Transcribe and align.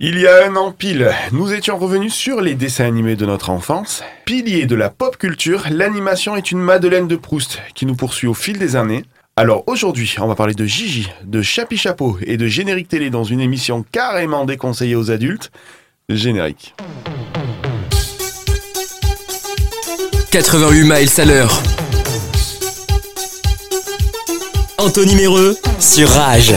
Il 0.00 0.16
y 0.16 0.28
a 0.28 0.46
un 0.46 0.54
an 0.54 0.70
pile, 0.70 1.10
nous 1.32 1.52
étions 1.52 1.76
revenus 1.76 2.14
sur 2.14 2.40
les 2.40 2.54
dessins 2.54 2.84
animés 2.84 3.16
de 3.16 3.26
notre 3.26 3.50
enfance. 3.50 4.04
Pilier 4.26 4.64
de 4.64 4.76
la 4.76 4.90
pop 4.90 5.16
culture, 5.16 5.64
l'animation 5.72 6.36
est 6.36 6.52
une 6.52 6.60
Madeleine 6.60 7.08
de 7.08 7.16
Proust 7.16 7.58
qui 7.74 7.84
nous 7.84 7.96
poursuit 7.96 8.28
au 8.28 8.34
fil 8.34 8.60
des 8.60 8.76
années. 8.76 9.04
Alors 9.34 9.64
aujourd'hui, 9.66 10.14
on 10.20 10.28
va 10.28 10.36
parler 10.36 10.54
de 10.54 10.64
Gigi, 10.64 11.10
de 11.24 11.42
Chapi 11.42 11.76
Chapeau 11.76 12.16
et 12.22 12.36
de 12.36 12.46
générique 12.46 12.86
télé 12.86 13.10
dans 13.10 13.24
une 13.24 13.40
émission 13.40 13.84
carrément 13.90 14.44
déconseillée 14.44 14.94
aux 14.94 15.10
adultes. 15.10 15.50
Générique. 16.08 16.76
88 20.30 20.82
miles 20.84 21.20
à 21.20 21.24
l'heure. 21.24 21.62
Anthony 24.78 25.16
Méreux 25.16 25.56
sur 25.80 26.08
Rage. 26.08 26.54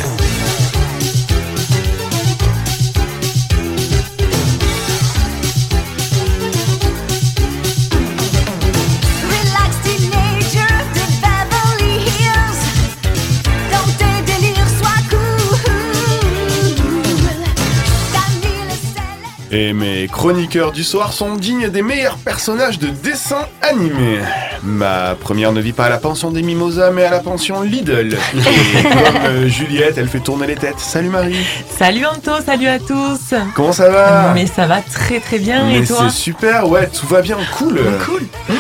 Et 19.54 19.74
mes 19.74 20.08
chroniqueurs 20.08 20.72
du 20.72 20.82
soir 20.82 21.12
sont 21.12 21.36
dignes 21.36 21.68
des 21.68 21.82
meilleurs 21.82 22.16
personnages 22.16 22.80
de 22.80 22.88
dessins 22.88 23.48
animés. 23.62 24.20
Ma 24.64 25.14
première 25.16 25.52
ne 25.52 25.60
vit 25.60 25.74
pas 25.74 25.88
à 25.88 25.90
la 25.90 25.98
pension 25.98 26.32
des 26.32 26.42
Mimosas, 26.42 26.92
mais 26.92 27.04
à 27.04 27.12
la 27.12 27.20
pension 27.20 27.62
Lidl. 27.62 28.14
Et 28.14 28.84
comme 28.84 29.26
euh, 29.26 29.48
Juliette, 29.50 29.98
elle 29.98 30.08
fait 30.08 30.22
tourner 30.22 30.48
les 30.48 30.56
têtes. 30.56 30.80
Salut 30.80 31.10
Marie. 31.10 31.36
Salut 31.70 32.06
Anto, 32.06 32.32
salut 32.46 32.68
à 32.68 32.80
tous. 32.80 33.34
Comment 33.54 33.74
ça 33.74 33.90
va 33.90 34.32
Mais 34.34 34.48
ça 34.48 34.68
va 34.68 34.80
très 34.82 35.20
très 35.20 35.38
bien 35.38 35.66
Mais 35.66 35.80
et 35.80 35.86
toi 35.86 36.06
c'est 36.10 36.16
super, 36.16 36.70
ouais, 36.70 36.88
tout 36.88 37.08
va 37.08 37.22
bien, 37.22 37.38
cool. 37.58 37.78
Cool. 38.06 38.22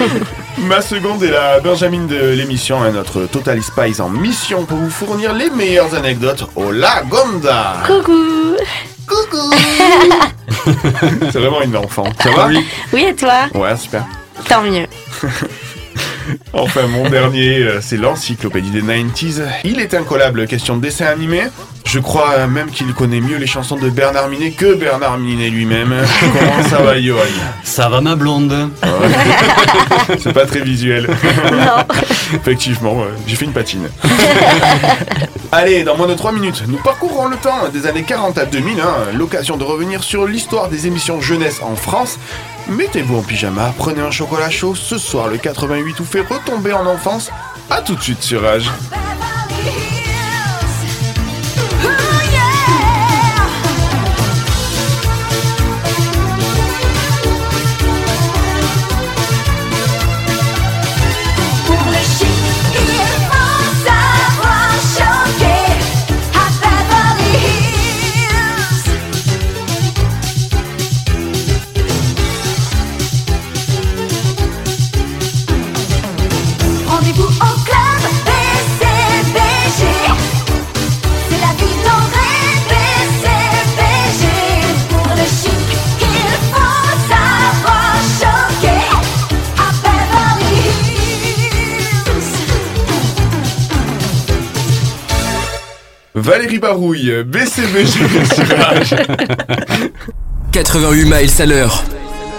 Ma 0.57 0.81
seconde 0.81 1.23
est 1.23 1.31
la 1.31 1.61
Benjamin 1.61 2.05
de 2.05 2.33
l'émission, 2.33 2.83
hein, 2.83 2.91
notre 2.91 3.27
Total 3.27 3.63
Spies 3.63 4.01
en 4.01 4.09
mission 4.09 4.65
pour 4.65 4.77
vous 4.77 4.89
fournir 4.89 5.33
les 5.33 5.49
meilleures 5.51 5.95
anecdotes 5.95 6.49
au 6.57 6.69
Lagonda. 6.71 7.77
Coucou 7.87 8.57
Coucou 9.07 9.51
C'est 11.31 11.39
vraiment 11.39 11.61
une 11.61 11.77
enfant. 11.77 12.03
Ça 12.21 12.31
va? 12.31 12.49
Oui 12.93 13.03
et 13.03 13.15
toi? 13.15 13.47
Ouais, 13.53 13.75
super. 13.75 14.05
Tant 14.47 14.61
mieux. 14.61 14.87
Enfin, 16.53 16.87
mon 16.87 17.09
dernier, 17.09 17.59
euh, 17.59 17.79
c'est 17.81 17.97
l'encyclopédie 17.97 18.71
des 18.71 18.81
90s. 18.81 19.41
Il 19.63 19.79
est 19.79 19.93
incollable, 19.93 20.47
question 20.47 20.77
de 20.77 20.81
dessin 20.81 21.05
animé. 21.05 21.43
Je 21.85 21.99
crois 21.99 22.47
même 22.47 22.69
qu'il 22.69 22.93
connaît 22.93 23.21
mieux 23.21 23.37
les 23.37 23.47
chansons 23.47 23.75
de 23.75 23.89
Bernard 23.89 24.29
Minet 24.29 24.51
que 24.51 24.75
Bernard 24.75 25.17
Minet 25.17 25.49
lui-même. 25.49 25.93
Comment 26.39 26.63
ça 26.69 26.81
va, 26.81 27.01
Johan? 27.01 27.21
Ça 27.63 27.89
va 27.89 28.01
ma 28.01 28.15
blonde? 28.15 28.69
Ouais. 28.83 30.15
C'est 30.19 30.33
pas 30.33 30.45
très 30.45 30.61
visuel. 30.61 31.07
Non. 31.51 31.83
Effectivement, 32.35 33.03
j'ai 33.27 33.35
fait 33.35 33.45
une 33.45 33.53
patine. 33.53 33.89
Allez, 35.53 35.83
dans 35.83 35.97
moins 35.97 36.07
de 36.07 36.13
3 36.13 36.31
minutes, 36.31 36.63
nous 36.67 36.77
parcourrons 36.77 37.27
le 37.27 37.35
temps 37.35 37.67
des 37.73 37.85
années 37.85 38.03
40 38.03 38.37
à 38.37 38.45
2000, 38.45 38.79
hein, 38.79 39.11
l'occasion 39.13 39.57
de 39.57 39.65
revenir 39.65 40.01
sur 40.01 40.25
l'histoire 40.25 40.69
des 40.69 40.87
émissions 40.87 41.19
jeunesse 41.19 41.59
en 41.61 41.75
France. 41.75 42.19
Mettez-vous 42.69 43.17
en 43.17 43.21
pyjama, 43.21 43.73
prenez 43.77 44.01
un 44.01 44.11
chocolat 44.11 44.49
chaud, 44.49 44.75
ce 44.75 44.97
soir 44.97 45.27
le 45.27 45.37
88 45.37 45.97
vous 45.97 46.05
fait 46.05 46.21
retomber 46.21 46.73
en 46.73 46.85
enfance. 46.85 47.29
A 47.69 47.81
tout 47.81 47.95
de 47.95 48.01
suite 48.01 48.21
sur. 48.21 48.41
Barouille, 96.61 97.23
BCBG 97.25 97.85
sur 98.35 98.57
Rage. 98.57 98.95
88 100.51 101.05
miles 101.05 101.41
à 101.41 101.45
l'heure. 101.47 101.83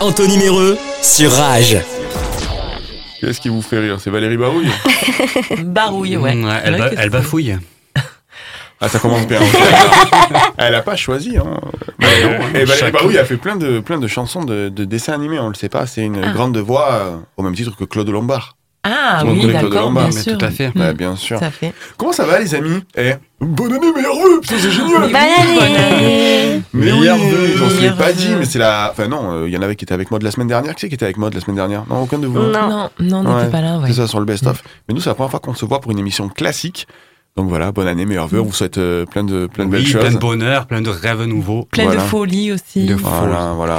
Anthony 0.00 0.38
Méreux 0.38 0.78
sur 1.02 1.32
Rage. 1.32 1.78
Qu'est-ce 3.20 3.40
qui 3.40 3.48
vous 3.48 3.62
fait 3.62 3.80
rire? 3.80 3.96
C'est 4.00 4.10
Valérie 4.10 4.36
Barouille? 4.36 4.70
Barouille, 5.64 6.16
ouais. 6.16 6.36
C'est 6.40 6.94
elle, 6.98 7.10
bafouille. 7.10 7.56
Ah, 8.84 8.88
ça 8.88 8.98
commence 8.98 9.28
bien. 9.28 9.38
Elle 10.58 10.74
a 10.74 10.82
pas 10.82 10.96
choisi. 10.96 11.36
Hein. 11.36 11.44
non, 11.44 12.08
Et 12.48 12.64
Valérie 12.64 12.78
chacun. 12.78 12.90
Barouille 12.98 13.18
a 13.18 13.24
fait 13.24 13.36
plein 13.36 13.54
de, 13.54 13.78
plein 13.78 13.98
de 13.98 14.08
chansons 14.08 14.42
de, 14.44 14.70
de 14.70 14.84
dessins 14.84 15.12
animés, 15.12 15.38
on 15.38 15.46
le 15.48 15.54
sait 15.54 15.68
pas. 15.68 15.86
C'est 15.86 16.02
une 16.02 16.20
Ah. 16.24 16.32
grande 16.32 16.56
voix 16.58 16.92
euh, 16.92 17.16
au 17.36 17.44
même 17.44 17.54
titre 17.54 17.76
que 17.76 17.84
Claude 17.84 18.08
Lombard. 18.08 18.56
Ah 18.84 19.22
oui, 19.24 19.46
d'accord, 19.52 19.86
Lombard, 19.86 20.08
bien 20.08 20.20
sûr. 20.22 20.36
tout 20.38 20.44
à 20.44 20.50
fait. 20.50 20.72
Ouais, 20.76 20.92
bien 20.92 21.14
sûr. 21.14 21.38
Ça 21.38 21.52
fait. 21.52 21.72
Comment 21.96 22.12
ça 22.12 22.24
va, 22.26 22.40
les 22.40 22.52
amis? 22.56 22.82
Eh 22.96 23.12
Bonne 23.40 23.72
année, 23.74 23.92
meilleurs 23.94 24.16
vœux 24.16 24.40
Ça, 24.42 24.54
c'est 24.58 24.70
génial 24.72 25.02
Bonne 25.02 25.14
année 25.14 26.62
Mais 26.72 26.90
oui, 26.90 26.98
Meilleurs 27.00 27.16
vœux, 27.18 27.56
j'en 27.56 27.68
ai 27.70 27.74
meilleurs 27.74 27.96
pas 27.96 28.12
dit, 28.12 28.30
mais 28.36 28.44
c'est 28.44 28.58
la... 28.58 28.88
Enfin 28.90 29.06
non, 29.06 29.30
euh, 29.32 29.48
il 29.48 29.54
y 29.54 29.56
en 29.56 29.62
avait 29.62 29.76
qui 29.76 29.84
étaient 29.84 29.94
avec 29.94 30.10
moi 30.10 30.18
de 30.18 30.24
la 30.24 30.32
semaine 30.32 30.48
dernière. 30.48 30.74
Qui 30.74 30.80
c'est 30.80 30.88
qui 30.88 30.96
était 30.96 31.04
avec 31.04 31.16
moi 31.16 31.30
de 31.30 31.36
la 31.36 31.40
semaine 31.40 31.56
dernière? 31.56 31.84
Non, 31.88 32.02
aucun 32.02 32.18
de 32.18 32.26
vous. 32.26 32.38
Non. 32.40 32.50
Non, 32.50 32.90
non, 32.98 33.18
on 33.18 33.22
n'était 33.22 33.44
Ouais, 33.44 33.50
pas 33.50 33.60
là, 33.60 33.78
ouais. 33.78 33.86
C'est 33.86 33.94
ça, 33.94 34.08
sur 34.08 34.18
le 34.18 34.24
best-of. 34.26 34.62
Mais 34.88 34.94
nous, 34.94 35.00
c'est 35.00 35.10
la 35.10 35.14
première 35.14 35.30
fois 35.30 35.38
qu'on 35.40 35.54
se 35.54 35.64
voit 35.64 35.80
pour 35.80 35.92
une 35.92 36.00
émission 36.00 36.28
classique. 36.28 36.88
Donc 37.36 37.48
voilà, 37.48 37.70
bonne 37.70 37.86
année, 37.86 38.04
meilleurs 38.04 38.26
vœux. 38.26 38.40
On 38.40 38.44
vous 38.46 38.52
souhaite 38.52 38.78
euh, 38.78 39.06
plein 39.06 39.22
de, 39.22 39.46
plein 39.46 39.64
de 39.66 39.70
belles 39.70 39.82
Oui, 39.82 39.86
choses. 39.86 40.00
plein 40.02 40.10
de 40.12 40.18
bonheur, 40.18 40.66
plein 40.66 40.80
de 40.82 40.90
rêves 40.90 41.22
nouveaux. 41.22 41.66
Plein 41.70 41.84
Voilà. 41.84 42.02
de 42.02 42.06
folie 42.08 42.50
aussi. 42.50 42.84
De 42.86 42.94
Voilà, 42.94 43.52
voilà. 43.54 43.78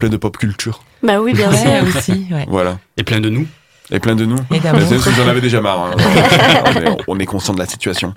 Plein 0.00 0.08
de 0.08 0.16
pop 0.16 0.36
culture. 0.36 0.82
Bah 1.04 1.20
oui, 1.20 1.34
bien 1.34 1.52
sûr. 1.52 1.70
Aussi, 1.96 2.26
ouais. 2.32 2.46
Voilà. 2.48 2.78
Et 2.96 3.04
plein 3.04 3.20
de 3.20 3.30
nous. 3.30 3.46
Et 3.92 3.98
plein 4.00 4.14
de 4.14 4.24
nous. 4.24 4.36
Et. 4.52 4.60
Bah, 4.60 4.72
vous 4.72 5.20
en 5.22 5.28
avez 5.28 5.40
déjà 5.40 5.60
marre. 5.60 5.86
hein. 5.86 5.94
on, 6.66 6.80
est, 6.80 6.96
on 7.08 7.18
est 7.18 7.26
conscient 7.26 7.54
de 7.54 7.58
la 7.58 7.66
situation. 7.66 8.14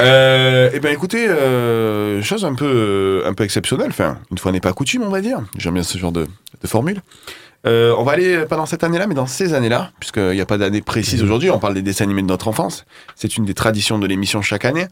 Euh, 0.00 0.70
eh 0.72 0.80
bien, 0.80 0.90
écoutez, 0.90 1.26
euh, 1.28 2.22
chose 2.22 2.44
un 2.44 2.54
peu, 2.54 2.66
euh, 2.66 3.28
un 3.28 3.32
peu 3.32 3.44
exceptionnelle. 3.44 3.88
Enfin, 3.88 4.18
une 4.30 4.38
fois 4.38 4.52
n'est 4.52 4.60
pas 4.60 4.72
coutume, 4.72 5.02
on 5.02 5.08
va 5.08 5.20
dire. 5.20 5.40
J'aime 5.56 5.74
bien 5.74 5.82
ce 5.82 5.96
genre 5.98 6.12
de, 6.12 6.26
de 6.62 6.66
formule. 6.66 7.00
Euh, 7.66 7.94
on 7.98 8.04
va 8.04 8.12
aller, 8.12 8.34
euh, 8.36 8.46
pas 8.46 8.56
dans 8.56 8.66
cette 8.66 8.84
année-là, 8.84 9.06
mais 9.06 9.14
dans 9.14 9.26
ces 9.26 9.52
années-là, 9.52 9.90
puisqu'il 9.98 10.30
n'y 10.30 10.40
a 10.40 10.46
pas 10.46 10.58
d'année 10.58 10.80
précise 10.80 11.22
aujourd'hui. 11.22 11.50
On 11.50 11.58
parle 11.58 11.74
des 11.74 11.82
dessins 11.82 12.04
animés 12.04 12.22
de 12.22 12.28
notre 12.28 12.46
enfance. 12.48 12.84
C'est 13.16 13.36
une 13.36 13.44
des 13.44 13.54
traditions 13.54 13.98
de 13.98 14.06
l'émission 14.06 14.42
chaque 14.42 14.64
année. 14.64 14.86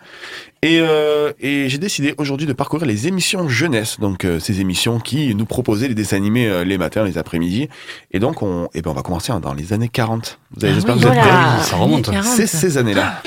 Et, 0.63 0.79
euh, 0.81 1.33
et 1.39 1.69
j'ai 1.69 1.79
décidé 1.79 2.15
aujourd'hui 2.19 2.47
de 2.47 2.53
parcourir 2.53 2.87
les 2.87 3.07
émissions 3.07 3.49
jeunesse. 3.49 4.01
Donc, 4.01 4.25
euh, 4.25 4.41
ces 4.41 4.61
émissions 4.61 4.99
qui 4.99 5.35
nous 5.35 5.47
proposaient 5.47 5.89
les 5.89 5.95
dessins 5.95 6.17
animés 6.17 6.49
euh, 6.49 6.65
les 6.65 6.77
matins, 6.77 7.05
les 7.05 7.19
après-midi. 7.19 7.69
Et 8.11 8.19
donc, 8.19 8.43
on, 8.43 8.69
eh 8.75 8.83
ben, 8.83 8.91
on 8.91 8.95
va 8.95 9.03
commencer 9.03 9.33
dans 9.41 9.55
les 9.55 9.73
années 9.73 9.89
40. 9.89 10.39
Vous 10.57 10.65
avez, 10.65 10.73
Ah 10.73 10.75
j'espère 10.75 10.97
oui, 10.97 11.01
que 11.03 11.07
vous 11.07 11.13
êtes 11.13 11.19
voilà. 11.23 11.33
prêts. 11.33 11.59
Oui, 11.59 11.65
ça 11.65 11.77
remonte. 11.77 12.11
40. 12.11 12.25
C'est 12.25 12.47
ces 12.49 12.79
années-là. 12.79 13.23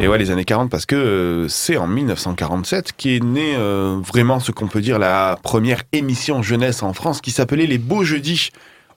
Et 0.00 0.06
ouais, 0.06 0.16
les 0.16 0.30
années 0.30 0.44
40, 0.44 0.70
parce 0.70 0.86
que 0.86 0.94
euh, 0.94 1.48
c'est 1.48 1.76
en 1.76 1.88
1947 1.88 2.92
qu'est 2.96 3.18
née 3.20 3.56
euh, 3.56 3.98
vraiment 4.06 4.38
ce 4.38 4.52
qu'on 4.52 4.68
peut 4.68 4.80
dire 4.80 4.98
la 5.00 5.36
première 5.42 5.82
émission 5.92 6.40
jeunesse 6.40 6.84
en 6.84 6.92
France 6.92 7.20
qui 7.20 7.32
s'appelait 7.32 7.66
Les 7.66 7.78
Beaux 7.78 8.04
Jeudis. 8.04 8.50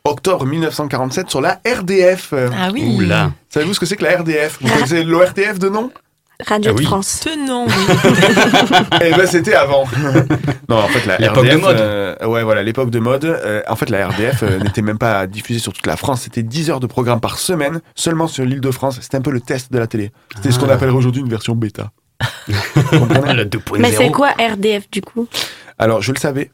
Octobre 0.04 0.46
1947 0.46 1.30
sur 1.30 1.42
la 1.42 1.60
RDF. 1.66 2.34
Ah 2.34 2.70
oui. 2.72 2.96
Oula. 2.98 3.32
Savez-vous 3.50 3.74
ce 3.74 3.80
que 3.80 3.86
c'est 3.86 3.96
que 3.96 4.04
la 4.04 4.18
RDF 4.18 4.60
Vous 4.62 4.68
connaissez 4.70 5.04
l'ORTF 5.04 5.60
de 5.60 5.70
nom? 5.70 5.92
Radio 6.48 6.72
Ah 6.72 6.76
oui. 6.78 6.84
de 6.84 6.88
France. 6.88 7.22
Tenons. 7.24 7.68
Eh 9.02 9.12
ben 9.12 9.26
c'était 9.28 9.54
avant. 9.54 9.86
non, 10.70 10.78
en 10.78 10.88
fait 10.88 11.06
la 11.06 11.18
L'époque 11.18 11.48
de 11.48 11.56
mode. 11.58 11.78
euh, 11.78 12.16
ouais, 12.26 12.44
voilà, 12.44 12.64
l'époque 12.64 12.90
de 12.90 13.00
mode. 13.00 13.26
Euh, 13.26 13.62
en 13.68 13.76
fait, 13.76 13.90
la 13.90 14.08
RDF 14.08 14.44
euh, 14.44 14.60
n'était 14.60 14.82
même 14.82 14.98
pas 14.98 15.28
diffusée 15.28 15.60
sur 15.60 15.74
toute 15.74 15.86
la 15.88 15.98
France. 15.98 16.22
C'était 16.22 16.44
10 16.44 16.70
heures 16.70 16.80
de 16.80 16.88
programme 16.88 17.20
par 17.20 17.38
semaine, 17.40 17.82
seulement 17.96 18.28
sur 18.28 18.46
l'île 18.46 18.62
de 18.62 18.72
France. 18.72 19.00
C'était 19.02 19.18
un 19.18 19.22
peu 19.22 19.32
le 19.32 19.42
test 19.42 19.72
de 19.72 19.78
la 19.80 19.88
télé. 19.88 20.12
C'était 20.36 20.52
ce 20.52 20.60
qu'on 20.60 20.70
Ah. 20.70 20.74
appellerait 20.74 20.96
aujourd'hui 20.98 21.22
une 21.22 21.30
version 21.30 21.56
bêta. 21.56 21.92
Le 22.52 23.46
2.0. 23.46 23.80
Mais 23.80 23.92
c'est 23.92 24.12
quoi 24.12 24.30
RDF 24.40 24.90
du 24.92 25.02
coup? 25.02 25.28
Alors, 25.80 26.02
je 26.02 26.12
le 26.12 26.20
savais. 26.20 26.52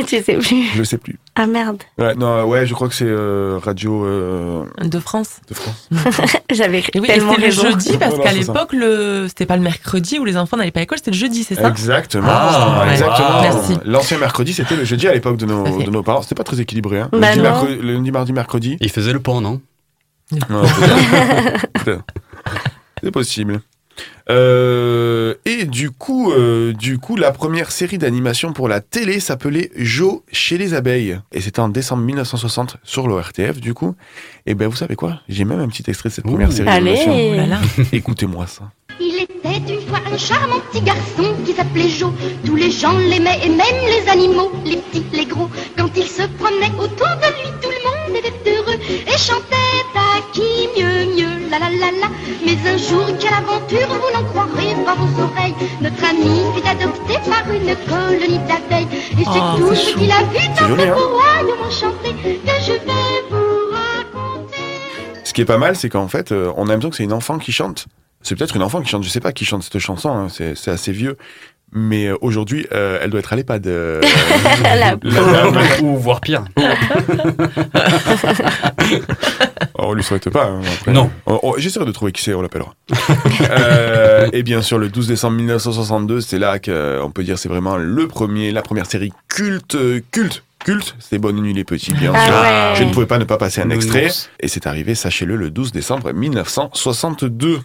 Ah 0.00 0.04
tu 0.06 0.22
sais 0.22 0.34
plus. 0.38 0.64
Je 0.74 0.82
sais 0.82 0.98
plus. 0.98 1.18
Ah 1.36 1.46
merde. 1.46 1.82
Ouais, 1.98 2.14
non, 2.14 2.44
ouais, 2.44 2.66
je 2.66 2.74
crois 2.74 2.88
que 2.88 2.94
c'est 2.94 3.04
euh, 3.06 3.58
Radio 3.62 4.04
euh, 4.04 4.64
De 4.82 4.98
France. 4.98 5.40
de 5.48 5.54
France. 5.54 5.88
J'avais 6.50 6.80
Et 6.92 7.00
oui, 7.00 7.06
et 7.08 7.12
tellement 7.14 7.30
c'était 7.34 7.42
le 7.42 7.46
raison. 7.48 7.62
jeudi 7.70 7.96
parce 7.98 8.14
Voilà, 8.14 8.30
qu'à 8.30 8.36
c'est 8.36 8.42
ça. 8.44 8.52
l'époque, 8.52 8.72
le... 8.72 9.26
c'était 9.28 9.46
pas 9.46 9.56
le 9.56 9.62
mercredi 9.62 10.18
où 10.18 10.24
les 10.24 10.36
enfants 10.36 10.56
n'allaient 10.56 10.70
pas 10.70 10.80
à 10.80 10.82
l'école, 10.82 10.98
c'était 10.98 11.10
le 11.12 11.16
jeudi, 11.16 11.44
c'est 11.44 11.54
ça? 11.54 11.68
Exactement. 11.68 12.26
Ah, 12.28 12.84
ouais. 12.86 12.92
exactement. 12.92 13.40
Merci. 13.42 13.78
L'ancien 13.84 14.18
mercredi, 14.18 14.52
c'était 14.52 14.76
le 14.76 14.84
jeudi 14.84 15.06
à 15.08 15.12
l'époque 15.14 15.36
de 15.36 15.46
nos, 15.46 15.64
Tout 15.64 15.74
à 15.74 15.78
fait. 15.78 15.84
de 15.84 15.90
nos 15.90 16.02
parents. 16.02 16.22
C'était 16.22 16.34
pas 16.34 16.44
très 16.44 16.60
équilibré. 16.60 17.00
Hein. 17.00 17.08
Bah 17.12 17.18
lundi, 17.20 17.38
non. 17.38 17.44
mercredi- 17.44 17.78
le 17.82 17.92
lundi, 17.94 18.10
mardi, 18.10 18.32
mercredi. 18.32 18.76
Il 18.80 18.90
faisait 18.90 19.12
le 19.12 19.20
pont, 19.20 19.40
non? 19.40 19.60
Non, 20.32 20.62
peut-être. 20.62 21.66
Peut-être. 21.84 22.04
C'est 23.02 23.10
possible. 23.10 23.60
Euh, 24.28 25.34
et 25.44 25.64
du 25.64 25.90
coup, 25.90 26.30
euh, 26.30 26.72
du 26.72 26.98
coup, 26.98 27.16
la 27.16 27.32
première 27.32 27.72
série 27.72 27.98
d'animation 27.98 28.52
pour 28.52 28.68
la 28.68 28.80
télé 28.80 29.18
s'appelait 29.18 29.70
Joe 29.76 30.20
chez 30.30 30.56
les 30.58 30.74
abeilles. 30.74 31.18
Et 31.32 31.40
c'était 31.40 31.60
en 31.60 31.68
décembre 31.68 32.02
1960 32.04 32.76
sur 32.84 33.08
l'ORTF, 33.08 33.60
du 33.60 33.74
coup. 33.74 33.94
Et 34.46 34.54
ben, 34.54 34.68
vous 34.68 34.76
savez 34.76 34.94
quoi? 34.94 35.20
J'ai 35.28 35.44
même 35.44 35.60
un 35.60 35.68
petit 35.68 35.84
extrait 35.88 36.08
de 36.10 36.14
cette 36.14 36.24
première 36.26 36.48
Ouh. 36.48 36.52
série 36.52 36.68
Allez. 36.68 36.94
d'animation. 36.94 37.58
Oh. 37.80 37.82
Écoutez-moi 37.92 38.46
ça. 38.46 38.70
Il 39.00 39.22
était 39.22 39.74
une 39.74 39.80
fois 39.88 39.98
un 40.12 40.16
charmant 40.18 40.60
petit 40.70 40.82
garçon 40.82 41.34
qui 41.44 41.52
s'appelait 41.52 41.88
Joe. 41.88 42.12
Tous 42.44 42.54
les 42.54 42.70
gens 42.70 42.96
l'aimaient 42.98 43.38
et 43.44 43.48
même 43.48 43.58
les 43.86 44.08
animaux, 44.10 44.52
les 44.64 44.76
petits, 44.76 45.04
les 45.12 45.24
gros. 45.26 45.48
Quand 45.76 45.88
il 45.96 46.06
se 46.06 46.22
promenait 46.38 46.70
autour 46.78 47.08
de 47.08 47.26
lui, 47.40 47.50
tout 47.62 47.70
le 47.70 48.12
monde 48.12 48.18
était 48.24 48.56
heureux 48.56 48.78
et 48.90 49.18
chantait 49.18 49.79
qui 50.32 50.68
mieux, 50.76 51.06
mieux, 51.16 51.34
la 51.50 51.58
la 51.58 51.70
la 51.70 51.90
la. 52.00 52.08
Mais 52.44 52.56
un 52.68 52.76
jour, 52.76 53.06
quelle 53.18 53.32
aventure, 53.34 53.88
vous 53.88 54.10
n'en 54.16 54.24
croirez 54.30 54.74
pas 54.84 54.94
vos 54.94 55.12
oreilles. 55.22 55.54
Notre 55.80 56.04
ami 56.04 56.42
fut 56.54 56.66
adopté 56.68 57.14
par 57.28 57.44
une 57.52 57.74
colonie 57.88 58.40
d'abeilles. 58.48 58.88
Et 59.12 59.24
c'est 59.24 59.40
Oh, 59.42 59.56
tout 59.58 59.74
ce 59.74 59.94
qu'il 59.94 60.10
a 60.10 60.22
vu 60.24 60.48
dans 60.58 60.68
joli, 60.68 60.82
ce 60.82 60.86
hein 60.88 60.94
beau 60.94 61.08
royaume 61.08 61.60
enchanté 61.66 62.10
que 62.10 62.52
je 62.64 62.72
vais 62.72 63.22
vous 63.30 63.70
raconter. 63.72 64.64
Ce 65.24 65.32
qui 65.32 65.40
est 65.40 65.44
pas 65.46 65.58
mal, 65.58 65.76
c'est 65.76 65.88
qu'en 65.88 66.08
fait, 66.08 66.32
euh, 66.32 66.52
on 66.56 66.64
a 66.66 66.70
l'impression 66.72 66.90
que 66.90 66.96
c'est 66.96 67.04
une 67.04 67.12
enfant 67.12 67.38
qui 67.38 67.52
chante. 67.52 67.86
C'est 68.22 68.34
peut-être 68.36 68.54
une 68.56 68.62
enfant 68.62 68.82
qui 68.82 68.88
chante, 68.88 69.02
je 69.02 69.08
sais 69.08 69.20
pas 69.20 69.32
qui 69.32 69.44
chante 69.46 69.62
cette 69.62 69.78
chanson, 69.78 70.10
hein, 70.10 70.28
c'est 70.28 70.54
c'est 70.54 70.70
assez 70.70 70.92
vieux. 70.92 71.16
Mais 71.72 72.06
euh, 72.08 72.16
aujourd'hui, 72.20 72.66
euh, 72.72 72.98
elle 73.00 73.08
doit 73.10 73.20
être 73.20 73.32
à 73.32 73.36
l'EHPAD. 73.36 73.66
euh, 73.68 74.00
La 74.62 74.74
la 74.76 74.96
dame. 74.96 75.58
Ou 75.82 75.96
voire 75.96 76.20
pire. 76.20 76.44
Oh, 79.82 79.86
on 79.88 79.92
lui 79.94 80.02
souhaite 80.02 80.28
pas. 80.28 80.44
hein, 80.44 80.60
après. 80.78 80.92
Non. 80.92 81.10
Oh, 81.26 81.40
oh, 81.42 81.54
J'essaierai 81.56 81.86
de 81.86 81.92
trouver 81.92 82.12
qui 82.12 82.22
c'est, 82.22 82.34
on 82.34 82.42
l'appellera. 82.42 82.74
Euh, 83.50 84.28
et 84.32 84.42
bien 84.42 84.60
sûr, 84.62 84.78
le 84.78 84.88
12 84.90 85.08
décembre 85.08 85.36
1962, 85.38 86.20
c'est 86.20 86.38
là 86.38 86.58
qu'on 86.58 87.10
peut 87.10 87.24
dire 87.24 87.38
c'est 87.38 87.48
vraiment 87.48 87.76
le 87.76 88.06
premier, 88.06 88.52
la 88.52 88.60
première 88.62 88.84
série 88.86 89.12
culte, 89.28 89.74
euh, 89.76 90.00
culte, 90.12 90.42
culte. 90.64 90.94
C'est 91.00 91.18
Bonne 91.18 91.36
nuit 91.40 91.54
les 91.54 91.64
petits, 91.64 91.92
bien 91.94 92.12
Ah 92.14 92.24
sûr. 92.26 92.34
ouais. 92.34 92.72
Je 92.76 92.84
ne 92.84 92.92
pouvais 92.92 93.06
pas 93.06 93.18
ne 93.18 93.24
pas 93.24 93.38
passer 93.38 93.62
un 93.62 93.70
extrait. 93.70 94.08
Et 94.40 94.48
c'est 94.48 94.66
arrivé, 94.66 94.94
sachez-le, 94.94 95.36
le 95.36 95.50
12 95.50 95.72
décembre 95.72 96.12
1962. 96.12 97.54
Ouais. 97.54 97.60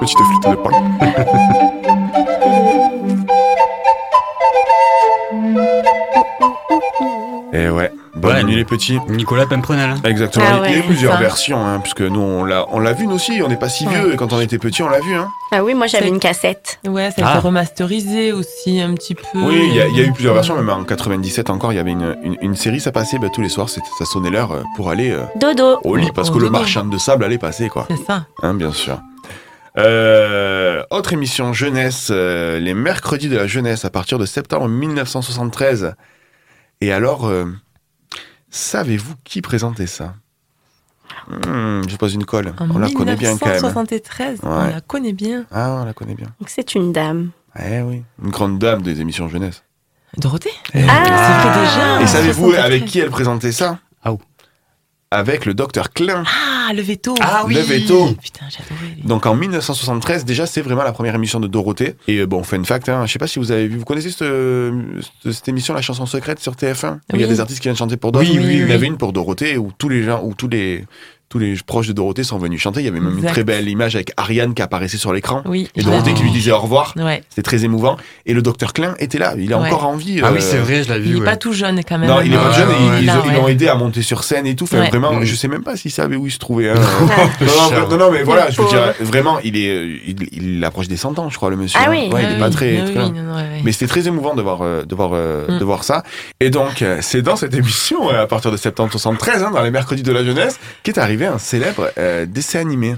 Petite 0.00 0.18
flûte 0.18 0.48
de 0.48 0.54
pan. 0.56 1.72
Et 7.54 7.68
ouais, 7.68 7.92
bonne 8.14 8.32
Ouais. 8.36 8.44
nuit 8.44 8.56
les 8.56 8.64
petits. 8.64 8.98
Nicolas 9.08 9.44
Pimprenel. 9.46 9.94
Exactement. 10.04 10.44
Ah 10.48 10.62
Il 10.68 10.72
y 10.72 10.74
a 10.74 10.78
eu 10.78 10.82
plusieurs 10.84 11.12
ça. 11.12 11.18
versions, 11.20 11.62
hein, 11.66 11.80
puisque 11.80 12.00
nous 12.00 12.18
on 12.20 12.44
l'a, 12.44 12.64
on 12.70 12.78
l'a 12.80 12.94
vu 12.94 13.06
nous 13.06 13.16
aussi. 13.16 13.42
On 13.44 13.48
n'est 13.48 13.58
pas 13.58 13.68
si 13.68 13.86
Ouais. 13.86 13.92
vieux. 13.94 14.14
et 14.14 14.16
Quand 14.16 14.32
on 14.32 14.40
était 14.40 14.56
petit, 14.58 14.82
on 14.82 14.88
l'a 14.88 15.00
vu. 15.00 15.14
Hein. 15.14 15.28
Ah 15.50 15.62
oui, 15.62 15.74
moi 15.74 15.86
j'avais 15.86 16.08
une 16.08 16.18
cassette. 16.18 16.78
Ouais, 16.86 17.10
ça 17.10 17.22
a 17.26 17.28
Ah. 17.28 17.32
été 17.38 17.46
remasterisé 17.46 18.32
aussi 18.32 18.80
un 18.80 18.94
petit 18.94 19.14
peu. 19.14 19.22
Oui, 19.34 19.64
il 19.68 19.74
y, 19.74 19.82
a- 19.82 19.86
il 19.86 19.96
y 19.98 20.00
a 20.00 20.04
eu 20.04 20.12
plusieurs 20.12 20.32
versions. 20.32 20.56
Même 20.56 20.70
en 20.70 20.84
97 20.84 21.50
encore, 21.50 21.74
il 21.74 21.76
y 21.76 21.78
avait 21.78 21.90
une, 21.90 22.16
une, 22.22 22.36
une 22.40 22.56
série, 22.56 22.80
ça 22.80 22.90
passait 22.90 23.18
bah, 23.18 23.28
tous 23.30 23.42
les 23.42 23.50
soirs. 23.50 23.68
Ça 23.68 23.80
sonnait 24.06 24.30
l'heure 24.30 24.52
euh, 24.52 24.62
pour 24.76 24.88
aller 24.88 25.10
euh, 25.10 25.24
Dodo. 25.38 25.78
au 25.84 25.94
lit, 25.96 26.10
parce 26.14 26.30
Au 26.30 26.32
que 26.32 26.38
le 26.38 26.46
dodo. 26.46 26.58
marchand 26.58 26.86
de 26.86 26.96
sable 26.96 27.22
allait 27.24 27.36
passer, 27.36 27.68
quoi. 27.68 27.86
C'est 27.90 28.02
ça. 28.06 28.24
Hein, 28.42 28.54
bien 28.54 28.72
sûr. 28.72 28.98
Euh, 29.78 30.82
autre 30.90 31.12
émission 31.12 31.52
jeunesse, 31.52 32.08
euh, 32.10 32.58
les 32.58 32.74
mercredis 32.74 33.28
de 33.28 33.36
la 33.36 33.46
jeunesse 33.46 33.84
à 33.84 33.90
partir 33.90 34.18
de 34.18 34.26
septembre 34.26 34.68
1973. 34.68 35.94
Et 36.82 36.90
alors, 36.90 37.26
euh, 37.28 37.44
savez-vous 38.50 39.14
qui 39.22 39.40
présentait 39.40 39.86
ça? 39.86 40.16
Hmm, 41.28 41.82
Je 41.88 41.96
pose 41.96 42.14
une 42.14 42.24
colle. 42.24 42.52
En 42.58 42.68
on 42.72 42.78
la 42.78 42.90
connaît 42.90 43.14
bien 43.14 43.38
quand 43.38 43.46
même. 43.46 43.54
1973, 43.62 44.40
on 44.42 44.48
la 44.66 44.80
connaît 44.80 45.12
bien. 45.12 45.46
Ah, 45.52 45.78
on 45.80 45.84
la 45.84 45.92
connaît 45.94 46.16
bien. 46.16 46.26
Donc 46.40 46.48
c'est 46.48 46.74
une 46.74 46.92
dame. 46.92 47.30
Eh 47.56 47.82
oui, 47.82 48.02
une 48.20 48.30
grande 48.30 48.58
dame 48.58 48.82
des 48.82 49.00
émissions 49.00 49.28
jeunesse. 49.28 49.62
Dorothée? 50.16 50.50
Eh 50.74 50.82
Ah. 50.88 51.04
Vrai 51.04 51.60
déjà. 51.64 52.02
Et 52.02 52.06
savez-vous 52.08 52.50
73. 52.50 52.64
avec 52.64 52.84
qui 52.86 52.98
elle 52.98 53.10
présentait 53.10 53.52
ça? 53.52 53.78
Ah, 54.02 54.12
où? 54.14 54.18
Avec 55.12 55.44
le 55.44 55.52
docteur 55.54 55.92
Klein. 55.92 56.24
Ah, 56.26 56.72
le 56.72 56.80
veto. 56.82 57.14
Ah 57.20 57.44
oui 57.46 57.54
Le 57.54 57.60
veto. 57.60 58.08
Putain, 58.22 58.46
j'adorais. 58.48 58.96
Donc 59.04 59.26
en 59.26 59.34
1973, 59.36 60.24
déjà, 60.24 60.46
c'est 60.46 60.62
vraiment 60.62 60.84
la 60.84 60.92
première 60.92 61.14
émission 61.14 61.38
de 61.38 61.46
Dorothée. 61.48 61.96
Et 62.08 62.18
euh, 62.18 62.26
bon, 62.26 62.42
fun 62.42 62.64
fact, 62.64 62.88
hein, 62.88 63.04
je 63.06 63.12
sais 63.12 63.18
pas 63.18 63.26
si 63.26 63.38
vous 63.38 63.52
avez 63.52 63.68
vu, 63.68 63.76
vous 63.78 63.84
connaissez 63.84 64.10
cette, 64.10 64.22
euh, 64.22 64.72
cette- 65.30 65.48
émission, 65.48 65.74
La 65.74 65.82
chanson 65.82 66.06
secrète 66.06 66.40
sur 66.40 66.54
TF1 66.56 66.94
où 67.12 67.16
Il 67.16 67.20
y 67.20 67.24
a 67.24 67.26
Oui. 67.26 67.32
des 67.34 67.40
artistes 67.40 67.60
qui 67.60 67.64
viennent 67.68 67.76
chanter 67.76 67.96
pour 67.98 68.10
d'autres. 68.12 68.26
Oui, 68.30 68.38
oui, 68.38 68.44
Il 68.54 68.60
y 68.60 68.62
en 68.64 68.66
oui. 68.68 68.72
avait 68.72 68.86
une 68.86 68.96
pour 68.96 69.12
Dorothée 69.12 69.58
où 69.58 69.70
tous 69.76 69.88
les 69.90 70.02
gens, 70.02 70.22
où 70.24 70.34
tous 70.34 70.48
les, 70.48 70.84
tous 71.32 71.38
les 71.38 71.54
proches 71.66 71.88
de 71.88 71.94
Dorothée 71.94 72.24
sont 72.24 72.36
venus 72.36 72.60
chanter. 72.60 72.80
Il 72.80 72.84
y 72.84 72.88
avait 72.88 73.00
même 73.00 73.16
une 73.18 73.24
très 73.24 73.42
belle 73.42 73.66
image 73.66 73.94
avec 73.96 74.12
Ariane 74.18 74.52
qui 74.52 74.60
apparaissait 74.60 74.98
sur 74.98 75.14
l'écran. 75.14 75.40
Oui. 75.46 75.66
Et 75.74 75.82
Dorothée 75.82 76.12
qui 76.12 76.22
lui 76.24 76.30
disait 76.30 76.52
au 76.52 76.58
revoir. 76.58 76.92
Ouais. 76.98 77.22
C'était 77.30 77.40
très 77.40 77.64
émouvant. 77.64 77.96
Et 78.26 78.34
le 78.34 78.42
docteur 78.42 78.74
Klein 78.74 78.94
était 78.98 79.16
là. 79.16 79.32
Il 79.38 79.50
a 79.54 79.58
Ouais. 79.58 79.68
encore 79.68 79.86
envie. 79.86 80.20
Ah 80.22 80.26
euh, 80.26 80.32
oui, 80.34 80.42
c'est 80.42 80.58
vrai, 80.58 80.82
je 80.84 80.92
l'ai 80.92 80.98
Il 80.98 81.02
vu. 81.12 81.16
est 81.16 81.20
ouais. 81.20 81.24
pas 81.24 81.36
tout 81.38 81.54
jeune 81.54 81.80
quand 81.88 81.96
même. 81.96 82.10
Non, 82.10 82.20
il 82.20 82.34
est 82.34 82.36
Ah 82.36 82.42
pas 82.42 82.48
ouais, 82.50 82.54
jeune. 82.56 82.68
et 82.70 83.00
ils- 83.00 83.06
Là, 83.06 83.22
l'ont 83.34 83.44
ouais. 83.46 83.52
aidé 83.52 83.68
à 83.68 83.74
monter 83.76 84.02
sur 84.02 84.24
scène 84.24 84.46
et 84.46 84.54
tout. 84.54 84.64
Enfin, 84.64 84.80
Ouais. 84.80 84.90
vraiment, 84.90 85.14
Mm. 85.14 85.24
je 85.24 85.34
sais 85.34 85.48
même 85.48 85.62
pas 85.62 85.74
s'il 85.74 85.90
savait 85.90 86.16
où 86.16 86.26
il 86.26 86.30
se 86.32 86.38
trouvait. 86.38 86.68
hein. 86.68 86.74
Non, 87.40 87.80
non, 87.80 87.88
non, 87.88 87.96
non, 87.96 88.10
mais 88.12 88.22
voilà, 88.24 88.50
je 88.50 88.60
veux 88.60 88.68
dire, 88.68 88.92
vraiment, 89.00 89.38
il 89.42 89.56
est, 89.56 89.68
euh, 89.70 89.96
il, 90.06 90.16
il 90.32 90.64
approche 90.66 90.88
des 90.88 90.98
100 90.98 91.18
ans, 91.18 91.30
je 91.30 91.36
crois, 91.36 91.48
le 91.48 91.56
monsieur. 91.56 91.78
Ah 91.82 91.86
hein. 91.88 91.90
oui. 91.92 92.10
Ouais, 92.12 92.24
il 92.24 92.36
est 92.36 92.38
pas 92.38 92.48
oui, 92.48 92.52
très. 92.52 92.84
ah. 92.98 93.10
Mais 93.64 93.72
c'était 93.72 93.86
très 93.86 94.06
émouvant 94.06 94.34
de 94.34 94.42
voir, 94.42 94.58
euh, 94.60 94.84
de 94.84 94.94
voir, 94.94 95.10
euh, 95.14 95.46
Mm. 95.48 95.58
de 95.60 95.64
voir 95.64 95.84
ça. 95.84 96.02
Et 96.40 96.50
donc, 96.50 96.82
euh, 96.82 96.98
c'est 97.00 97.22
dans 97.22 97.36
cette 97.36 97.54
émission, 97.54 98.10
euh, 98.12 98.22
à 98.22 98.26
partir 98.26 98.50
de 98.50 98.56
septembre 98.58 98.90
73, 98.90 99.42
hein, 99.42 99.50
dans 99.52 99.62
les 99.62 99.70
mercredis 99.70 100.02
de 100.02 100.12
la 100.12 100.22
jeunesse, 100.24 100.58
qu'est 100.82 100.98
arrivé 100.98 101.21
un 101.26 101.38
célèbre 101.38 101.92
euh, 101.98 102.26
dessin 102.26 102.60
animé. 102.60 102.96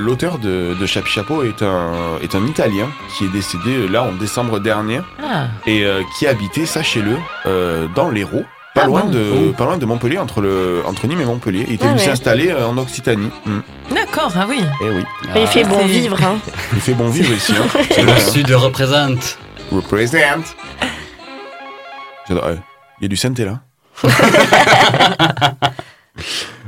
L'auteur 0.00 0.38
de, 0.38 0.74
de 0.78 0.86
Chapi 0.86 1.10
Chapeau 1.10 1.42
est 1.42 1.62
un, 1.62 1.92
est 2.22 2.34
un 2.34 2.46
Italien 2.46 2.88
qui 3.16 3.24
est 3.26 3.28
décédé 3.28 3.70
euh, 3.76 3.86
là 3.86 4.02
en 4.02 4.12
décembre 4.12 4.58
dernier 4.58 5.00
Ah, 5.22 5.46
et 5.66 5.84
euh, 5.84 6.02
qui 6.18 6.26
habitait, 6.26 6.64
sachez-le, 6.66 7.16
euh, 7.46 7.86
dans 7.94 8.08
l'Hérault. 8.10 8.44
Pas, 8.74 8.82
Ah 8.84 8.86
loin 8.86 9.00
bon 9.02 9.10
de, 9.10 9.50
pas 9.52 9.64
loin 9.64 9.76
de 9.78 9.84
Montpellier, 9.84 10.18
entre, 10.18 10.40
le, 10.40 10.82
entre 10.86 11.06
Nîmes 11.06 11.20
et 11.20 11.24
Montpellier. 11.24 11.64
Il 11.68 11.74
était 11.74 11.84
Ah 11.84 11.88
venu 11.88 11.98
ouais. 12.00 12.06
s'installer 12.06 12.52
en 12.52 12.78
Occitanie. 12.78 13.30
Mm. 13.44 13.58
d'accord, 13.94 14.32
ah 14.36 14.46
oui. 14.48 14.60
Eh 14.80 14.90
oui, 14.90 15.04
Il 15.36 15.46
fait 15.48 15.64
bon 15.64 15.80
c'est- 15.80 15.86
vivre. 15.88 16.22
Hein. 16.24 16.38
il 16.72 16.80
fait 16.80 16.94
bon 16.94 17.08
vivre 17.08 17.32
ici. 17.34 17.52
Hein. 17.52 17.66
C'est 17.90 18.02
Le 18.02 18.10
hein. 18.12 18.16
sud 18.18 18.50
représente. 18.52 19.38
Represent. 19.72 20.54
J'adore. 22.28 22.44
euh, 22.46 22.54
Il 23.00 23.04
y 23.04 23.06
a 23.06 23.08
du 23.08 23.16
synthé 23.16 23.44
là. 23.44 23.60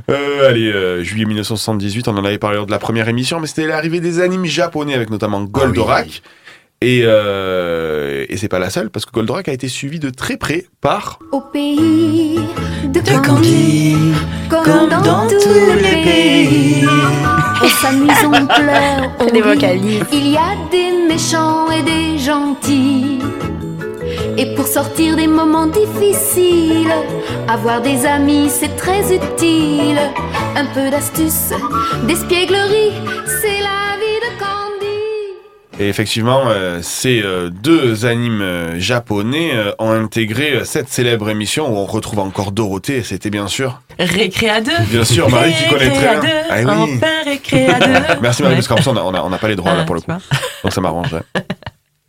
Euh, 0.09 0.49
allez, 0.49 0.71
euh, 0.71 1.03
juillet 1.03 1.25
1978, 1.25 2.07
on 2.07 2.17
en 2.17 2.25
avait 2.25 2.37
parlé 2.37 2.57
lors 2.57 2.65
de 2.65 2.71
la 2.71 2.79
première 2.79 3.07
émission, 3.07 3.39
mais 3.39 3.47
c'était 3.47 3.67
l'arrivée 3.67 3.99
des 4.01 4.19
animes 4.19 4.45
japonais 4.45 4.93
avec 4.93 5.09
notamment 5.09 5.41
Goldorak. 5.43 6.21
Et, 6.81 7.03
euh, 7.05 8.25
et 8.27 8.35
c'est 8.35 8.49
pas 8.49 8.59
la 8.59 8.69
seule, 8.69 8.89
parce 8.89 9.05
que 9.05 9.11
Goldorak 9.11 9.47
a 9.47 9.53
été 9.53 9.69
suivi 9.69 9.99
de 9.99 10.09
très 10.09 10.35
près 10.35 10.65
par. 10.81 11.19
Au 11.31 11.39
pays 11.39 12.37
de 12.83 12.99
De 12.99 13.25
Candy, 13.25 13.95
comme 14.49 14.89
dans 14.89 15.27
tous 15.27 15.73
les 15.81 16.03
pays, 16.03 16.85
on 17.63 17.67
s'amuse, 17.69 18.11
on 18.25 18.45
pleure, 18.45 19.11
on 19.19 19.25
Des 19.27 19.31
rit. 19.41 19.41
vocalises. 19.41 20.03
Il 20.11 20.27
y 20.31 20.35
a 20.35 20.57
des 20.69 21.07
méchants 21.07 21.71
et 21.71 21.83
des 21.83 22.17
gentils. 22.19 23.19
Et 24.37 24.55
pour 24.55 24.67
sortir 24.67 25.15
des 25.15 25.27
moments 25.27 25.67
difficiles, 25.67 26.91
avoir 27.47 27.81
des 27.81 28.05
amis 28.05 28.49
c'est 28.49 28.75
très 28.75 29.13
utile. 29.13 29.99
Un 30.55 30.65
peu 30.65 30.89
d'astuce, 30.89 31.51
d'espièglerie, 32.07 32.93
c'est 33.41 33.59
la 33.59 33.97
vie 33.99 34.19
de 34.21 34.39
Candy. 34.39 35.79
Et 35.79 35.87
effectivement, 35.89 36.43
euh, 36.47 36.79
ces 36.81 37.21
euh, 37.23 37.49
deux 37.49 38.05
animes 38.05 38.41
euh, 38.41 38.79
japonais 38.79 39.51
euh, 39.53 39.71
ont 39.79 39.91
intégré 39.91 40.51
euh, 40.53 40.63
cette 40.65 40.89
célèbre 40.89 41.29
émission 41.29 41.71
où 41.71 41.77
on 41.77 41.85
retrouve 41.85 42.19
encore 42.19 42.51
Dorothée, 42.51 42.97
et 42.97 43.03
c'était 43.03 43.31
bien 43.31 43.47
sûr, 43.47 43.81
Récréa 43.99 44.61
2. 44.61 44.71
bien 44.91 45.03
sûr, 45.03 45.29
Marie 45.29 45.53
qui 45.53 45.67
connaît 45.69 45.89
très 45.91 46.19
bien. 46.19 46.31
Ah 46.49 46.55
oui. 46.59 46.93
Enfin, 46.97 47.07
Récréa 47.25 47.79
2. 47.79 47.85
Merci 48.21 48.41
Marie, 48.43 48.53
Ouais. 48.55 48.57
parce 48.61 48.67
qu'en 48.67 48.75
plus 48.75 48.87
on 48.87 48.97
a- 48.97 49.01
on 49.01 49.11
n'a 49.11 49.25
on 49.25 49.29
n'a 49.29 49.37
pas 49.37 49.47
les 49.47 49.55
droits 49.55 49.73
là 49.73 49.79
Ah, 49.81 49.85
pour 49.85 49.95
le 49.95 50.01
tu 50.01 50.07
coup, 50.07 50.13
donc 50.63 50.73
ça 50.73 50.81
m'arrange. 50.81 51.13
ouais. 51.13 51.21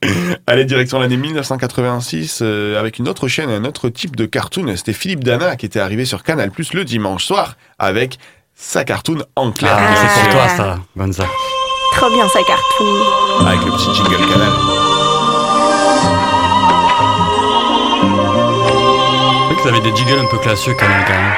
Allez, 0.47 0.65
direction 0.65 0.99
l'année 0.99 1.17
1986, 1.17 2.41
euh, 2.43 2.79
avec 2.79 2.99
une 2.99 3.09
autre 3.09 3.29
chaîne, 3.29 3.51
un 3.51 3.65
autre 3.65 3.89
type 3.89 4.17
de 4.17 4.27
cartoon. 4.27 4.75
C'était 4.77 4.93
Philippe 4.93 5.25
Dana 5.25 5.57
qui 5.57 5.67
était 5.67 5.81
arrivé 5.81 6.05
sur 6.05 6.23
Canal 6.23 6.51
Plus 6.51 6.73
le 6.75 6.85
dimanche 6.85 7.25
soir 7.25 7.57
avec 7.79 8.19
sa 8.55 8.85
cartoon 8.85 9.25
en 9.37 9.53
clair. 9.53 9.77
Ah, 9.77 9.93
bien 9.93 9.97
c'est 9.97 10.21
pour 10.21 10.31
toi 10.33 10.49
ça, 10.49 10.79
Gonza. 10.97 11.25
Trop 11.93 12.11
bien 12.11 12.29
sa 12.29 12.41
cartoon. 12.43 13.47
Avec 13.47 13.65
le 13.65 13.73
petit 13.73 13.95
jingle 13.95 14.29
Canal. 14.29 14.53
C'est 19.37 19.55
vrai 19.55 19.63
qu'ils 19.63 19.69
avaient 19.71 19.91
des 19.91 19.97
jiggles 19.97 20.21
un 20.21 20.31
peu 20.31 20.39
classieux 20.39 20.75
quand 20.79 20.89
même. 20.89 21.05
Quand 21.07 21.15
même. 21.15 21.33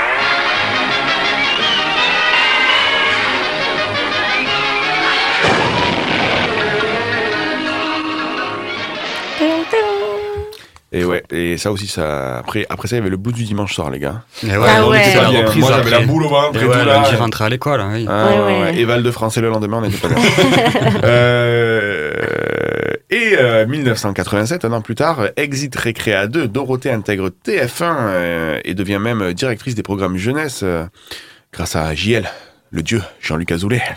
Et 10.93 11.05
ouais, 11.05 11.23
et 11.33 11.59
ça 11.59 11.73
aussi, 11.73 11.89
ça. 11.89 12.39
Après, 12.39 12.65
après 12.71 12.87
ça, 12.89 12.95
il 12.97 13.01
y 13.01 13.03
avait 13.03 13.11
le 13.11 13.17
blues 13.17 13.35
du 13.35 13.43
dimanche 13.45 13.75
soir, 13.75 13.91
les 13.91 13.99
gars. 13.99 14.23
Et 14.45 14.57
ouais, 14.57 14.67
Ah 14.69 14.85
on 14.87 14.91
ouais. 14.91 15.01
était 15.09 15.21
la 15.21 15.29
reprise 15.29 15.61
Moi, 15.65 15.73
j'avais 15.77 15.91
la 15.91 16.01
boule 16.01 16.23
au 16.25 16.29
ventre 16.29 16.59
Et 16.61 16.65
et 16.65 16.67
ouais, 16.69 16.73
tout 16.81 16.87
là. 16.87 17.03
lundi 17.03 17.17
rentré 17.17 17.45
à 17.45 17.49
l'école, 17.49 17.81
hein, 17.81 17.91
oui. 17.93 18.07
Ah, 18.09 18.27
Ouais, 18.27 18.39
ouais, 18.39 18.45
ouais. 18.45 18.61
ouais. 18.63 18.77
Et 18.79 18.85
Val 18.85 19.03
de 19.03 19.11
français 19.11 19.41
le 19.41 19.49
lendemain, 19.51 19.79
on 19.79 19.81
n'était 19.83 19.99
pas 19.99 20.09
bien. 20.09 20.17
Euh, 21.05 22.13
et 23.11 23.37
euh, 23.39 23.67
1987, 23.67 24.65
un 24.65 24.73
an 24.73 24.81
plus 24.81 24.95
tard, 24.95 25.29
Exit 25.37 25.75
Récréa 25.75 26.27
2, 26.27 26.49
Dorothée 26.49 26.91
intègre 26.91 27.31
TF1 27.45 27.69
euh, 27.83 28.61
et 28.65 28.75
devient 28.75 28.99
même 29.01 29.33
directrice 29.33 29.75
des 29.75 29.83
programmes 29.83 30.17
jeunesse 30.17 30.61
euh, 30.63 30.85
grâce 31.53 31.77
à 31.77 31.95
JL, 31.95 32.29
le 32.71 32.83
dieu 32.83 33.03
Jean-Luc 33.21 33.51
Azoulay. 33.53 33.83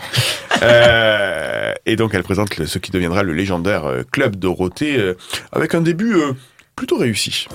Euh, 0.62 1.72
et 1.86 1.96
donc 1.96 2.12
elle 2.12 2.22
présente 2.22 2.58
le- 2.58 2.66
ce 2.66 2.78
qui 2.78 2.90
deviendra 2.90 3.22
le 3.22 3.32
légendaire 3.32 3.86
euh, 3.86 4.02
Club 4.12 4.36
Dorothée 4.36 4.98
euh, 4.98 5.14
avec 5.52 5.74
un 5.74 5.80
début 5.80 6.16
euh, 6.16 6.32
plutôt 6.80 6.96
réussi. 6.96 7.46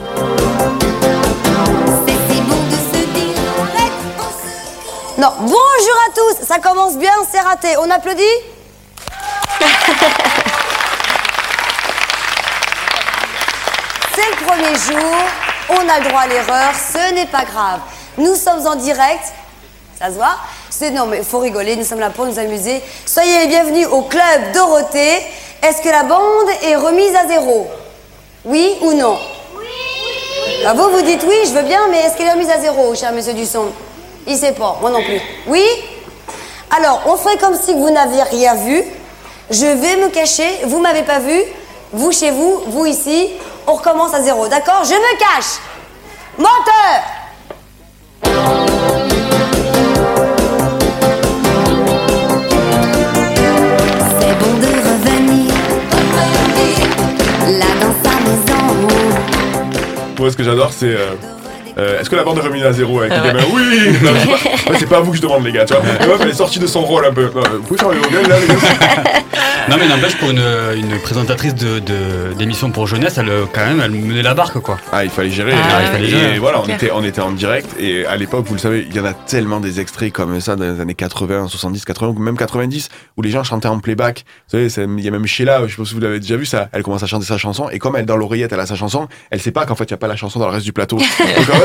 Non, 5.17 5.31
bonjour 5.39 5.97
à 6.05 6.11
tous, 6.13 6.45
ça 6.45 6.59
commence 6.59 6.95
bien, 6.97 7.09
c'est 7.31 7.39
raté. 7.39 7.69
On 7.79 7.89
applaudit 7.89 8.21
C'est 14.13 14.29
le 14.29 14.35
premier 14.45 14.75
jour, 14.75 15.15
on 15.69 15.89
a 15.89 15.99
le 16.01 16.07
droit 16.07 16.21
à 16.21 16.27
l'erreur, 16.27 16.73
ce 16.75 17.15
n'est 17.15 17.25
pas 17.25 17.45
grave. 17.45 17.79
Nous 18.19 18.35
sommes 18.35 18.67
en 18.67 18.75
direct, 18.75 19.33
ça 19.99 20.09
se 20.09 20.11
voit 20.11 20.37
C'est 20.69 20.91
non 20.91 21.07
mais 21.07 21.23
faut 21.23 21.39
rigoler, 21.39 21.75
nous 21.75 21.83
sommes 21.83 21.99
là 21.99 22.11
pour 22.11 22.27
nous 22.27 22.37
amuser. 22.37 22.79
Soyez 23.07 23.39
les 23.39 23.47
bienvenus 23.47 23.87
au 23.87 24.03
club 24.03 24.51
Dorothée. 24.53 25.17
Est-ce 25.63 25.81
que 25.81 25.89
la 25.89 26.03
bande 26.03 26.49
est 26.61 26.75
remise 26.75 27.15
à 27.15 27.25
zéro? 27.27 27.67
Oui 28.45 28.77
ou 28.81 28.93
non? 28.93 29.17
Ah, 30.65 30.73
vous, 30.73 30.89
vous 30.89 31.01
dites 31.01 31.23
oui, 31.27 31.35
je 31.45 31.51
veux 31.53 31.63
bien, 31.63 31.87
mais 31.89 31.99
est-ce 31.99 32.15
qu'elle 32.15 32.27
est 32.27 32.33
remise 32.33 32.49
à 32.49 32.59
zéro, 32.59 32.93
cher 32.95 33.11
monsieur 33.11 33.33
Dusson 33.33 33.67
Il 34.27 34.37
sait 34.37 34.51
pas, 34.51 34.77
moi 34.81 34.91
non 34.91 35.01
plus. 35.03 35.19
Oui? 35.47 35.63
Alors, 36.77 37.01
on 37.07 37.17
ferait 37.17 37.37
comme 37.37 37.57
si 37.57 37.73
vous 37.73 37.89
n'aviez 37.89 38.23
rien 38.23 38.55
vu. 38.55 38.83
Je 39.49 39.65
vais 39.65 39.97
me 39.97 40.09
cacher, 40.09 40.47
vous 40.65 40.79
m'avez 40.79 41.03
pas 41.03 41.19
vu. 41.19 41.41
Vous 41.93 42.11
chez 42.11 42.31
vous, 42.31 42.63
vous 42.67 42.85
ici. 42.85 43.29
On 43.67 43.73
recommence 43.73 44.13
à 44.13 44.21
zéro, 44.21 44.47
d'accord? 44.47 44.83
Je 44.83 44.93
me 44.93 45.17
cache 45.17 45.59
Menteur 46.37 47.03
Moi, 60.17 60.31
ce 60.31 60.37
que 60.37 60.43
j'adore, 60.43 60.71
c'est. 60.71 60.95
Euh, 61.77 61.99
Est-ce 61.99 62.09
que 62.09 62.15
la 62.15 62.23
bande 62.23 62.37
est 62.37 62.41
remise 62.41 62.63
à 62.65 62.71
zéro 62.71 62.99
avec 63.01 63.13
Ah 63.15 63.23
ouais. 63.33 63.33
Oui 63.53 63.97
Non, 64.01 64.11
c'est 64.19 64.27
pas, 64.27 64.33
ouais, 64.71 64.77
c'est 64.79 64.89
pas 64.89 64.97
à 64.97 65.01
vous 65.01 65.11
que 65.11 65.17
je 65.17 65.21
demande, 65.21 65.43
les 65.45 65.51
gars, 65.51 65.65
tu 65.65 65.73
vois. 65.73 65.83
La 65.99 66.07
meuf, 66.07 66.19
elle 66.21 66.29
est 66.29 66.33
sortie 66.33 66.59
de 66.59 66.67
son 66.67 66.81
rôle 66.81 67.05
un 67.05 67.13
peu. 67.13 67.25
Non, 67.35 67.41
Vous 67.53 67.63
pouvez 67.63 67.79
faire 67.79 67.89
le 67.89 67.99
modèle, 67.99 68.27
là, 68.27 68.35
les 68.39 68.47
gars 68.47 68.55
Non 69.67 69.77
mais 69.79 69.87
n'empêche 69.87 70.15
pour 70.17 70.29
une, 70.29 70.43
une 70.75 70.99
présentatrice 70.99 71.55
de 71.55 71.79
de- 71.79 72.33
d'émission 72.37 72.69
pour 72.69 72.85
jeunesse, 72.85 73.17
elle 73.17 73.29
euh, 73.29 73.45
quand 73.51 73.65
même 73.65 73.81
elle 73.83 73.89
menait 73.91 74.21
la 74.21 74.35
barque 74.35 74.59
quoi. 74.59 74.77
Ah, 74.91 75.03
il 75.03 75.09
fallait 75.09 75.31
gérer. 75.31 75.53
Ah, 75.55 75.81
et, 75.81 75.85
il 75.85 75.91
fallait 75.91 76.05
et 76.05 76.09
gérer. 76.09 76.37
voilà, 76.39 76.61
on 76.61 76.67
était, 76.67 76.91
on 76.91 77.03
était 77.03 77.21
en 77.21 77.31
direct. 77.31 77.67
Et 77.79 78.05
à 78.05 78.15
l'époque, 78.15 78.45
vous 78.47 78.53
le 78.53 78.59
savez, 78.59 78.85
il 78.87 78.95
y 78.95 78.99
en 78.99 79.05
a 79.05 79.13
tellement 79.13 79.59
des 79.59 79.79
extraits 79.79 80.13
comme 80.13 80.39
ça 80.39 80.55
dans 80.55 80.71
les 80.71 80.79
années 80.79 80.93
80, 80.93 81.47
70, 81.47 81.83
80, 81.83 82.07
ou 82.15 82.19
même 82.19 82.37
90, 82.37 82.89
où 83.17 83.23
les 83.23 83.31
gens 83.31 83.43
chantaient 83.43 83.67
en 83.67 83.79
playback. 83.79 84.23
Vous 84.53 84.59
savez, 84.69 84.87
il 84.97 85.03
y 85.03 85.07
a 85.07 85.11
même 85.11 85.25
Sheila, 85.25 85.61
je 85.65 85.71
sais 85.71 85.77
pas 85.81 85.85
si 85.85 85.95
vous 85.95 85.99
l'avez 85.99 86.19
déjà 86.19 86.35
vu, 86.37 86.45
ça. 86.45 86.69
Elle 86.71 86.83
commence 86.83 87.01
à 87.01 87.07
chanter 87.07 87.25
sa 87.25 87.39
chanson. 87.39 87.67
Et 87.71 87.79
comme 87.79 87.95
elle, 87.95 88.05
dans 88.05 88.17
l'oreillette, 88.17 88.53
elle 88.53 88.59
a 88.59 88.67
sa 88.67 88.75
chanson, 88.75 89.07
elle 89.31 89.41
sait 89.41 89.51
pas 89.51 89.65
qu'en 89.65 89.73
fait, 89.75 89.85
il 89.85 89.93
n'y 89.93 89.95
a 89.95 89.97
pas 89.97 90.07
la 90.07 90.15
chanson 90.15 90.37
dans 90.39 90.45
le 90.47 90.53
reste 90.53 90.65
du 90.65 90.73
plateau. 90.73 90.97
Donc 91.37 91.49
en 91.49 91.59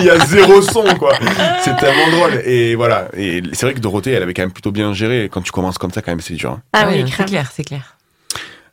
Il 0.00 0.04
y 0.06 0.10
a 0.10 0.18
zéro 0.26 0.62
son, 0.62 0.84
quoi. 0.98 1.14
C'est 1.62 1.76
tellement 1.76 2.10
drôle. 2.16 2.42
Et 2.44 2.74
voilà. 2.74 3.08
Et 3.16 3.42
c'est 3.52 3.66
vrai 3.66 3.74
que 3.74 3.80
Dorothée, 3.80 4.12
elle 4.12 4.22
avait 4.22 4.34
quand 4.34 4.42
même 4.42 4.52
plutôt 4.52 4.72
bien 4.72 4.92
géré. 4.92 5.28
Quand 5.32 5.42
tu 5.42 5.52
commences 5.52 5.78
comme 5.78 5.90
ça, 5.92 6.02
quand 6.02 6.12
même, 6.12 6.20
c'est 6.20 6.34
dur. 6.34 6.50
hein. 6.52 6.62
Ah 6.72 6.86
Ouais, 6.88 7.02
oui, 7.02 7.12
c'est 7.16 7.24
clair, 7.26 7.50
c'est 7.54 7.64
clair. 7.64 7.96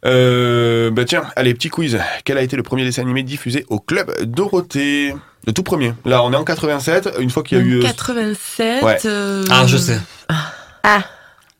Euh, 0.05 0.91
bah 0.91 1.05
tiens, 1.05 1.23
allez, 1.35 1.53
petit 1.53 1.69
quiz. 1.69 1.99
Quel 2.23 2.37
a 2.37 2.41
été 2.41 2.55
le 2.55 2.63
premier 2.63 2.83
dessin 2.85 3.01
animé 3.01 3.23
diffusé 3.23 3.65
au 3.69 3.79
club 3.79 4.13
Dorothée? 4.23 5.13
Le 5.45 5.53
tout 5.53 5.63
premier. 5.63 5.93
Là, 6.05 6.23
on 6.23 6.31
est 6.33 6.35
en 6.35 6.43
87. 6.43 7.15
Une 7.19 7.29
fois 7.29 7.41
qu'il 7.43 7.57
y 7.57 7.61
a 7.61 7.63
eu. 7.63 7.79
euh, 7.79 7.83
87. 7.83 8.83
Ouais. 8.83 8.97
euh, 9.05 9.43
Ah 9.49 9.65
je 9.65 9.77
sais. 9.77 9.99
Ah, 10.29 10.51
Ah, 10.83 11.01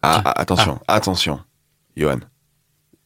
ah, 0.03 0.39
attention, 0.39 0.79
attention. 0.87 1.39
Johan. 1.97 2.17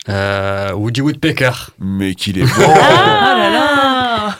Euh, 0.10 0.74
Woody 0.74 1.02
Woodpecker. 1.02 1.52
Mais 1.80 2.14
qu'il 2.16 2.38
est 2.40 2.42
bon. 2.46 2.50
Oh 2.58 2.74
là 2.74 3.50
là 3.50 3.71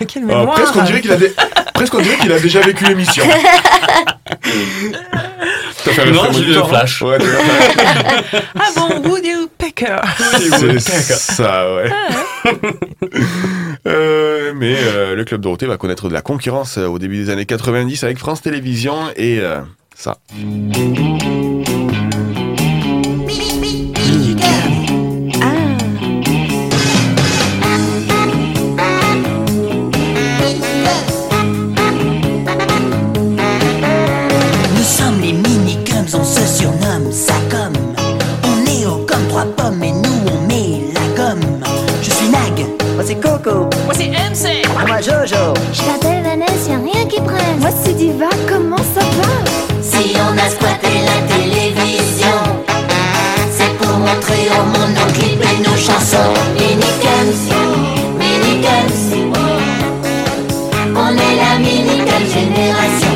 Quelle 0.06 0.24
Oh, 0.24 0.28
mémoire 0.28 0.52
presque 0.56 0.76
on 0.76 0.84
dirait 0.84 1.02
qu'il 1.02 1.12
a, 1.12 1.18
dé- 1.18 1.32
presque 1.74 1.94
on 1.94 2.02
dirait 2.02 2.18
qu'il 2.18 2.32
a 2.32 2.40
déjà 2.40 2.62
vécu 2.62 2.84
l'émission. 2.86 3.24
T'as 5.84 5.92
fait 5.92 6.12
Non, 6.12 6.32
j'ai 6.32 6.44
le 6.46 6.64
flash. 6.64 7.02
Ouais, 7.02 7.18
Ah 8.56 8.68
bon, 8.76 9.10
Woody 9.10 9.34
Woodpecker 9.36 9.88
un- 10.02 10.80
c'est 10.80 10.80
ça, 10.80 11.74
ouais. 11.76 11.92
Euh, 13.88 14.54
mais 14.56 14.76
euh, 14.78 15.16
le 15.16 15.24
club 15.26 15.42
Dorothée 15.42 15.66
va 15.66 15.78
connaître 15.78 16.08
de 16.08 16.14
la 16.14 16.22
concurrence 16.22 16.78
euh, 16.78 16.86
au 16.88 17.00
début 17.00 17.18
des 17.18 17.30
années 17.32 17.46
90 17.46 18.04
avec 18.04 18.20
France 18.20 18.42
Télévisions 18.42 19.08
et 19.16 19.40
euh, 19.40 19.60
ça. 19.96 20.18
Coco. 43.44 43.70
Moi 43.86 43.94
c'est 43.94 44.08
MC. 44.10 44.66
Moi 44.88 45.02
Jojo. 45.02 45.54
Je 45.74 45.82
m'appelle 45.84 46.24
Vanessa, 46.24 46.70
y'a 46.72 46.78
rien 46.78 47.06
qui 47.08 47.20
prenne. 47.22 47.60
Moi 47.60 47.70
c'est 47.84 47.94
Diva, 47.94 48.30
comment 48.48 48.78
ça 48.78 49.02
va? 49.02 49.82
Si 49.82 50.14
on 50.16 50.38
a 50.38 50.50
squatté 50.50 50.90
la 51.06 51.36
télévision, 51.36 52.40
c'est 53.52 53.74
pour 53.78 53.98
montrer 53.98 54.48
au 54.52 54.64
monde 54.66 54.94
nos 54.96 55.14
clips 55.14 55.42
et 55.42 55.58
nos 55.60 55.76
chansons. 55.76 56.34
Mini-gums, 56.56 57.50
mini-gums. 58.20 59.36
On 60.96 61.14
est 61.14 61.36
la 61.36 61.60
mini-gum 61.60 62.26
génération. 62.34 63.08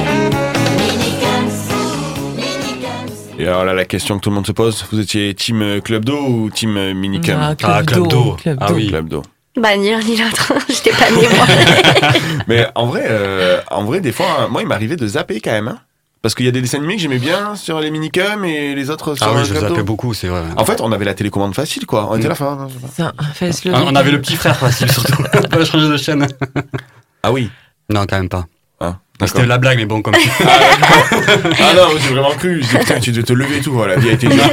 Et 3.37 3.47
alors 3.47 3.65
là, 3.65 3.73
la 3.73 3.83
question 3.85 4.15
que 4.17 4.21
tout 4.23 4.29
le 4.29 4.35
monde 4.35 4.47
se 4.47 4.53
pose, 4.53 4.85
vous 4.91 4.99
étiez 4.99 5.33
team 5.35 5.81
Club 5.83 6.05
Do 6.05 6.17
ou 6.17 6.49
team 6.49 6.93
Minicum 6.93 7.35
Ah, 7.37 7.53
Ah, 7.63 7.83
Club 7.83 8.07
Do. 8.07 8.37
Club 8.41 8.57
Ah 8.61 8.67
Do. 8.69 8.73
oui. 8.75 8.87
Club 8.87 9.09
Do. 9.09 9.21
Bah 9.57 9.75
ni 9.77 9.91
l'un 9.91 9.99
ni 9.99 10.17
l'autre. 10.17 10.53
J'étais 10.69 10.91
pas 10.91 11.09
née 11.11 11.27
moi. 11.35 11.45
Mais 12.47 12.67
en 12.75 12.87
vrai, 12.87 13.05
euh, 13.09 13.59
en 13.71 13.83
vrai, 13.85 14.01
des 14.01 14.11
fois, 14.11 14.47
moi, 14.49 14.61
il 14.61 14.67
m'arrivait 14.67 14.95
de 14.97 15.07
zapper 15.07 15.39
quand 15.41 15.51
même. 15.51 15.67
hein. 15.67 15.79
Parce 16.21 16.33
qu'il 16.33 16.45
y 16.45 16.49
a 16.49 16.51
des 16.51 16.61
dessins 16.61 16.79
animés 16.79 16.95
que 16.95 17.01
j'aimais 17.03 17.19
bien 17.19 17.55
sur 17.55 17.79
les 17.79 17.91
Minicum 17.91 18.43
et 18.45 18.73
les 18.73 18.89
autres 18.89 19.13
sur 19.13 19.27
Ah 19.27 19.31
oui, 19.33 19.41
le 19.41 19.43
je 19.45 19.53
zappais 19.53 19.83
beaucoup, 19.83 20.15
c'est 20.15 20.27
vrai. 20.27 20.41
En 20.57 20.65
fait, 20.65 20.81
on 20.81 20.91
avait 20.91 21.05
la 21.05 21.13
télécommande 21.13 21.53
facile, 21.53 21.85
quoi. 21.85 22.07
On 22.09 22.17
était 22.17 22.27
là, 22.27 22.33
fin. 22.33 22.55
non, 22.55 22.67
je 22.67 22.73
sais 22.73 22.79
pas. 23.03 23.13
Ça, 23.13 23.51
fais-le 23.51 23.75
On 23.75 23.89
on 23.89 23.95
avait 23.95 24.09
le 24.09 24.19
petit 24.19 24.35
frère 24.35 24.57
facile 24.57 24.91
surtout. 24.91 25.23
On 25.35 25.41
peut 25.47 25.63
changer 25.63 25.87
de 25.87 25.97
chaîne. 25.97 26.25
Ah 27.21 27.31
oui. 27.31 27.51
Non, 27.91 28.05
quand 28.09 28.17
même 28.17 28.29
pas. 28.29 28.47
Ah. 28.79 28.99
C'était 29.25 29.45
la 29.45 29.57
blague, 29.57 29.77
mais 29.77 29.85
bon, 29.85 30.01
comme 30.01 30.13
Ah 30.43 31.73
non, 31.75 31.87
j'ai 31.97 32.13
vraiment 32.13 32.31
cru. 32.31 32.59
Dis, 32.59 32.77
putain, 32.77 32.99
tu 32.99 33.11
dois 33.13 33.23
te 33.23 33.31
lever 33.31 33.57
et 33.57 33.61
tout. 33.61 33.71
Voilà, 33.71 33.95
la 33.95 34.01
vie 34.01 34.09
a 34.09 34.13
été 34.13 34.27
dure. 34.27 34.43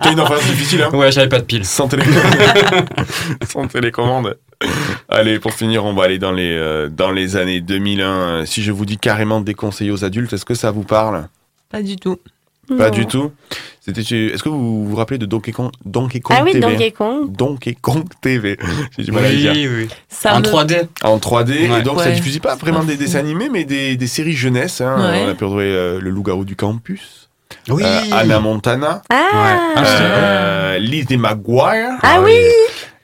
T'as 0.00 0.12
une, 0.12 0.20
enfance 0.20 0.44
difficile, 0.44 0.82
hein 0.82 0.90
Ouais, 0.92 1.12
j'avais 1.12 1.28
pas 1.28 1.38
de 1.38 1.44
pile. 1.44 1.64
Sans 1.64 1.86
télécommande. 1.86 2.34
Sans 3.48 3.68
télécommande. 3.68 4.38
Allez, 5.08 5.38
pour 5.38 5.54
finir, 5.54 5.84
on 5.84 5.94
va 5.94 6.04
aller 6.04 6.18
dans 6.18 6.32
les, 6.32 6.52
euh, 6.52 6.88
dans 6.88 7.12
les 7.12 7.36
années 7.36 7.60
2001. 7.60 8.06
Euh, 8.06 8.44
Si 8.44 8.62
je 8.62 8.72
vous 8.72 8.84
dis 8.84 8.98
carrément 8.98 9.40
déconseillé 9.40 9.92
aux 9.92 10.04
adultes, 10.04 10.32
est-ce 10.32 10.44
que 10.44 10.54
ça 10.54 10.72
vous 10.72 10.84
parle? 10.84 11.28
Pas 11.70 11.82
du 11.82 11.96
tout. 11.96 12.18
Pas 12.76 12.90
du 12.90 13.06
tout. 13.06 13.32
C'était 13.80 14.02
chez- 14.04 14.26
Est-ce 14.32 14.42
que 14.42 14.48
vous 14.48 14.86
vous 14.86 14.96
rappelez 14.96 15.18
de 15.18 15.26
Donkey 15.26 15.52
Kong, 15.52 15.70
Donkey 15.84 16.20
Kong 16.20 16.36
Ah 16.38 16.42
oui, 16.44 16.52
TV 16.52 16.60
Donkey 16.60 16.90
Kong. 16.92 17.32
Donkey 17.32 17.76
Kong 17.80 18.04
TV. 18.20 18.58
J'ai 18.98 19.04
du 19.04 19.12
mal 19.12 19.24
à 19.24 19.30
le 19.30 19.36
dire. 19.36 19.52
Oui, 19.54 19.68
oui. 19.68 19.88
Ça 20.08 20.34
En 20.34 20.40
me- 20.40 20.44
3D. 20.44 20.82
En 21.02 21.18
3D, 21.18 21.68
Ouais. 21.70 21.80
et 21.80 21.82
donc 21.82 21.98
ça 22.00 22.06
Ouais. 22.08 22.12
diffusait 22.14 22.40
pas 22.40 22.54
vraiment 22.56 22.84
des 22.84 22.96
dessins 22.96 23.18
animés, 23.20 23.48
mais 23.50 23.64
des, 23.64 23.96
des 23.96 24.06
séries 24.06 24.34
jeunesse. 24.34 24.80
Hein. 24.80 24.96
Ouais. 25.12 25.22
On 25.24 25.28
a 25.30 25.34
pu 25.34 25.44
retrouver 25.44 25.64
euh, 25.72 25.98
Le 26.00 26.10
Loup-garou 26.10 26.44
du 26.44 26.56
campus, 26.56 27.28
Oui. 27.68 27.82
euh, 27.84 28.00
Anna 28.12 28.38
Montana, 28.40 29.02
Ah, 29.10 29.16
Ah, 29.76 29.82
euh, 29.84 30.78
Lizzie 30.78 31.16
McGuire. 31.16 31.98
Ah 32.02 32.20
oui. 32.22 32.36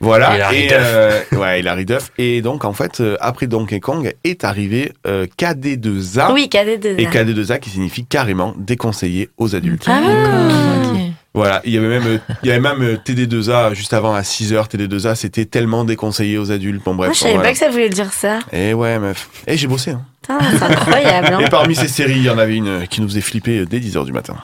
Voilà. 0.01 0.33
Et 0.33 0.37
Hilary 0.37 0.59
et, 0.59 0.67
Duff. 0.69 0.77
euh, 0.81 1.21
ouais, 1.33 1.61
Hilary 1.61 1.85
Duff. 1.87 2.13
Et 2.19 2.43
donc, 2.43 2.65
en 2.65 2.73
fait, 2.73 3.01
euh, 3.01 3.17
après 3.21 3.47
Donkey 3.47 3.81
Kong 3.81 4.15
est 4.25 4.45
arrivé 4.45 4.93
euh, 5.07 5.27
KD2A. 5.39 6.33
Oui, 6.33 6.49
cadet 6.49 6.77
de 6.79 6.91
Et 6.99 7.07
KD2A 7.07 7.59
qui 7.61 7.71
signifie 7.71 8.05
carrément 8.05 8.55
déconseillé 8.59 9.31
aux 9.39 9.55
adultes. 9.57 9.85
Ah. 9.89 10.01
D'accord, 10.01 10.93
ok. 10.95 11.01
Voilà, 11.35 11.61
il 11.67 11.73
y 11.75 11.77
avait 11.79 11.89
même, 11.89 12.07
euh, 12.07 12.19
il 12.43 12.49
y 12.49 12.51
avait 12.51 12.61
même 12.61 12.83
euh, 12.83 12.97
TD2A 12.97 13.75
juste 13.75 13.93
avant 13.93 14.15
à 14.15 14.23
6h. 14.23 14.69
TD2A, 14.71 15.15
c'était 15.15 15.45
tellement 15.45 15.85
déconseillé 15.85 16.39
aux 16.39 16.51
adultes. 16.51 16.83
Bon, 16.85 16.95
bref. 16.95 17.09
Moi, 17.09 17.15
je 17.15 17.19
savais 17.19 17.35
voilà. 17.35 17.49
pas 17.49 17.53
que 17.53 17.59
ça 17.59 17.69
voulait 17.71 17.91
dire 17.91 18.13
ça. 18.13 18.39
Et 18.53 18.73
ouais, 18.75 18.99
meuf. 18.99 19.29
Et 19.47 19.57
j'ai 19.59 19.67
bossé. 19.67 19.91
Hein. 19.93 20.03
C'est 20.29 20.63
incroyable. 20.63 21.29
hein. 21.35 21.41
Et 21.41 21.49
parmi 21.51 21.75
ces 21.75 21.89
séries, 21.89 22.17
il 22.17 22.23
y 22.25 22.31
en 22.31 22.39
avait 22.39 22.57
une 22.57 22.87
qui 22.89 23.01
nous 23.03 23.09
faisait 23.09 23.21
flipper 23.21 23.65
dès 23.67 23.79
10h 23.81 24.05
du 24.07 24.13
matin. 24.13 24.35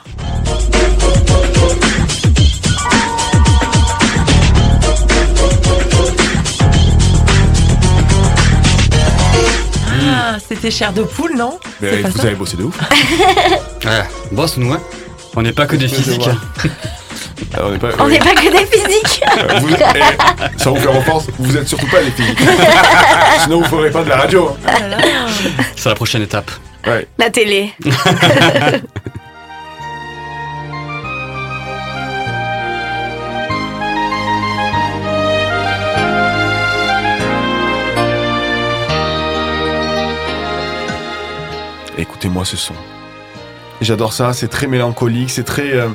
Ah, 10.35 10.37
c'était 10.47 10.71
chair 10.71 10.93
de 10.93 11.03
poule, 11.03 11.35
non 11.37 11.59
Mais 11.81 11.89
C'est 11.91 11.97
pas 12.01 12.09
vous 12.09 12.17
ça 12.17 12.23
avez 12.23 12.35
bossé 12.35 12.57
de 12.57 12.63
ouf. 12.63 12.75
Ouais. 13.85 14.03
Boss, 14.31 14.57
nous, 14.57 14.71
hein. 14.73 14.81
On 15.35 15.41
n'est 15.41 15.51
pas 15.51 15.65
que 15.65 15.75
des 15.75 15.87
physiques. 15.87 16.21
vois. 16.21 16.35
Alors, 17.53 17.69
on 17.69 17.71
n'est 17.73 17.77
pas. 17.79 17.89
On 17.99 18.05
oui. 18.05 18.13
n'est 18.13 18.19
pas 18.19 18.33
que 18.33 18.49
des 18.51 18.65
physiques. 18.65 19.21
Euh, 19.37 19.59
vous- 19.59 19.69
eh, 19.75 20.61
sans 20.61 20.71
vous 20.73 20.79
faire 20.81 20.95
offense, 20.97 21.25
vous 21.37 21.57
êtes 21.57 21.67
surtout 21.67 21.87
pas 21.87 22.01
des 22.01 22.11
physiques. 22.11 22.39
Sinon, 23.43 23.59
vous 23.61 23.65
ferez 23.69 23.91
pas 23.91 24.03
de 24.03 24.09
la 24.09 24.17
radio. 24.17 24.49
hein. 24.65 24.71
Ah 24.81 24.87
là. 24.87 24.97
C'est 25.75 25.89
la 25.89 25.95
prochaine 25.95 26.21
étape. 26.21 26.49
Ouais. 26.87 27.07
La 27.17 27.29
télé. 27.29 27.73
Écoutez-moi 42.23 42.45
ce 42.45 42.55
son. 42.55 42.73
J'adore 43.81 44.13
ça, 44.13 44.31
c'est 44.31 44.47
très 44.47 44.65
mélancolique, 44.67 45.29
c'est 45.29 45.43
très. 45.43 45.73
euh, 45.73 45.89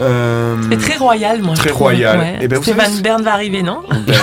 euh, 0.00 0.54
C'est 0.70 0.76
très 0.78 0.96
royal, 0.98 1.42
moi. 1.42 1.54
Très 1.56 1.72
royal. 1.72 2.16
Ouais. 2.16 2.38
Eh 2.42 2.46
ben, 2.46 2.58
vous 2.58 2.62
Stéphane 2.62 2.90
savez, 2.92 3.02
Bern 3.02 3.22
va 3.24 3.32
arriver, 3.32 3.64
non 3.64 3.80
ben, 4.06 4.14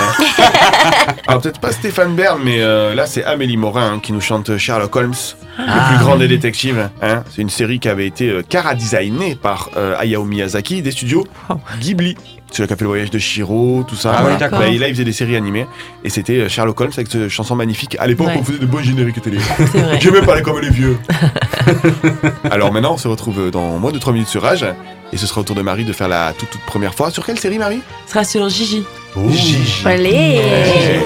Alors 1.28 1.42
peut-être 1.42 1.60
pas 1.60 1.72
Stéphane 1.72 2.14
Bern, 2.16 2.40
mais 2.42 2.62
euh, 2.62 2.94
là 2.94 3.04
c'est 3.04 3.22
Amélie 3.24 3.58
Morin 3.58 3.96
hein, 3.96 4.00
qui 4.02 4.14
nous 4.14 4.22
chante 4.22 4.56
Sherlock 4.56 4.96
Holmes, 4.96 5.12
le 5.58 5.64
Ah, 5.68 5.88
plus 5.90 5.98
grand 6.02 6.14
oui. 6.14 6.20
des 6.20 6.28
détectives. 6.28 6.88
hein. 7.02 7.22
C'est 7.34 7.42
une 7.42 7.50
série 7.50 7.80
qui 7.80 7.90
avait 7.90 8.06
été 8.06 8.40
cara-designée 8.48 9.34
par 9.34 9.68
Hayao 9.98 10.24
Miyazaki 10.24 10.80
des 10.80 10.90
studios 10.90 11.26
Oh. 11.50 11.56
Ghibli. 11.78 12.16
C'est 12.52 12.62
là 12.62 12.66
qui 12.68 12.72
a 12.72 12.76
fait 12.76 12.84
le 12.84 12.88
voyage 12.88 13.10
de 13.10 13.18
Shiro, 13.18 13.84
tout 13.86 13.96
ça. 13.96 14.10
Ah 14.12 14.16
oui, 14.18 14.22
Voilà. 14.22 14.36
d'accord. 14.38 14.58
Bah, 14.60 14.68
et 14.68 14.78
là 14.78 14.88
il 14.88 14.94
faisait 14.94 15.04
des 15.04 15.12
séries 15.12 15.36
animées 15.36 15.66
et 16.04 16.08
c'était 16.10 16.38
euh, 16.38 16.48
Sherlock 16.48 16.80
Holmes 16.80 16.92
avec 16.94 17.08
cette 17.10 17.28
chanson 17.28 17.54
magnifique. 17.56 17.96
À 17.98 18.06
l'époque 18.06 18.28
Ouais. 18.28 18.36
on 18.38 18.44
faisait 18.44 18.58
de 18.58 18.66
bons 18.66 18.82
génériques 18.82 19.20
télé. 19.20 19.38
C'est 19.72 19.78
vrai. 19.80 19.98
J'aimais 20.00 20.22
parler 20.22 20.42
comme 20.42 20.60
les 20.60 20.70
vieux. 20.70 20.96
Alors 22.50 22.72
maintenant, 22.72 22.94
on 22.94 22.98
se 22.98 23.08
retrouve 23.08 23.50
dans 23.50 23.78
moins 23.78 23.92
de 23.92 23.98
3 23.98 24.12
minutes 24.12 24.28
sur 24.28 24.42
Rage. 24.42 24.64
Et 25.12 25.16
ce 25.16 25.26
sera 25.26 25.40
au 25.40 25.44
tour 25.44 25.54
de 25.54 25.62
Marie 25.62 25.84
de 25.84 25.92
faire 25.92 26.08
la 26.08 26.32
toute, 26.36 26.50
toute 26.50 26.60
première 26.62 26.92
fois. 26.94 27.10
Sur 27.12 27.24
quelle 27.24 27.38
série, 27.38 27.58
Marie? 27.58 27.80
Ce 28.06 28.12
sera 28.12 28.24
sur 28.24 28.48
Gigi. 28.48 28.84
Gigi. 29.30 29.82
Allez. 29.84 30.10
Ouais. 30.40 31.00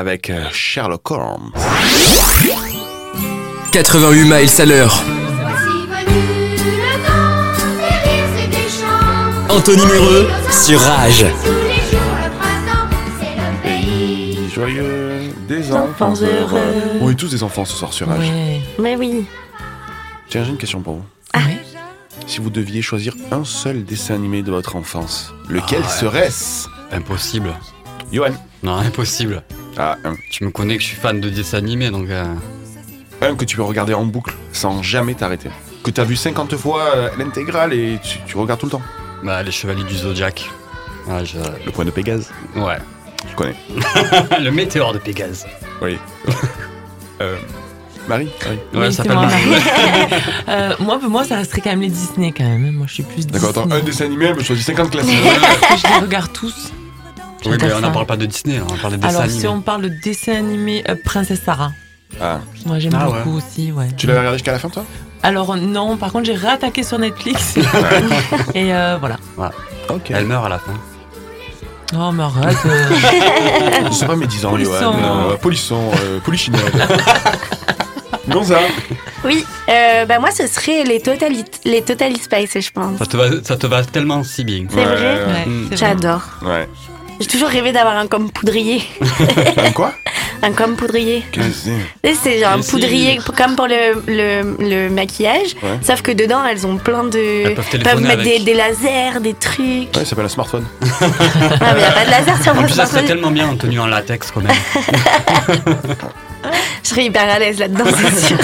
Avec 0.00 0.30
euh, 0.30 0.44
Sherlock 0.50 1.10
Holmes. 1.10 1.52
88 3.72 4.24
miles 4.24 4.60
à 4.60 4.64
l'heure. 4.64 5.02
Anthony 9.50 9.84
Méreux 9.86 10.28
sur 10.50 10.80
Rage. 10.80 11.26
Tous 11.44 11.52
les 11.52 11.90
jours 11.90 12.00
le 12.16 12.30
printemps, 12.38 12.88
c'est 13.20 13.36
le 13.36 13.62
pays. 13.62 14.50
Joyeux 14.54 15.32
des 15.46 15.70
enfants 15.72 16.12
enfants 16.12 16.22
heureux. 16.22 16.98
On 17.00 17.10
est 17.10 17.14
tous 17.14 17.30
des 17.30 17.42
enfants 17.42 17.64
ce 17.66 17.76
soir 17.76 17.92
sur 17.92 18.08
Rage. 18.08 18.20
Ouais. 18.28 18.60
Mais 18.78 18.96
oui. 18.96 19.26
Tiens, 20.28 20.44
j'ai 20.44 20.50
une 20.50 20.56
question 20.56 20.80
pour 20.80 20.94
vous. 20.94 21.04
Ouais. 21.34 21.58
Si 22.26 22.40
vous 22.40 22.50
deviez 22.50 22.80
choisir 22.80 23.14
un 23.32 23.44
seul 23.44 23.84
dessin 23.84 24.14
animé 24.14 24.42
de 24.42 24.50
votre 24.50 24.76
enfance, 24.76 25.34
lequel 25.48 25.80
Ah 25.82 25.86
ouais. 25.86 25.92
serait-ce? 26.00 26.68
Impossible. 26.92 27.52
Johan 28.12 28.30
Non, 28.62 28.74
impossible. 28.76 29.42
Ah, 29.78 29.96
un. 30.04 30.14
Tu 30.30 30.44
me 30.44 30.50
connais 30.50 30.76
que 30.76 30.82
je 30.82 30.88
suis 30.88 30.96
fan 30.96 31.20
de 31.20 31.28
dessins 31.30 31.58
animés, 31.58 31.90
donc... 31.90 32.08
euh, 32.10 32.24
Un 33.22 33.34
que 33.36 33.44
tu 33.44 33.56
peux 33.56 33.62
regarder 33.62 33.94
en 33.94 34.04
boucle 34.04 34.34
sans 34.52 34.82
jamais 34.82 35.14
t'arrêter. 35.14 35.50
Que 35.84 35.90
t'as 35.90 36.04
vu 36.04 36.16
50 36.16 36.56
fois 36.56 36.82
euh, 36.96 37.08
l'intégrale 37.18 37.72
et 37.72 37.98
tu, 38.02 38.18
tu 38.26 38.36
regardes 38.36 38.60
tout 38.60 38.66
le 38.66 38.72
temps. 38.72 38.82
bah, 39.22 39.42
les 39.42 39.50
Chevaliers 39.52 39.84
du 39.84 39.96
Zodiac. 39.96 40.48
Ouais, 41.06 41.24
je... 41.24 41.38
Le 41.64 41.70
point 41.72 41.84
de 41.84 41.90
Pégase, 41.90 42.30
ouais. 42.56 42.76
je 43.30 43.34
connais. 43.34 43.56
le 44.40 44.50
météore 44.50 44.92
de 44.92 44.98
Pégase. 44.98 45.46
Oui. 45.80 45.96
euh, 47.22 47.36
Marie, 48.08 48.28
Marie. 48.44 48.56
Ouais, 48.74 48.86
Oui, 48.88 48.92
ça 48.92 49.02
s'appelle 49.02 49.14
Marie. 49.18 49.44
Euh, 50.48 50.74
moi, 50.80 50.98
pour 50.98 51.08
moi, 51.10 51.24
ça 51.24 51.36
resterait 51.36 51.60
quand 51.60 51.70
même 51.70 51.80
les 51.82 51.88
Disney 51.88 52.32
quand 52.36 52.42
même. 52.44 52.72
Moi, 52.72 52.86
je 52.88 52.94
suis 52.94 53.02
plus 53.04 53.24
D'accord, 53.26 53.50
Disney. 53.52 53.66
attends, 53.66 53.74
un 53.76 53.80
dessin 53.84 54.04
animé, 54.06 54.26
elle 54.26 54.34
me 54.36 54.42
choisit 54.42 54.66
50 54.66 54.90
classiques. 54.90 55.14
je 55.14 55.88
les 55.88 56.00
regarde 56.00 56.32
tous. 56.32 56.72
Oui, 57.46 57.56
mais 57.60 57.72
on 57.72 57.80
n'en 57.80 57.90
parle 57.92 58.06
pas 58.06 58.16
de 58.16 58.26
Disney, 58.26 58.60
on 58.60 58.76
parle 58.76 58.92
des 58.94 58.98
dessins 58.98 59.08
Alors, 59.08 59.22
animés. 59.22 59.40
si 59.40 59.46
on 59.46 59.60
parle 59.60 59.82
de 59.82 59.88
dessin 59.88 60.34
animé 60.34 60.84
euh, 60.88 60.94
Princesse 61.04 61.40
Sarah, 61.44 61.72
Ah, 62.20 62.40
moi 62.66 62.78
j'aime 62.78 62.92
Ah 62.98 63.06
beaucoup 63.06 63.36
aussi, 63.38 63.72
ouais. 63.72 63.88
tu 63.96 64.06
l'avais 64.06 64.18
regardé 64.18 64.38
jusqu'à 64.38 64.52
la 64.52 64.58
fin, 64.58 64.68
toi? 64.68 64.84
Alors 65.22 65.56
non, 65.56 65.96
par 65.96 66.12
contre 66.12 66.26
j'ai 66.26 66.34
réattaqué 66.34 66.82
sur 66.82 66.98
Netflix 66.98 67.56
et 68.54 68.74
euh, 68.74 68.96
voilà. 68.98 69.16
Ok. 69.88 70.10
Elle 70.10 70.26
meurt 70.26 70.44
à 70.46 70.48
la 70.48 70.58
fin. 70.58 70.72
Oh 71.96 72.12
mais 72.12 72.22
arrête. 72.22 72.56
euh. 72.66 73.88
C'est 73.90 74.06
pas 74.06 74.16
médisant, 74.16 74.50
Polisson. 74.50 74.72
Johan. 74.80 75.30
Euh, 75.30 75.36
Polisson, 75.36 75.90
euh, 76.04 76.20
Polichinelle. 76.20 76.60
Gonza. 78.28 78.58
Oui, 79.24 79.44
euh, 79.68 80.04
bah 80.06 80.18
moi 80.20 80.30
ce 80.30 80.46
serait 80.46 80.84
les 80.84 81.00
Totally, 81.00 81.44
les 81.64 81.82
totally 81.82 82.16
Spice, 82.18 82.58
je 82.60 82.70
pense. 82.70 82.98
Ça 82.98 83.06
te 83.06 83.16
va, 83.16 83.24
ça 83.42 83.56
te 83.56 83.66
va 83.66 83.82
tellement 83.84 84.22
si 84.22 84.44
bien. 84.44 84.66
C'est 84.70 84.76
vrai 84.84 84.94
Ouais, 84.96 85.46
Mm. 85.46 85.66
c'est 85.70 85.76
vrai. 85.76 85.76
J'adore. 85.76 86.22
Ouais. 86.42 86.68
J'ai 87.20 87.26
toujours 87.26 87.48
rêvé 87.48 87.70
d'avoir 87.72 87.96
un 87.96 88.06
comme 88.06 88.30
poudrier. 88.30 88.82
Un 89.58 89.72
quoi? 89.72 89.92
Un 90.42 90.52
comme 90.52 90.74
poudrier. 90.74 91.22
Qu'est-ce 91.32 91.66
que 91.68 92.14
c'est 92.22 92.38
genre 92.40 92.52
un 92.54 92.60
poudrier 92.62 93.20
comme 93.36 93.56
pour 93.56 93.66
le, 93.66 94.02
le, 94.06 94.56
le 94.58 94.88
maquillage, 94.88 95.54
Ouais. 95.62 95.78
sauf 95.82 96.00
que 96.00 96.12
dedans 96.12 96.42
elles 96.46 96.66
ont 96.66 96.78
plein 96.78 97.04
de. 97.04 97.18
Elles 97.72 97.82
peuvent 97.82 98.00
mettre 98.00 98.22
des, 98.22 98.30
avec. 98.36 98.44
des 98.44 98.54
lasers, 98.54 99.20
des 99.20 99.34
trucs. 99.34 99.60
Ouais, 99.94 100.00
ça 100.00 100.04
s'appelle 100.06 100.24
un 100.24 100.28
smartphone. 100.28 100.64
Ah, 101.62 101.74
mais 101.74 101.82
y 101.82 101.84
a 101.84 101.92
pas 101.92 102.04
de 102.06 102.10
laser 102.10 102.42
sur 102.42 102.52
En 102.52 102.54
mon 102.54 102.62
plus, 102.62 102.70
ça 102.70 102.86
serait 102.86 102.86
smartphone. 102.86 103.06
tellement 103.06 103.30
bien 103.30 103.48
en 103.48 103.56
tenue 103.56 103.80
en 103.80 103.86
latex 103.86 104.30
quand 104.30 104.40
même. 104.40 104.56
Je 106.82 106.88
serais 106.88 107.04
hyper 107.04 107.28
à 107.28 107.38
l'aise 107.38 107.58
là-dedans, 107.58 107.84
c'est 107.86 108.28
sûr. 108.28 108.38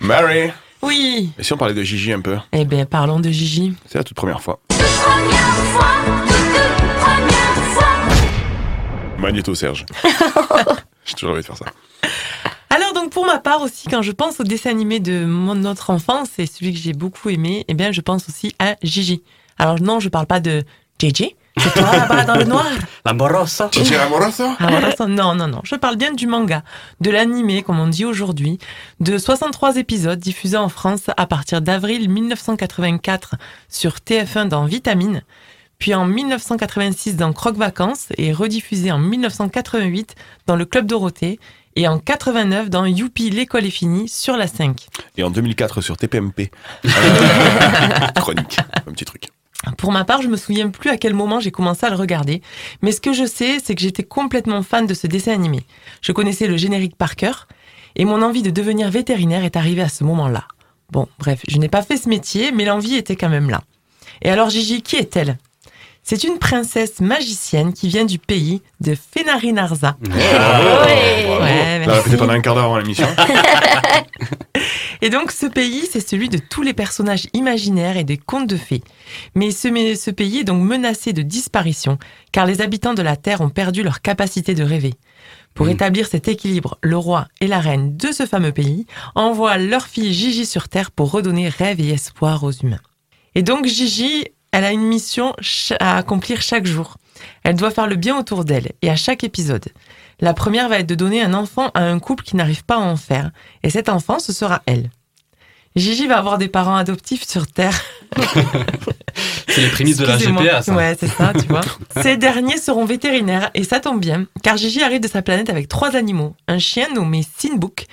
Mary. 0.00 0.50
Oui. 0.82 1.30
Et 1.38 1.42
si 1.42 1.52
on 1.54 1.56
parlait 1.56 1.72
de 1.74 1.82
Gigi 1.82 2.12
un 2.12 2.20
peu? 2.20 2.36
Eh 2.52 2.66
bien 2.66 2.84
parlons 2.84 3.18
de 3.20 3.30
Gigi. 3.30 3.72
C'est 3.90 3.96
la 3.96 4.04
toute 4.04 4.16
première 4.16 4.42
fois. 4.42 4.58
Première 4.68 4.86
fois, 4.90 5.14
toute 5.14 5.30
première 5.30 6.26
fois. 6.26 6.35
Magnéto 9.18 9.54
Serge. 9.54 9.86
J'ai 11.04 11.14
toujours 11.14 11.32
envie 11.32 11.40
de 11.42 11.46
faire 11.46 11.56
ça. 11.56 11.66
Alors 12.70 12.92
donc 12.92 13.10
pour 13.10 13.24
ma 13.26 13.38
part 13.38 13.62
aussi, 13.62 13.88
quand 13.88 14.02
je 14.02 14.12
pense 14.12 14.40
au 14.40 14.44
dessin 14.44 14.70
animé 14.70 15.00
de 15.00 15.24
mon, 15.24 15.54
notre 15.54 15.90
enfance 15.90 16.30
et 16.38 16.46
celui 16.46 16.72
que 16.72 16.78
j'ai 16.78 16.92
beaucoup 16.92 17.28
aimé, 17.30 17.64
eh 17.68 17.74
bien 17.74 17.92
je 17.92 18.00
pense 18.00 18.28
aussi 18.28 18.54
à 18.58 18.74
Gigi. 18.82 19.22
Alors 19.58 19.80
non, 19.80 20.00
je 20.00 20.08
parle 20.08 20.26
pas 20.26 20.40
de 20.40 20.64
JJ, 21.00 21.28
c'est 21.58 21.72
toi 21.72 21.96
là-bas 21.96 22.24
dans 22.24 22.34
le 22.34 22.44
noir. 22.54 22.66
La 23.04 23.12
Morosa. 23.14 23.70
Gigi 23.72 23.94
Amoroso 23.94 24.44
voilà, 24.58 24.94
ça- 24.94 25.06
non, 25.06 25.34
non, 25.34 25.46
non. 25.46 25.60
Je 25.64 25.76
parle 25.76 25.96
bien 25.96 26.12
du 26.12 26.26
manga, 26.26 26.62
de 27.00 27.10
l'animé, 27.10 27.62
comme 27.62 27.78
on 27.78 27.86
dit 27.86 28.04
aujourd'hui, 28.04 28.58
de 29.00 29.16
63 29.16 29.76
épisodes 29.76 30.18
diffusés 30.18 30.56
en 30.58 30.68
France 30.68 31.02
à 31.16 31.26
partir 31.26 31.62
d'avril 31.62 32.10
1984 32.10 33.36
sur 33.68 33.92
TF1 33.96 34.48
dans 34.48 34.64
Vitamine, 34.66 35.22
puis 35.78 35.94
en 35.94 36.06
1986 36.06 37.16
dans 37.16 37.32
Croque 37.32 37.56
Vacances 37.56 38.06
et 38.16 38.32
rediffusé 38.32 38.90
en 38.90 38.98
1988 38.98 40.14
dans 40.46 40.56
le 40.56 40.64
Club 40.64 40.86
Dorothée 40.86 41.38
et 41.76 41.86
en 41.88 41.98
89 41.98 42.70
dans 42.70 42.86
Youpi, 42.86 43.28
l'école 43.28 43.66
est 43.66 43.70
finie 43.70 44.08
sur 44.08 44.36
la 44.36 44.46
5. 44.46 44.86
Et 45.18 45.22
en 45.22 45.30
2004 45.30 45.82
sur 45.82 45.96
TPMP. 45.96 46.50
Euh, 46.84 46.88
chronique. 48.14 48.58
Un 48.86 48.92
petit 48.92 49.04
truc. 49.04 49.28
Pour 49.76 49.92
ma 49.92 50.04
part, 50.04 50.22
je 50.22 50.28
me 50.28 50.36
souviens 50.36 50.70
plus 50.70 50.90
à 50.90 50.96
quel 50.96 51.12
moment 51.12 51.40
j'ai 51.40 51.50
commencé 51.50 51.84
à 51.84 51.90
le 51.90 51.96
regarder, 51.96 52.40
mais 52.82 52.92
ce 52.92 53.00
que 53.00 53.12
je 53.12 53.26
sais, 53.26 53.58
c'est 53.62 53.74
que 53.74 53.80
j'étais 53.80 54.04
complètement 54.04 54.62
fan 54.62 54.86
de 54.86 54.94
ce 54.94 55.06
dessin 55.06 55.32
animé. 55.32 55.64
Je 56.02 56.12
connaissais 56.12 56.46
le 56.46 56.56
générique 56.56 56.96
par 56.96 57.16
cœur, 57.16 57.48
et 57.96 58.04
mon 58.04 58.22
envie 58.22 58.42
de 58.42 58.50
devenir 58.50 58.90
vétérinaire 58.90 59.44
est 59.44 59.56
arrivée 59.56 59.82
à 59.82 59.88
ce 59.88 60.04
moment-là. 60.04 60.44
Bon, 60.92 61.08
bref, 61.18 61.40
je 61.48 61.58
n'ai 61.58 61.68
pas 61.68 61.82
fait 61.82 61.96
ce 61.96 62.08
métier, 62.08 62.52
mais 62.52 62.64
l'envie 62.64 62.94
était 62.94 63.16
quand 63.16 63.28
même 63.28 63.50
là. 63.50 63.62
Et 64.22 64.30
alors 64.30 64.50
Gigi, 64.50 64.82
qui 64.82 64.96
est-elle? 64.96 65.36
C'est 66.08 66.22
une 66.22 66.38
princesse 66.38 67.00
magicienne 67.00 67.72
qui 67.72 67.88
vient 67.88 68.04
du 68.04 68.20
pays 68.20 68.62
de 68.80 68.94
Fenarinarza. 68.94 69.96
Ouais. 70.08 70.12
Ouais, 70.14 71.40
Là, 71.40 71.78
merci. 71.80 71.90
répété 71.98 72.16
pendant 72.16 72.32
un 72.34 72.40
quart 72.40 72.54
d'heure 72.54 72.66
avant 72.66 72.78
l'émission. 72.78 73.08
Et 75.02 75.10
donc 75.10 75.30
ce 75.32 75.46
pays, 75.46 75.82
c'est 75.90 76.06
celui 76.06 76.28
de 76.28 76.38
tous 76.38 76.62
les 76.62 76.72
personnages 76.74 77.26
imaginaires 77.34 77.96
et 77.96 78.04
des 78.04 78.16
contes 78.16 78.46
de 78.48 78.56
fées. 78.56 78.82
Mais 79.34 79.50
ce, 79.50 79.66
mais 79.68 79.94
ce 79.96 80.10
pays 80.10 80.38
est 80.38 80.44
donc 80.44 80.62
menacé 80.62 81.12
de 81.12 81.22
disparition, 81.22 81.98
car 82.32 82.46
les 82.46 82.60
habitants 82.62 82.94
de 82.94 83.02
la 83.02 83.16
Terre 83.16 83.40
ont 83.40 83.50
perdu 83.50 83.82
leur 83.82 84.00
capacité 84.00 84.54
de 84.54 84.62
rêver. 84.62 84.94
Pour 85.54 85.66
Mm. 85.66 85.70
établir 85.70 86.06
cet 86.06 86.28
équilibre, 86.28 86.78
le 86.82 86.96
roi 86.96 87.26
et 87.40 87.46
la 87.46 87.58
reine 87.60 87.96
de 87.96 88.12
ce 88.12 88.26
fameux 88.26 88.52
pays 88.52 88.86
envoient 89.16 89.58
leur 89.58 89.86
fille 89.86 90.12
Gigi 90.14 90.46
sur 90.46 90.68
Terre 90.68 90.90
pour 90.92 91.10
redonner 91.10 91.48
rêve 91.48 91.80
et 91.80 91.88
espoir 91.90 92.44
aux 92.44 92.52
humains. 92.52 92.80
Et 93.34 93.42
donc 93.42 93.66
Gigi, 93.66 94.24
elle 94.56 94.64
a 94.64 94.72
une 94.72 94.86
mission 94.86 95.36
à 95.80 95.98
accomplir 95.98 96.40
chaque 96.40 96.64
jour. 96.64 96.96
Elle 97.42 97.56
doit 97.56 97.70
faire 97.70 97.86
le 97.86 97.96
bien 97.96 98.18
autour 98.18 98.46
d'elle 98.46 98.72
et 98.80 98.88
à 98.88 98.96
chaque 98.96 99.22
épisode. 99.22 99.66
La 100.18 100.32
première 100.32 100.70
va 100.70 100.78
être 100.78 100.86
de 100.86 100.94
donner 100.94 101.20
un 101.20 101.34
enfant 101.34 101.70
à 101.74 101.82
un 101.82 101.98
couple 101.98 102.24
qui 102.24 102.36
n'arrive 102.36 102.64
pas 102.64 102.76
à 102.76 102.80
en 102.80 102.96
faire, 102.96 103.32
et 103.62 103.68
cet 103.68 103.90
enfant, 103.90 104.18
ce 104.18 104.32
sera 104.32 104.62
elle. 104.64 104.88
Gigi 105.76 106.06
va 106.06 106.16
avoir 106.16 106.38
des 106.38 106.48
parents 106.48 106.76
adoptifs 106.76 107.28
sur 107.28 107.46
Terre. 107.46 107.78
C'est 109.48 109.60
les 109.60 109.68
prémices 109.68 109.98
de 109.98 110.06
la. 110.06 110.16
GPA, 110.16 110.62
ça. 110.62 110.74
Ouais, 110.74 110.96
c'est 110.98 111.06
ça, 111.06 111.32
tu 111.38 111.46
vois. 111.48 111.60
Ces 112.02 112.16
derniers 112.16 112.56
seront 112.56 112.86
vétérinaires, 112.86 113.50
et 113.52 113.62
ça 113.62 113.78
tombe 113.78 114.00
bien, 114.00 114.24
car 114.42 114.56
Gigi 114.56 114.82
arrive 114.82 115.02
de 115.02 115.08
sa 115.08 115.20
planète 115.20 115.50
avec 115.50 115.68
trois 115.68 115.96
animaux. 115.96 116.34
Un 116.48 116.58
chien 116.58 116.88
nommé 116.94 117.22
Sinbook, 117.36 117.86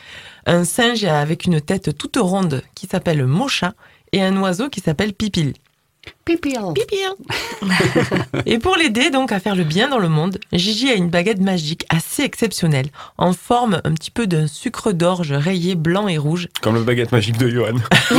un 0.45 0.63
singe 0.63 1.04
avec 1.04 1.43
une 1.43 1.60
tête 1.60 1.97
toute 1.97 2.15
ronde 2.17 2.63
qui 2.73 2.88
s'appelle 2.88 3.26
Mocha, 3.26 3.73
et 4.13 4.21
un 4.21 4.38
oiseau 4.38 4.69
qui 4.69 4.80
s'appelle 4.80 5.13
Pipil. 5.13 5.56
Pipil. 6.26 6.60
Et 8.46 8.58
pour 8.60 8.76
l'aider 8.78 9.10
donc 9.10 9.32
à 9.32 9.39
faire 9.39 9.56
le 9.56 9.63
bien 9.63 9.89
dans 9.89 10.00
le 10.00 10.08
monde, 10.10 10.38
Gigi 10.54 10.89
a 10.89 10.94
une 10.96 11.10
baguette 11.10 11.42
magique 11.42 11.86
assez 11.89 12.24
exceptionnelle, 12.24 12.88
en 13.18 13.34
forme 13.34 13.82
un 13.84 13.94
petit 13.94 14.12
peu 14.12 14.26
d'un 14.28 14.48
sucre 14.48 14.92
d'orge 14.94 15.32
rayé 15.34 15.76
blanc 15.76 16.08
et 16.08 16.18
rouge. 16.18 16.48
Comme 16.62 16.76
le 16.76 16.84
baguette 16.84 17.12
magique 17.12 17.38
de 17.38 17.50
Johan. 17.50 17.76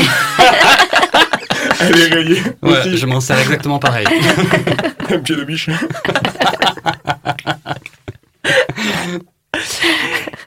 Elle 1.80 1.98
est 2.00 2.14
rayée. 2.14 2.42
Ouais, 2.62 2.78
aussi. 2.80 2.96
je 2.96 3.06
m'en 3.06 3.20
sers 3.20 3.38
exactement 3.38 3.78
pareil. 3.78 4.06
Un 5.10 5.18
pied 5.18 5.36
de 5.36 5.44
biche. 5.44 5.68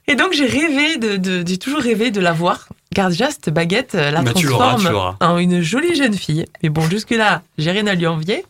Et 0.08 0.16
donc 0.16 0.34
j'ai 0.34 0.46
rêvé 0.46 0.98
de, 0.98 1.18
de- 1.18 1.44
j'ai 1.48 1.58
toujours 1.58 1.80
rêvé 1.82 2.12
de 2.12 2.20
la 2.22 2.34
voir. 2.34 2.68
Car 2.98 3.10
déjà 3.10 3.30
cette 3.30 3.52
baguette 3.52 3.94
euh, 3.94 4.10
la 4.10 4.24
Bah, 4.24 4.34
tu 4.34 4.48
l'auras, 4.48 4.70
transforme 4.70 4.88
tu 4.88 4.92
l'auras. 4.92 5.18
en 5.20 5.38
une 5.38 5.62
jolie 5.62 5.94
jeune 5.96 6.16
fille. 6.16 6.46
Mais 6.64 6.70
bon 6.70 6.82
jusque 6.90 7.12
là 7.12 7.44
j'ai 7.60 7.70
rien 7.70 7.86
à 7.86 7.94
lui 7.94 8.08
envier. 8.08 8.44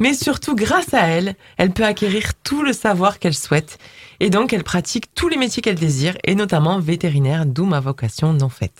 Mais 0.00 0.14
surtout 0.14 0.56
grâce 0.56 0.92
à 0.94 1.06
elle, 1.06 1.36
elle 1.58 1.70
peut 1.70 1.84
acquérir 1.84 2.32
tout 2.42 2.64
le 2.64 2.72
savoir 2.72 3.20
qu'elle 3.20 3.34
souhaite. 3.36 3.78
Et 4.18 4.30
donc 4.30 4.52
elle 4.52 4.64
pratique 4.64 5.14
tous 5.14 5.28
les 5.28 5.36
métiers 5.36 5.62
qu'elle 5.62 5.76
désire, 5.76 6.16
et 6.24 6.34
notamment 6.34 6.80
vétérinaire, 6.80 7.46
d'où 7.46 7.66
ma 7.66 7.78
vocation 7.78 8.32
non 8.32 8.48
faite. 8.48 8.74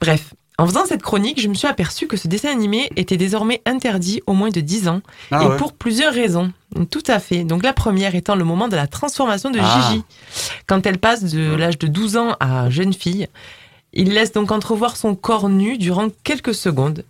Bref. 0.00 0.32
En 0.58 0.66
faisant 0.66 0.84
cette 0.84 1.02
chronique, 1.02 1.40
je 1.40 1.48
me 1.48 1.54
suis 1.54 1.66
aperçu 1.66 2.06
que 2.06 2.18
ce 2.18 2.28
dessin 2.28 2.50
animé 2.52 2.90
était 2.94 3.16
désormais 3.16 3.62
interdit 3.64 4.20
au 4.26 4.34
moins 4.34 4.50
de 4.50 4.60
10 4.60 4.88
ans, 4.88 5.00
Ah 5.30 5.42
et 5.42 5.46
ouais. 5.46 5.56
pour 5.56 5.72
plusieurs 5.72 6.12
raisons. 6.12 6.52
Tout 6.90 7.02
à 7.06 7.18
fait. 7.18 7.44
Donc 7.44 7.62
la 7.62 7.72
première 7.72 8.14
étant 8.14 8.36
le 8.36 8.44
moment 8.44 8.68
de 8.68 8.76
la 8.76 8.86
transformation 8.86 9.50
de 9.50 9.58
Ah. 9.60 9.88
Gigi. 9.90 10.02
Quand 10.66 10.84
elle 10.86 10.98
passe 10.98 11.24
de 11.24 11.54
l'âge 11.56 11.78
de 11.78 11.86
12 11.86 12.18
ans 12.18 12.36
à 12.40 12.68
jeune 12.68 12.92
fille, 12.92 13.26
il 13.92 14.12
laisse 14.12 14.32
donc 14.32 14.50
entrevoir 14.52 14.96
son 14.96 15.14
corps 15.14 15.48
nu 15.48 15.78
durant 15.78 16.08
quelques 16.24 16.54
secondes. 16.54 17.04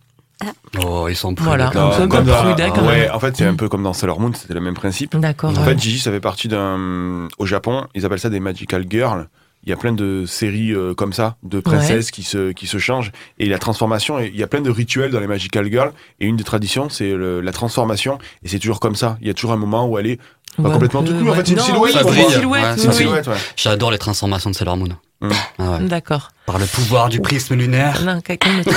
Oh, 0.83 1.07
ils 1.09 1.16
sont 1.16 1.35
plus 1.35 1.45
Voilà. 1.45 1.69
Un 1.69 1.90
peu 1.90 2.09
comme 2.09 2.25
prudent, 2.25 2.71
quand 2.75 2.87
ouais, 2.87 3.01
même. 3.01 3.11
en 3.12 3.21
fait, 3.21 3.37
c'est 3.37 3.45
un 3.45 3.55
peu 3.57 3.69
comme 3.69 3.83
dans 3.83 3.93
Sailor 3.93 4.21
Moon, 4.21 4.33
c'était 4.33 4.55
le 4.55 4.61
même 4.61 4.75
principe. 4.75 5.14
D'accord. 5.16 5.51
En 5.51 5.55
ouais. 5.55 5.64
fait, 5.64 5.79
Gigi, 5.79 5.99
ça 5.99 6.11
fait 6.11 6.21
partie 6.21 6.49
d'un. 6.49 7.29
Au 7.38 7.45
Japon, 7.45 7.87
ils 7.95 8.07
appellent 8.07 8.21
ça 8.21 8.31
des 8.31 8.40
Magical 8.40 8.87
Girls. 8.88 9.29
Il 9.64 9.70
y 9.70 9.73
a 9.73 9.77
plein 9.77 9.92
de 9.92 10.25
séries 10.27 10.73
euh, 10.73 10.94
comme 10.94 11.12
ça, 11.12 11.37
de 11.42 11.61
princesses 11.61 12.11
qui, 12.11 12.23
se, 12.23 12.53
qui 12.53 12.66
se 12.66 12.79
changent. 12.79 13.12
Et 13.38 13.46
la 13.46 13.59
transformation, 13.59 14.18
il 14.18 14.37
y 14.37 14.42
a 14.42 14.46
plein 14.46 14.62
de 14.62 14.70
rituels 14.70 15.11
dans 15.11 15.20
les 15.20 15.27
Magical 15.27 15.70
Girls. 15.70 15.92
Et 16.18 16.27
une 16.27 16.37
des 16.37 16.44
traditions, 16.44 16.88
c'est 16.88 17.14
la 17.16 17.53
transformation. 17.53 18.18
Et 18.42 18.49
c'est 18.49 18.59
toujours 18.59 18.81
comme 18.81 18.96
ça. 18.96 19.18
Il 19.20 19.27
y 19.27 19.31
a 19.31 19.35
toujours 19.35 19.53
un 19.53 19.57
moment 19.59 19.87
où 19.87 19.99
elle 19.99 20.07
est 20.07 20.18
pas 20.57 20.70
complètement 20.70 21.03
peu, 21.03 21.09
toute 21.11 21.20
nue. 21.23 21.29
En 21.29 21.33
ouais. 21.33 21.37
fait, 21.38 21.46
c'est 21.46 21.53
une 21.53 21.61
silhouette. 21.61 21.94
oui, 21.96 22.03
brille. 22.03 22.25
silhouette, 22.31 22.79
Ouais, 22.79 22.87
oui, 22.87 22.92
silhouette, 22.94 23.27
ouais. 23.29 23.37
J'adore 23.57 23.90
les 23.90 23.99
transformations 23.99 24.51
de 24.51 24.55
Sailor 24.55 24.77
Moon. 24.77 24.88
Mm. 25.20 25.31
Ah 25.59 25.70
ouais. 25.70 25.85
D'accord. 25.87 26.31
Par 26.46 26.59
le 26.59 26.66
pouvoir 26.66 27.09
du 27.09 27.20
prisme 27.20 27.55
lunaire. 27.55 28.03
Non, 28.05 28.20
quelqu'un 28.20 28.53
me. 28.53 28.62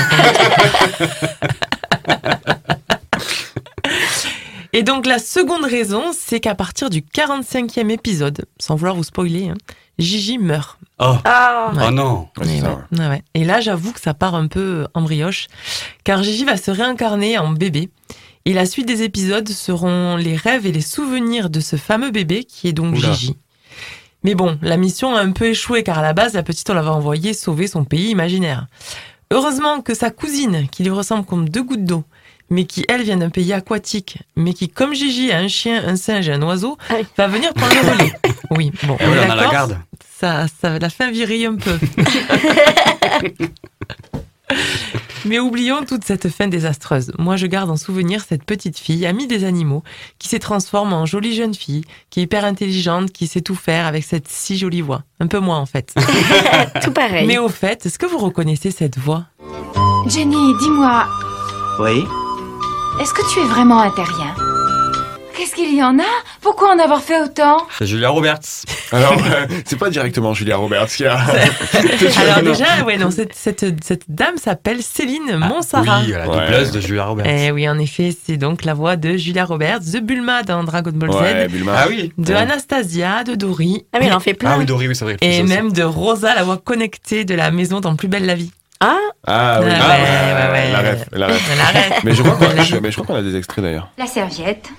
Et 4.75 4.81
donc 4.81 5.05
la 5.05 5.19
seconde 5.19 5.65
raison, 5.65 6.05
c'est 6.17 6.39
qu'à 6.39 6.55
partir 6.55 6.89
du 6.89 7.01
45e 7.01 7.91
épisode, 7.91 8.45
sans 8.59 8.75
vouloir 8.75 8.95
vous 8.95 9.03
spoiler, 9.03 9.49
hein, 9.49 9.53
Gigi 9.99 10.37
meurt. 10.37 10.79
Oh, 10.99 11.15
Ah. 11.25 11.71
oh 11.87 11.91
non. 11.91 12.27
Ouais, 12.37 12.57
Et, 12.57 12.61
ouais. 12.61 12.69
Ouais, 12.99 13.07
ouais. 13.07 13.23
Et 13.33 13.43
là, 13.43 13.61
j'avoue 13.61 13.91
que 13.91 14.01
ça 14.01 14.13
part 14.13 14.35
un 14.35 14.47
peu 14.47 14.87
en 14.93 15.01
brioche, 15.01 15.47
car 16.03 16.23
Gigi 16.23 16.45
va 16.45 16.57
se 16.57 16.71
réincarner 16.71 17.37
en 17.37 17.51
bébé. 17.51 17.89
Et 18.45 18.53
la 18.53 18.65
suite 18.65 18.87
des 18.87 19.03
épisodes 19.03 19.47
seront 19.47 20.17
les 20.17 20.35
rêves 20.35 20.65
et 20.65 20.71
les 20.71 20.81
souvenirs 20.81 21.49
de 21.49 21.59
ce 21.59 21.75
fameux 21.77 22.11
bébé 22.11 22.43
qui 22.43 22.67
est 22.67 22.73
donc 22.73 22.95
Oula. 22.95 23.13
Gigi. 23.13 23.37
Mais 24.23 24.35
bon, 24.35 24.57
la 24.61 24.77
mission 24.77 25.15
a 25.15 25.21
un 25.21 25.31
peu 25.31 25.45
échoué 25.45 25.83
car 25.83 25.99
à 25.99 26.01
la 26.01 26.13
base, 26.13 26.33
la 26.33 26.43
petite, 26.43 26.69
on 26.69 26.73
l'avait 26.73 26.89
envoyée 26.89 27.33
sauver 27.33 27.67
son 27.67 27.83
pays 27.85 28.09
imaginaire. 28.09 28.67
Heureusement 29.31 29.81
que 29.81 29.93
sa 29.93 30.11
cousine, 30.11 30.67
qui 30.69 30.83
lui 30.83 30.91
ressemble 30.91 31.25
comme 31.25 31.49
deux 31.49 31.63
gouttes 31.63 31.85
d'eau, 31.85 32.03
mais 32.49 32.65
qui, 32.65 32.85
elle, 32.87 33.03
vient 33.03 33.17
d'un 33.17 33.29
pays 33.29 33.53
aquatique, 33.53 34.19
mais 34.35 34.53
qui, 34.53 34.69
comme 34.69 34.93
Gigi, 34.93 35.31
a 35.31 35.39
un 35.39 35.47
chien, 35.47 35.83
un 35.85 35.95
singe 35.95 36.29
et 36.29 36.33
un 36.33 36.41
oiseau, 36.41 36.77
Ah 36.89 36.95
va 37.17 37.27
venir 37.27 37.53
prendre 37.53 37.73
le 37.73 37.91
relais. 37.91 38.13
Oui, 38.51 38.71
bon, 38.83 38.97
on 38.99 39.03
est 39.03 39.07
on 39.07 39.13
a 39.13 39.25
la 39.25 39.35
d'accord 39.35 39.51
garde. 39.51 39.77
ça, 40.19 40.45
ça 40.61 40.77
la 40.77 40.89
fin 40.89 41.09
virille 41.09 41.45
un 41.45 41.55
peu. 41.55 41.79
Mais 45.25 45.39
oublions 45.39 45.85
toute 45.85 46.03
cette 46.03 46.27
fin 46.29 46.47
désastreuse. 46.47 47.13
Moi, 47.17 47.37
je 47.37 47.47
garde 47.47 47.69
en 47.69 47.77
souvenir 47.77 48.23
cette 48.27 48.43
petite 48.43 48.77
fille, 48.77 49.05
amie 49.05 49.25
des 49.25 49.45
animaux, 49.45 49.81
qui 50.19 50.27
se 50.27 50.35
transforme 50.35 50.91
en 50.91 51.05
jolie 51.05 51.33
jeune 51.33 51.53
fille, 51.53 51.85
qui 52.09 52.19
est 52.19 52.23
hyper 52.23 52.43
intelligente, 52.43 53.11
qui 53.11 53.27
sait 53.27 53.41
tout 53.41 53.55
faire 53.55 53.87
avec 53.87 54.03
cette 54.03 54.27
si 54.27 54.57
jolie 54.57 54.81
voix. 54.81 55.03
Un 55.19 55.27
peu 55.27 55.39
moins, 55.39 55.59
en 55.59 55.65
fait. 55.65 55.95
Tout 56.83 56.91
pareil. 56.91 57.25
Mais 57.25 57.37
au 57.37 57.47
fait, 57.47 57.85
est-ce 57.85 57.97
que 57.97 58.05
vous 58.05 58.17
reconnaissez 58.17 58.71
cette 58.71 58.97
voix? 58.97 59.25
Jenny, 60.07 60.53
dis-moi, 60.59 61.07
Oui 61.79 62.03
est-ce 63.01 63.13
que 63.13 63.21
tu 63.33 63.39
es 63.39 63.43
vraiment 63.45 63.81
un 63.81 63.89
terrien 63.91 64.33
Qu'est-ce 65.35 65.55
qu'il 65.55 65.75
y 65.75 65.83
en 65.83 65.97
a 65.97 66.03
Pourquoi 66.41 66.73
en 66.75 66.79
avoir 66.79 67.01
fait 67.01 67.19
autant 67.19 67.57
C'est 67.79 67.87
Julia 67.87 68.09
Roberts. 68.09 68.39
Alors, 68.91 69.13
euh, 69.13 69.47
c'est 69.65 69.77
pas 69.79 69.89
directement 69.89 70.33
Julia 70.35 70.57
Roberts 70.57 70.85
qui 70.87 71.05
a. 71.05 71.17
Alors 72.17 72.43
déjà, 72.43 72.83
ouais, 72.85 72.97
non, 72.97 73.09
cette, 73.09 73.33
cette, 73.33 73.83
cette 73.83 74.03
dame 74.07 74.37
s'appelle 74.37 74.83
Céline 74.83 75.37
Monsara. 75.37 76.01
Oui, 76.05 76.11
la 76.11 76.29
Ouais. 76.29 76.39
doubleuse 76.45 76.71
de 76.71 76.79
Julia 76.79 77.05
Roberts. 77.05 77.25
Eh 77.27 77.51
oui, 77.51 77.67
en 77.67 77.79
effet, 77.79 78.15
c'est 78.25 78.37
donc 78.37 78.63
la 78.63 78.75
voix 78.75 78.95
de 78.95 79.17
Julia 79.17 79.43
Roberts, 79.43 79.79
de 79.91 79.99
Bulma 79.99 80.43
dans 80.43 80.63
Dragon 80.63 80.91
Ball 80.93 81.09
Ouais, 81.09 81.47
Z, 81.47 81.51
Bulma. 81.51 81.73
Ah 81.77 81.85
oui. 81.89 82.13
de 82.17 82.31
Ouais. 82.31 82.39
Anastasia, 82.39 83.23
de 83.23 83.33
Dory, 83.33 83.85
Ah, 83.91 83.97
mais 83.99 84.07
il 84.07 84.13
en 84.13 84.19
fait 84.19 84.35
plein. 84.35 84.51
Ah 84.53 84.57
oui, 84.59 84.65
Dory, 84.65 84.87
oui, 84.87 84.95
c'est 84.95 85.03
vrai. 85.03 85.17
et 85.21 85.37
ça 85.39 85.43
même 85.43 85.71
de 85.73 85.83
Rosa, 85.83 86.35
la 86.35 86.43
voix 86.43 86.57
connectée 86.57 87.25
de 87.25 87.33
la 87.33 87.49
maison 87.49 87.79
dans 87.79 87.95
Plus 87.95 88.07
belle 88.07 88.27
la 88.27 88.35
vie. 88.35 88.51
Ah, 88.85 88.97
Ah 89.25 89.59
oui, 89.61 89.69
ah, 89.71 89.87
ouais, 89.87 90.01
ouais, 90.01 90.51
ouais. 90.51 90.71
la 90.71 90.79
ref, 90.91 91.07
la. 91.13 91.27
Mais 92.03 92.13
je 92.13 92.21
crois 92.23 92.35
qu'on 92.35 92.61
je- 92.63 92.75
mais 92.77 92.91
je 92.91 92.95
crois 92.97 93.05
qu'on 93.07 93.15
a 93.15 93.21
des 93.21 93.35
extraits 93.37 93.63
d'ailleurs. 93.63 93.87
La 93.97 94.07
serviette 94.07 94.69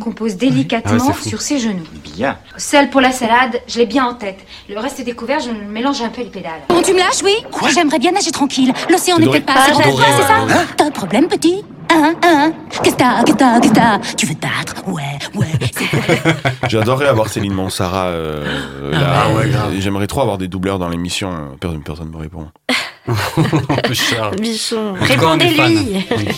qu'on 0.00 0.12
pose 0.12 0.32
Ah 0.34 0.38
délicatement 0.40 0.92
ouais, 0.92 1.00
c'est 1.06 1.12
fou. 1.22 1.28
sur 1.30 1.40
ses 1.40 1.58
genoux. 1.58 1.84
Bien. 2.14 2.36
Celle 2.56 2.90
pour 2.90 3.00
la 3.00 3.12
salade, 3.12 3.60
je 3.66 3.78
l'ai 3.78 3.86
bien 3.86 4.04
en 4.04 4.14
tête. 4.14 4.38
Le 4.68 4.78
reste 4.78 5.02
des 5.04 5.12
couverts, 5.12 5.40
je 5.40 5.50
mélange 5.50 6.00
un 6.02 6.08
peu 6.10 6.22
les 6.22 6.28
pédales. 6.28 6.60
Bon, 6.68 6.80
tu 6.82 6.92
me 6.92 6.98
lâches, 6.98 7.22
oui 7.24 7.34
J'aimerais 7.74 7.98
bien 7.98 8.12
nager 8.12 8.30
tranquille. 8.30 8.72
L'océan 8.90 9.16
C'est 9.16 9.22
n'est 9.24 9.30
peut-être 9.30 9.46
pas 9.46 9.52
assez 9.54 9.70
Ah, 9.70 9.72
grand 9.72 9.82
pour 9.90 10.00
j'adore. 10.00 10.16
toi, 10.16 10.26
c'est 10.48 10.56
ça 10.56 10.64
T'as 10.76 10.84
un 10.86 10.90
problème, 10.90 11.26
petit 11.28 11.64
Hein, 11.92 12.14
hein 12.24 12.52
Qu'est-ce 12.82 12.94
que 12.94 12.98
t'as, 13.00 13.22
qu'est-ce 13.24 13.32
que 13.36 13.38
t'as, 13.38 13.60
qu'est-ce 13.60 13.72
que 13.72 13.76
t'as 13.78 13.98
Tu 14.16 14.26
veux 14.26 14.34
te 14.34 14.40
battre 14.46 14.74
Ouais, 14.86 15.02
ouais, 15.34 15.46
c'est 15.72 16.68
J'adorerais 16.68 17.08
avoir 17.08 17.28
Céline 17.28 17.52
Monsara 17.54 18.06
euh, 18.08 18.92
là. 18.92 19.24
Ah 19.24 19.32
ouais, 19.34 19.48
grave. 19.48 19.72
J'aimerais 19.78 20.06
trop 20.06 20.20
avoir 20.20 20.38
des 20.38 20.46
doubleurs 20.46 20.78
dans 20.78 20.88
l'émission. 20.88 21.56
Personne, 21.60 21.82
personne 21.82 22.10
me 22.10 22.16
répond. 22.16 22.48
Un 23.08 23.76
peu 23.82 23.94
cher. 23.94 24.30
bichon. 24.32 24.94
Répondez-lui. 25.00 26.04
Oui. 26.16 26.28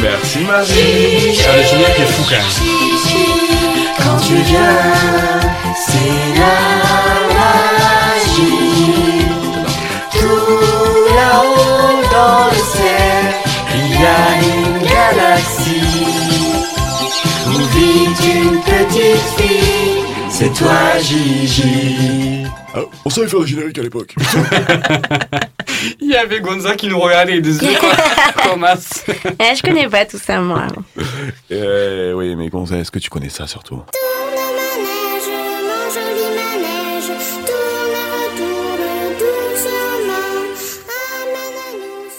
Merci 0.00 0.38
Marie. 0.40 1.38
Ah, 1.46 1.56
le 1.56 1.62
générique 1.64 1.98
est 1.98 2.12
fou 2.12 2.22
quand 2.28 2.36
même. 2.36 2.52
Quand 3.98 4.18
tu 4.26 4.34
viens, 4.34 4.78
c'est 5.76 6.38
la 6.38 6.58
magie. 7.34 9.26
Tout 10.12 11.14
là-haut 11.14 12.02
dans 12.12 12.46
le 12.50 12.62
ciel, 12.72 13.24
il 13.74 13.90
y 13.90 14.04
a 14.04 14.08
une 14.40 14.78
galaxie 14.86 16.06
où 17.48 17.50
vit 17.74 18.06
une 18.30 18.60
petite 18.62 19.26
fille. 19.36 20.04
C'est 20.30 20.52
toi, 20.54 20.78
Gigi. 21.02 22.44
Ah, 22.74 22.80
on 23.04 23.10
savait 23.10 23.26
faire 23.26 23.40
le 23.40 23.46
générique 23.46 23.78
à 23.78 23.82
l'époque. 23.82 24.14
Il 26.00 26.10
y 26.10 26.16
avait 26.16 26.40
Gonza 26.40 26.74
qui 26.76 26.88
nous 26.88 26.98
regardait 26.98 27.40
des 27.40 27.56
yeux 27.62 27.76
comme 27.80 27.90
Thomas. 28.50 29.02
Eh, 29.08 29.54
je 29.56 29.62
connais 29.62 29.88
pas 29.88 30.04
tout 30.04 30.18
ça, 30.18 30.40
moi. 30.40 30.66
Euh, 31.50 32.12
oui, 32.12 32.36
mais 32.36 32.48
Gonza, 32.48 32.76
est-ce 32.76 32.90
que 32.90 32.98
tu 32.98 33.08
connais 33.08 33.30
ça 33.30 33.46
surtout? 33.46 33.82
Manège, 33.94 35.28
mon 35.66 35.90
joli 35.94 36.26
manège, 36.34 37.10
tourne, 37.46 37.96
retourne 38.12 38.84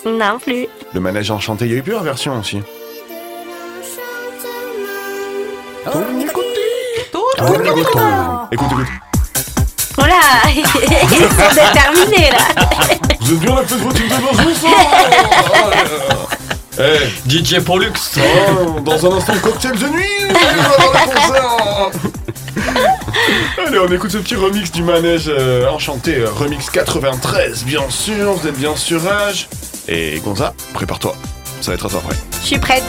doucement. 0.04 0.18
Non 0.18 0.40
plus. 0.40 0.66
Le 0.94 1.00
manège 1.00 1.30
enchanté, 1.30 1.66
il 1.66 1.72
y 1.72 1.74
a 1.76 1.78
eu 1.78 1.84
plusieurs 1.84 2.02
versions 2.04 2.40
aussi. 2.40 2.60
Écoute, 5.86 6.06
écoute. 6.22 6.46
Oh 9.98 10.02
là 10.02 10.22
Ils 10.56 10.66
sont 10.66 11.54
déterminés, 11.54 12.30
là. 12.32 12.46
Vous 13.30 13.36
êtes 13.36 13.42
bien 13.42 13.54
la 13.54 13.64
fête 13.64 13.80
votre 13.82 14.00
dans 14.00 14.08
Eh, 16.84 17.10
DJ 17.30 17.60
Pollux. 17.60 17.92
oh, 18.18 18.80
dans 18.80 19.06
un 19.06 19.12
instant, 19.18 19.38
cocktail 19.40 19.78
de 19.78 19.88
nuit 19.88 20.04
Allez, 20.30 20.40
on 23.78 23.84
le 23.84 23.86
Allez, 23.86 23.96
écoute 23.96 24.10
ce 24.10 24.18
petit 24.18 24.34
remix 24.34 24.72
du 24.72 24.82
manège 24.82 25.26
euh, 25.28 25.70
enchanté, 25.70 26.16
euh, 26.16 26.32
remix 26.32 26.72
93, 26.72 27.66
bien 27.66 27.88
sûr, 27.92 28.34
vous 28.34 28.48
êtes 28.48 28.58
bien 28.58 28.76
sur 28.76 29.04
Rage. 29.04 29.48
Et 29.88 30.20
Gonza, 30.26 30.56
prépare-toi, 30.74 31.16
ça 31.62 31.70
va 31.70 31.76
être 31.76 31.86
à 31.86 31.90
toi 31.90 32.02
après. 32.04 32.18
Je 32.42 32.48
suis 32.48 32.58
prête. 32.58 32.84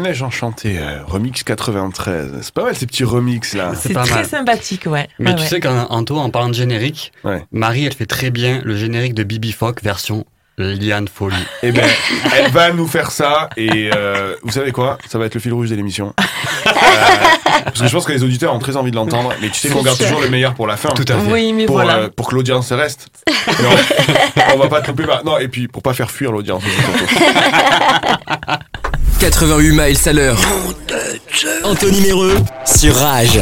Manège 0.00 0.22
enchanté, 0.22 0.78
euh, 0.78 1.04
remix 1.06 1.42
93. 1.42 2.38
C'est 2.42 2.54
pas 2.54 2.64
mal 2.64 2.74
ces 2.76 2.86
petits 2.86 3.04
remix 3.04 3.54
là. 3.54 3.72
C'est 3.78 3.92
très 3.94 4.14
mal. 4.14 4.26
sympathique, 4.26 4.86
ouais. 4.86 5.08
Mais 5.18 5.30
Ouais, 5.30 5.36
tu 5.36 5.42
ouais. 5.42 5.48
sais 5.48 5.60
qu'Anto, 5.60 6.16
en 6.18 6.30
parlant 6.30 6.48
de 6.48 6.54
générique, 6.54 7.12
Ouais. 7.24 7.44
Marie, 7.52 7.84
elle 7.86 7.94
fait 7.94 8.06
très 8.06 8.30
bien 8.30 8.60
le 8.64 8.76
générique 8.76 9.14
de 9.14 9.22
Bibi 9.24 9.52
Fock 9.52 9.82
version 9.82 10.24
Liane 10.58 11.08
Folie. 11.08 11.36
Eh 11.62 11.72
ben, 11.72 11.88
elle 12.36 12.50
va 12.50 12.70
nous 12.72 12.86
faire 12.86 13.10
ça 13.10 13.48
et 13.56 13.90
euh, 13.94 14.34
vous 14.42 14.52
savez 14.52 14.72
quoi? 14.72 14.98
Ça 15.08 15.18
va 15.18 15.24
être 15.26 15.34
le 15.34 15.40
fil 15.40 15.52
rouge 15.52 15.70
de 15.70 15.74
l'émission. 15.74 16.12
Euh, 16.18 16.70
parce 17.64 17.80
que 17.80 17.86
je 17.86 17.92
pense 17.92 18.04
que 18.06 18.12
les 18.12 18.22
auditeurs 18.24 18.54
ont 18.54 18.58
très 18.58 18.76
envie 18.76 18.90
de 18.90 18.96
l'entendre, 18.96 19.32
mais 19.40 19.48
tu 19.48 19.54
sais 19.58 19.68
qu'on 19.70 19.82
garde 19.82 19.98
toujours 19.98 20.20
le 20.20 20.28
meilleur 20.28 20.54
pour 20.54 20.66
la 20.66 20.76
fin. 20.76 20.90
Tout 20.90 21.04
à 21.08 21.18
fait. 21.18 21.30
Oui, 21.32 21.52
mais 21.54 21.66
pour, 21.66 21.76
voilà. 21.76 21.96
euh, 21.96 22.08
pour 22.14 22.28
que 22.28 22.34
l'audience 22.34 22.72
reste. 22.72 23.08
Mais 23.46 24.44
on, 24.54 24.58
va 24.58 24.68
pas 24.68 24.80
par- 24.82 25.24
Non, 25.24 25.38
et 25.38 25.48
puis 25.48 25.66
pour 25.68 25.82
pas 25.82 25.94
faire 25.94 26.10
fuir 26.10 26.30
l'audience. 26.32 26.62
aussi, 29.22 29.30
surtout. 29.30 29.46
88 29.48 29.70
miles 29.72 29.96
à 30.06 30.12
l'heure. 30.12 30.38
Anthony 31.64 32.00
Méreux 32.00 32.34
sur 32.64 32.94
Rage. 32.94 33.40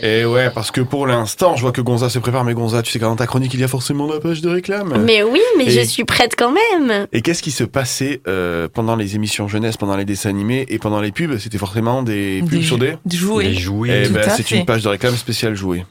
Et 0.00 0.24
ouais, 0.24 0.48
parce 0.54 0.70
que 0.70 0.80
pour 0.80 1.08
l'instant, 1.08 1.56
je 1.56 1.62
vois 1.62 1.72
que 1.72 1.80
Gonza 1.80 2.08
se 2.08 2.20
prépare, 2.20 2.44
mais 2.44 2.54
Gonza, 2.54 2.82
tu 2.82 2.92
sais 2.92 3.00
que 3.00 3.04
dans 3.04 3.16
ta 3.16 3.26
chronique, 3.26 3.52
il 3.54 3.58
y 3.60 3.64
a 3.64 3.68
forcément 3.68 4.06
la 4.06 4.20
page 4.20 4.40
de 4.40 4.48
réclame. 4.48 5.02
Mais 5.04 5.24
oui, 5.24 5.40
mais 5.56 5.64
Et- 5.66 5.70
je 5.70 5.80
suis 5.80 6.04
prête 6.04 6.34
quand 6.38 6.52
même. 6.52 7.08
Et 7.12 7.20
qu'est-ce 7.20 7.42
qui 7.42 7.50
se 7.50 7.64
passait 7.64 8.20
euh, 8.28 8.68
pendant 8.72 8.94
les 8.94 9.16
émissions 9.16 9.48
jeunesse, 9.48 9.76
pendant 9.76 9.96
les 9.96 10.04
dessins 10.04 10.30
animés 10.30 10.66
et 10.68 10.78
pendant 10.78 11.00
les 11.00 11.10
pubs? 11.10 11.36
C'était 11.38 11.58
forcément 11.58 12.04
des 12.04 12.38
pubs 12.48 12.60
Des 12.60 12.62
sur 12.62 12.78
des 12.78 12.94
des 13.04 13.16
jouets. 13.16 13.44
Les 13.46 13.50
Eh 13.50 13.58
jouets. 13.60 14.08
Ben, 14.10 14.30
c'est 14.36 14.48
une 14.52 14.64
page 14.64 14.82
de 14.84 14.88
réclame 14.88 15.16
spéciale 15.16 15.56
jouée. 15.56 15.84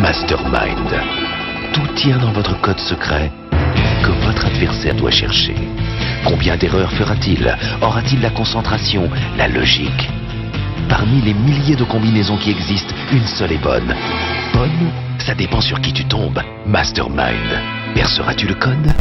Mastermind. 0.00 0.90
Tout 1.74 1.94
tient 1.96 2.18
dans 2.18 2.32
votre 2.32 2.60
code 2.62 2.78
secret 2.78 3.30
adversaire 4.40 4.94
doit 4.94 5.10
chercher. 5.10 5.54
Combien 6.24 6.56
d'erreurs 6.56 6.92
fera-t-il? 6.92 7.56
Aura-t-il 7.80 8.20
la 8.20 8.30
concentration, 8.30 9.08
la 9.36 9.48
logique? 9.48 10.10
Parmi 10.88 11.20
les 11.22 11.34
milliers 11.34 11.76
de 11.76 11.84
combinaisons 11.84 12.36
qui 12.36 12.50
existent, 12.50 12.94
une 13.12 13.26
seule 13.26 13.52
est 13.52 13.62
bonne. 13.62 13.94
Bonne 14.52 14.90
Ça 15.18 15.34
dépend 15.34 15.60
sur 15.60 15.80
qui 15.80 15.92
tu 15.92 16.04
tombes. 16.04 16.40
Mastermind. 16.66 17.60
Perceras-tu 17.94 18.46
le 18.46 18.54
code? 18.54 18.92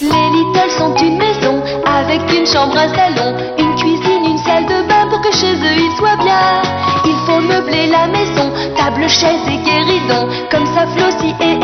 Les 0.00 0.06
Littles 0.06 0.70
sont 0.78 0.94
une 0.96 1.18
maison 1.18 1.62
avec 1.86 2.20
une 2.32 2.46
chambre, 2.46 2.76
un 2.76 2.88
salon, 2.94 3.36
une 3.58 3.74
cuisine, 3.76 4.24
une 4.24 4.38
salle 4.38 4.66
de 4.66 4.86
bain 4.88 5.08
pour 5.08 5.20
que 5.20 5.32
chez 5.32 5.54
eux 5.54 5.76
ils 5.76 5.96
soient 5.96 6.16
bien. 6.16 6.62
Il 7.04 7.16
faut 7.26 7.40
meubler 7.40 7.86
la 7.86 8.06
maison, 8.06 8.52
table, 8.76 9.08
chaise 9.08 9.40
et 9.48 9.58
guérison. 9.64 10.28
Comme 10.50 10.66
ça, 10.74 10.86
Flossie 10.94 11.34
et 11.40 11.55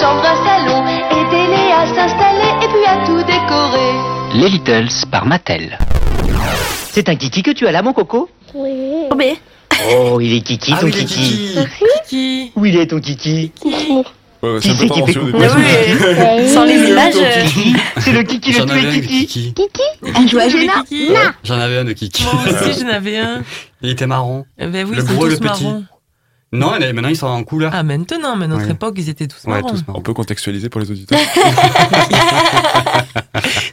chambre, 0.00 0.24
un 0.24 0.44
salon. 0.44 0.84
Aidez-les 1.10 1.72
à 1.72 1.86
s'installer 1.86 2.50
et 2.64 2.68
puis 2.68 2.86
à 2.86 3.06
tout 3.06 3.22
décorer. 3.22 3.92
Les 4.34 4.48
Littles 4.48 5.06
par 5.10 5.26
Mattel. 5.26 5.78
C'est 6.92 7.08
un 7.08 7.14
kiki 7.16 7.42
que 7.42 7.50
tu 7.52 7.66
as 7.66 7.72
là, 7.72 7.82
mon 7.82 7.92
coco 7.92 8.28
Oui. 8.54 8.70
Oh, 9.10 9.14
mais 9.16 9.36
Oh, 9.96 10.18
il 10.20 10.34
est 10.36 10.40
kiki, 10.42 10.72
Ah 10.74 10.80
ton 10.80 10.86
oui, 10.86 10.92
kiki. 10.92 11.56
kiki. 12.08 12.52
Où 12.56 12.64
il 12.66 12.76
est 12.76 12.86
ton 12.88 13.00
kiki 13.00 13.52
Ouais, 14.42 14.52
ouais, 14.54 14.60
Qui 14.60 14.68
c'est 14.68 14.84
un 14.84 14.88
peu 14.88 14.94
c'est 14.94 15.00
qui 15.06 15.12
fait 15.12 15.18
coucou 15.20 15.36
oui. 15.38 16.48
Sans 16.48 16.64
les 16.64 16.88
images. 16.90 17.14
euh, 17.16 17.44
Kiki, 17.46 17.76
c'est 17.98 18.12
le 18.12 18.22
kiki 18.22 18.52
le 18.52 18.64
de 18.64 19.00
kiki. 19.00 19.26
Kiki. 19.54 20.38
À 20.38 20.48
Géna 20.48 20.72
kikis 20.88 21.12
J'en 21.44 21.58
avais 21.60 21.78
un 21.78 21.84
de 21.84 21.92
Kiki. 21.92 22.24
Moi 22.24 22.42
aussi, 22.46 22.80
j'en 22.80 22.88
avais 22.88 23.18
un. 23.18 23.42
Il 23.82 23.90
était 23.90 24.06
marron. 24.06 24.44
Eh 24.58 24.66
Ben 24.66 24.86
oui, 24.88 24.96
Le 24.96 25.02
gros 25.02 25.26
le 25.26 25.36
petit. 25.36 25.44
marrons. 25.64 25.84
Non, 26.52 26.72
maintenant 26.80 27.08
ils 27.08 27.16
sont 27.16 27.28
en 27.28 27.44
couleur. 27.44 27.70
Ah, 27.74 27.82
maintenant, 27.84 28.34
mais 28.36 28.48
notre 28.48 28.64
Ouais. 28.66 28.72
époque, 28.72 28.94
ils 28.96 29.08
étaient 29.08 29.28
tous 29.28 29.44
ouais, 29.44 29.52
marrons. 29.60 29.68
tous 29.70 29.82
On 29.86 29.92
marrons. 29.92 30.02
peut 30.02 30.12
contextualiser 30.14 30.68
pour 30.68 30.80
les 30.80 30.90
auditeurs. 30.90 31.18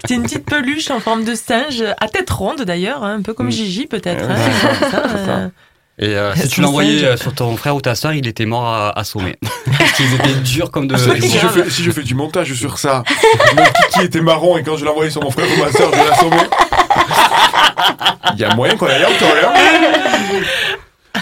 C'était 0.02 0.14
une 0.14 0.24
petite 0.24 0.46
peluche 0.46 0.92
en 0.92 1.00
forme 1.00 1.24
de 1.24 1.34
singe, 1.36 1.84
à 2.00 2.08
tête 2.08 2.30
ronde 2.30 2.62
d'ailleurs, 2.62 3.04
hein, 3.04 3.16
un 3.20 3.22
peu 3.24 3.34
comme 3.34 3.48
Mm. 3.48 3.52
Gigi 3.52 3.88
peut-être. 3.88 4.28
Ouais, 4.28 4.34
hein, 4.34 4.52
c'est 4.62 4.68
comme 4.68 4.92
ça, 4.92 5.04
c'est 5.10 5.26
ça. 5.26 5.50
Et 6.00 6.16
euh, 6.16 6.36
si 6.36 6.48
tu 6.50 6.62
l'envoyais 6.62 7.04
euh, 7.06 7.18
sur 7.18 7.34
ton 7.34 7.58
frère 7.58 7.76
ou 7.76 7.82
ta 7.82 7.96
soeur, 7.96 8.14
il 8.14 8.28
était 8.28 8.46
mort 8.46 8.68
à- 8.68 8.92
assommé. 9.00 9.36
Parce 9.80 9.92
qu'ils 9.94 10.14
étaient 10.14 10.36
durs 10.44 10.70
comme 10.70 10.88
de. 10.88 10.94
Que 10.94 11.20
si, 11.20 11.40
je 11.40 11.48
fais, 11.48 11.68
si 11.72 11.84
je 11.84 11.90
fais 11.90 12.04
du 12.04 12.14
montage 12.14 12.54
sur 12.54 12.78
ça, 12.78 13.04
mon 13.56 13.64
kiki 13.64 14.06
était 14.06 14.22
marron 14.22 14.58
et 14.60 14.64
quand 14.64 14.78
je 14.78 14.86
l'ai 14.86 14.92
envoyé 14.92 15.10
sur 15.10 15.24
mon 15.24 15.32
frère 15.32 15.48
ou 15.58 15.60
ma 15.66 15.72
soeur, 15.72 15.90
je 15.92 15.98
l'ai 16.00 16.08
assommé. 16.10 16.38
Il 18.36 18.40
y 18.40 18.44
a 18.44 18.54
moyen 18.54 18.76
qu'on 18.78 18.86
aille 18.86 19.02
là. 19.02 19.08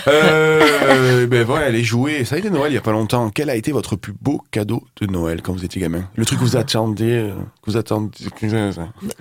Euh, 0.07 1.27
ben 1.27 1.43
voilà, 1.43 1.69
les 1.69 1.83
jouets. 1.83 2.25
Ça 2.25 2.35
a 2.35 2.37
été 2.37 2.49
Noël 2.49 2.71
il 2.71 2.75
y 2.75 2.77
a 2.77 2.81
pas 2.81 2.91
longtemps. 2.91 3.29
Quel 3.29 3.49
a 3.49 3.55
été 3.55 3.71
votre 3.71 3.95
plus 3.95 4.13
beau 4.19 4.41
cadeau 4.51 4.83
de 5.01 5.07
Noël 5.07 5.41
quand 5.41 5.53
vous 5.53 5.65
étiez 5.65 5.81
gamin? 5.81 6.07
Le 6.15 6.25
truc 6.25 6.39
que 6.39 6.43
vous 6.43 6.57
attendiez, 6.57 7.17
euh, 7.19 7.31
que 7.63 7.71
vous 7.71 7.77
attendiez. 7.77 8.27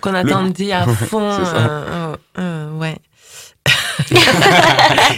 Qu'on 0.01 0.15
attendait 0.15 0.73
à 0.73 0.87
fond. 0.87 1.31
C'est 1.39 1.45
ça. 1.45 1.57
euh, 1.57 1.85
euh, 1.91 2.17
euh, 2.39 2.79
ouais. 2.79 2.97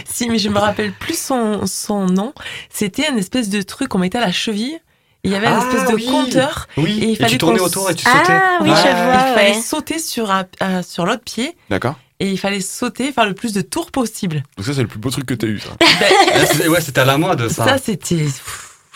si, 0.05 0.29
mais 0.29 0.37
je 0.37 0.49
me 0.49 0.57
rappelle 0.59 0.93
plus 0.93 1.17
son, 1.19 1.65
son 1.65 2.05
nom. 2.05 2.33
C'était 2.69 3.07
un 3.07 3.15
espèce 3.17 3.49
de 3.49 3.61
truc 3.61 3.89
qu'on 3.89 3.99
mettait 3.99 4.17
à 4.17 4.21
la 4.21 4.31
cheville. 4.31 4.79
Il 5.23 5.31
y 5.31 5.35
avait 5.35 5.47
un 5.47 5.59
Ah, 5.59 5.65
espèce 5.65 5.89
de 5.89 5.95
oui. 5.95 6.05
compteur. 6.05 6.67
Oui, 6.77 6.99
Et 7.01 7.05
il 7.05 7.11
et, 7.11 7.15
fallait 7.15 7.29
tu 7.31 7.37
tournais 7.37 7.59
autour 7.59 7.89
et 7.89 7.95
tu 7.95 8.05
Ah 8.07 8.19
sautais. 8.19 8.39
oui, 8.61 8.69
Ouais. 8.69 8.75
je 8.77 8.87
Il 8.87 8.93
vois, 8.93 9.17
fallait 9.35 9.55
ouais. 9.55 9.61
sauter 9.61 9.99
sur, 9.99 10.31
un- 10.31 10.45
euh, 10.63 10.81
sur 10.83 11.05
l'autre 11.05 11.23
pied 11.25 11.57
D'accord 11.69 11.95
et 12.19 12.29
il 12.31 12.37
fallait 12.39 12.61
sauter, 12.61 13.11
faire 13.11 13.25
le 13.25 13.33
plus 13.33 13.53
de 13.53 13.61
tours 13.61 13.91
possible. 13.91 14.43
Donc 14.57 14.65
ça, 14.65 14.73
c'est 14.73 14.81
le 14.81 14.87
plus 14.87 14.99
beau 14.99 15.09
truc 15.09 15.25
que 15.25 15.33
t'as 15.33 15.47
eu, 15.47 15.59
ça. 15.59 15.69
Ben, 15.79 16.07
Ah, 16.33 16.69
Ouais, 16.69 16.81
c'était 16.81 17.01
à 17.01 17.05
la 17.05 17.17
mode 17.17 17.47
ça. 17.49 17.65
ça, 17.65 17.77
c'était. 17.77 18.25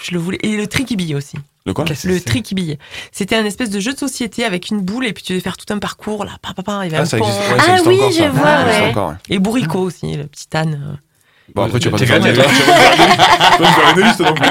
Je 0.03 0.11
le 0.11 0.19
voulais. 0.19 0.39
Et 0.41 0.57
le 0.57 0.65
tricky 0.67 1.13
aussi. 1.15 1.37
De 1.67 1.73
quoi? 1.73 1.85
Le 1.85 1.93
c'est? 1.93 2.21
tricky 2.21 2.55
bille. 2.55 2.79
C'était 3.11 3.35
un 3.35 3.45
espèce 3.45 3.69
de 3.69 3.79
jeu 3.79 3.93
de 3.93 3.97
société 3.99 4.43
avec 4.43 4.69
une 4.71 4.81
boule 4.81 5.05
et 5.05 5.13
puis 5.13 5.21
tu 5.23 5.33
devais 5.33 5.43
faire 5.43 5.57
tout 5.57 5.71
un 5.71 5.77
parcours 5.77 6.25
là. 6.25 6.31
Pa, 6.41 6.55
pa, 6.55 6.63
pa, 6.63 6.79
il 6.85 6.91
y 6.91 6.95
avait 6.95 6.97
Ah, 6.97 7.01
un 7.01 7.05
ça 7.05 7.17
pont. 7.19 7.25
existe, 7.27 7.39
ouais, 7.51 7.57
Ah 7.59 7.63
ça 7.63 7.71
existe 7.73 7.87
oui, 7.87 7.95
encore, 7.99 8.11
je 8.11 8.17
ça. 8.17 8.29
vois, 8.29 8.43
Ça 8.43 8.61
existe 8.65 8.81
ouais. 8.81 8.89
encore, 8.89 9.09
ouais. 9.09 9.15
Et 9.29 9.37
bourricot 9.39 9.79
aussi, 9.81 10.15
le 10.17 10.25
petit 10.25 10.47
âne. 10.57 10.73
euh. 10.73 10.95
Bon, 11.53 11.65
après, 11.65 11.79
tu 11.79 11.89
vas 11.89 11.97
pas 11.97 12.03
te 12.03 12.05
faire 12.09 12.19
gagné, 12.19 12.29
une- 12.29 12.35
tu 12.35 12.41
vas 12.41 13.57
pas 13.57 13.59
me 13.59 13.65
faire 13.65 13.97
une 13.97 14.07
liste 14.07 14.19
non 14.21 14.33
plus. 14.33 14.45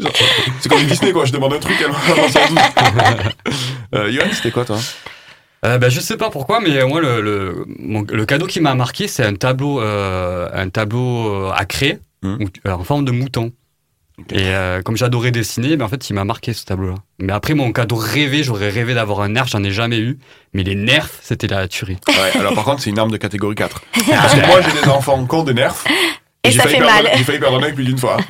Genre, 0.00 0.12
C'est 0.60 0.68
comme 0.68 0.84
Disney, 0.84 1.12
quoi. 1.12 1.24
Je 1.24 1.32
demande 1.32 1.54
un 1.54 1.58
truc, 1.58 1.76
elle 1.80 1.92
m'en 1.92 2.28
sort 2.28 2.48
douze. 2.48 2.58
Euh, 3.94 4.10
Yoann, 4.10 4.30
c'était 4.32 4.50
quoi, 4.50 4.64
toi? 4.66 4.78
Euh, 5.64 5.78
ben, 5.78 5.88
je 5.90 6.00
sais 6.00 6.16
pas 6.16 6.28
pourquoi, 6.30 6.60
mais 6.60 6.84
moi, 6.84 7.00
le, 7.00 7.20
le, 7.20 7.64
mon- 7.78 8.04
le 8.10 8.26
cadeau 8.26 8.46
qui 8.46 8.60
m'a 8.60 8.74
marqué, 8.74 9.06
c'est 9.06 9.24
un 9.24 9.34
tableau, 9.34 9.80
euh, 9.80 10.48
un 10.52 10.68
tableau 10.68 11.28
euh, 11.46 11.50
à 11.52 11.62
où 12.24 12.48
tu- 12.48 12.60
euh, 12.66 12.72
en 12.72 12.84
forme 12.84 13.04
de 13.04 13.12
mouton. 13.12 13.52
Et 14.30 14.48
euh, 14.48 14.82
comme 14.82 14.96
j'adorais 14.96 15.30
dessiner, 15.30 15.76
ben, 15.76 15.84
en 15.84 15.88
fait, 15.88 16.10
il 16.10 16.14
m'a 16.14 16.24
marqué 16.24 16.52
ce 16.52 16.64
tableau-là. 16.64 16.96
Mais 17.20 17.32
après, 17.32 17.54
mon 17.54 17.72
cadeau 17.72 17.96
rêvé, 17.96 18.42
j'aurais 18.42 18.68
rêvé 18.70 18.94
d'avoir 18.94 19.20
un 19.22 19.28
nerf, 19.30 19.46
j'en 19.46 19.62
ai 19.64 19.70
jamais 19.70 19.98
eu. 19.98 20.18
Mais 20.52 20.62
les 20.64 20.74
nerfs, 20.74 21.08
c'était 21.22 21.46
la 21.46 21.66
tuerie. 21.68 21.96
Ouais, 22.08 22.38
alors 22.38 22.54
par 22.54 22.64
contre, 22.64 22.82
c'est 22.82 22.90
une 22.90 22.98
arme 22.98 23.10
de 23.10 23.16
catégorie 23.16 23.54
4. 23.54 23.82
Parce 24.10 24.34
que 24.34 24.46
moi, 24.46 24.60
j'ai 24.62 24.80
des 24.82 24.88
enfants 24.88 25.24
qui 25.26 25.34
ont 25.34 25.42
des 25.44 25.54
nerfs. 25.54 25.84
Et 26.44 26.50
j'ai 26.50 26.58
ça 26.58 26.64
fait 26.64 26.78
perdre- 26.78 26.92
mal. 27.04 27.08
J'ai 27.16 27.24
failli 27.24 27.38
perdre 27.38 27.58
un 27.58 27.62
œil 27.62 27.72
plus 27.72 27.84
d'une 27.84 27.98
fois. 27.98 28.16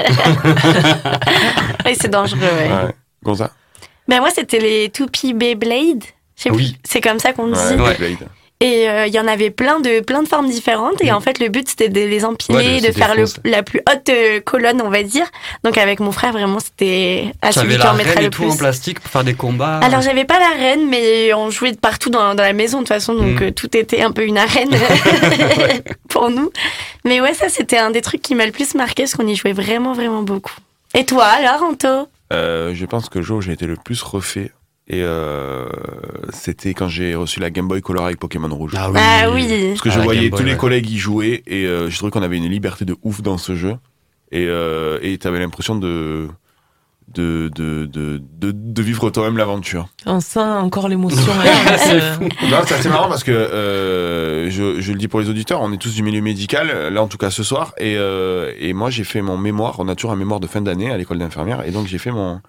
Oui, 1.85 1.97
c'est 2.01 2.11
dangereux, 2.11 2.41
ouais. 2.41 2.68
Ouais. 2.68 2.95
Gonza? 3.24 3.51
Ben 4.09 4.20
moi, 4.20 4.30
c'était 4.35 4.59
les 4.61 4.89
toupies 4.91 5.35
Beyblade. 5.35 6.05
Oui. 6.51 6.76
C'est 6.84 7.01
comme 7.01 7.18
ça 7.18 7.32
qu'on 7.32 7.49
dit. 7.49 7.59
Ouais. 7.78 8.16
Et 8.64 8.88
euh, 8.88 9.07
il 9.09 9.12
y 9.12 9.18
en 9.18 9.26
avait 9.26 9.51
plein 9.51 9.80
de, 9.80 9.99
plein 9.99 10.22
de 10.22 10.28
formes 10.28 10.49
différentes. 10.49 11.03
Et 11.03 11.11
en 11.11 11.20
fait, 11.20 11.40
le 11.40 11.49
but, 11.49 11.68
c'était 11.68 11.88
de 11.88 11.99
les 12.01 12.24
empiler, 12.24 12.80
Ouais, 12.80 12.80
de- 12.80 12.93
faire 12.93 13.16
le, 13.16 13.24
la 13.45 13.64
plus 13.64 13.80
haute 13.93 14.09
euh, 14.09 14.40
colonne, 14.40 14.80
on 14.84 14.88
va 14.88 15.03
dire. 15.03 15.26
Donc, 15.64 15.76
avec 15.78 15.99
mon 15.99 16.12
frère, 16.12 16.30
vraiment, 16.32 16.61
c'était 16.61 17.32
à 17.43 17.51
celui 17.51 17.72
J'avais 17.72 17.82
qui 17.82 17.88
en 17.88 17.95
mettrait 17.95 18.20
le 18.20 18.26
et 18.28 18.30
tout 18.30 18.45
en 18.45 18.57
plastique 18.57 19.01
pour 19.01 19.11
faire 19.11 19.24
des 19.24 19.34
combats. 19.34 19.78
Alors, 19.82 20.01
j'avais 20.01 20.24
pas 20.24 20.38
la 20.38 20.51
reine, 20.57 20.88
mais 20.88 21.34
on 21.34 21.51
jouait 21.51 21.72
de 21.72 21.76
partout 21.76 22.09
dans, 22.09 22.36
dans 22.36 22.43
la 22.45 22.53
maison, 22.53 22.78
de 22.78 22.82
toute 22.84 22.88
façon. 22.95 23.14
Donc, 23.14 23.40
Mm. 23.40 23.43
euh, 23.43 23.51
tout 23.51 23.76
était 23.76 24.03
un 24.03 24.12
peu 24.12 24.24
une 24.24 24.38
arène 24.38 24.70
pour 26.09 26.30
nous. 26.30 26.53
Mais 27.05 27.20
ouais, 27.20 27.34
ça, 27.34 27.49
c'était 27.49 27.78
un 27.78 27.90
des 27.90 28.01
trucs 28.01 28.22
qui 28.22 28.36
m'a 28.36 28.47
le 28.47 28.53
plus 28.53 28.74
marqué, 28.76 29.03
parce 29.03 29.14
qu'on 29.14 29.26
y 29.26 29.34
jouait 29.34 29.53
vraiment, 29.55 29.93
vraiment 29.93 30.22
beaucoup. 30.22 30.55
Et 30.95 31.05
toi, 31.05 31.24
alors, 31.24 31.62
Anto? 31.64 32.09
Euh, 32.32 32.72
je 32.74 32.86
pense 32.86 33.09
que 33.09 33.18
le 33.18 33.24
jour 33.24 33.38
où 33.38 33.40
j'ai 33.43 33.53
été 33.53 33.66
le 33.66 33.74
plus 33.76 34.03
refait, 34.03 34.53
et 34.89 35.01
euh, 35.03 35.66
c'était 36.33 36.74
quand 36.74 36.89
j'ai 36.89 37.14
reçu 37.14 37.41
la 37.41 37.51
Game 37.51 37.68
Boy 37.68 37.80
Color 37.80 38.07
avec 38.07 38.18
Pokémon 38.18 38.49
Rouge. 38.55 38.72
Ah 38.76 38.91
oui. 38.91 38.99
Ah 39.01 39.30
oui. 39.33 39.68
Parce 39.68 39.80
que 39.80 39.89
Ah, 39.91 39.93
je 39.93 40.01
voyais 40.01 40.28
Boy, 40.28 40.39
tous 40.41 40.45
les 40.45 40.53
ouais. 40.53 40.59
collègues 40.59 40.91
y 40.91 40.99
jouer 40.99 41.43
et 41.47 41.66
euh, 41.66 41.89
je 41.89 41.97
trouvais 41.97 42.11
qu'on 42.11 42.22
avait 42.22 42.37
une 42.37 42.49
liberté 42.49 42.85
de 42.85 42.97
ouf 43.03 43.22
dans 43.22 43.39
ce 43.39 43.55
jeu. 43.55 43.76
Et 44.33 44.47
euh, 44.49 44.99
et 45.03 45.16
t'avais 45.18 45.39
l'impression 45.39 45.76
de 45.76 46.28
de, 47.14 47.51
de, 47.55 47.85
de, 47.85 48.22
de, 48.39 48.53
de 48.53 48.83
vivre 48.83 49.11
toi-même 49.11 49.37
l'aventure. 49.37 49.89
On 50.07 50.20
sent 50.20 50.39
encore 50.41 50.89
l'émotion. 50.89 51.33
hein, 51.33 51.76
C'est. 51.76 52.20
Non, 52.49 52.59
c'est 52.64 52.74
assez 52.74 52.89
marrant 52.89 53.09
parce 53.09 53.22
que 53.24 53.33
euh, 53.33 54.49
je, 54.51 54.80
je 54.80 54.93
le 54.93 54.99
dis 54.99 55.09
pour 55.09 55.20
les 55.20 55.28
auditeurs, 55.28 55.61
on 55.61 55.72
est 55.72 55.76
tous 55.76 55.95
du 55.95 56.03
milieu 56.03 56.22
médical, 56.22 56.89
là 56.91 57.03
en 57.03 57.09
tout 57.09 57.18
cas 57.18 57.30
ce 57.30 57.43
soir. 57.43 57.74
Et, 57.78 57.97
euh, 57.99 58.53
et 58.59 58.72
moi 58.72 58.89
j'ai 58.89 59.05
fait 59.05 59.20
mon 59.20 59.37
mémoire, 59.37 59.76
on 59.78 59.89
a 59.89 59.95
toujours 59.95 60.12
un 60.12 60.16
mémoire 60.16 60.41
de 60.41 60.47
fin 60.47 60.62
d'année 60.62 60.91
à 60.91 60.97
l'école 60.97 61.18
d'infirmière. 61.18 61.66
Et 61.66 61.70
donc 61.70 61.87
j'ai 61.87 61.99
fait 61.99 62.12
mon, 62.12 62.41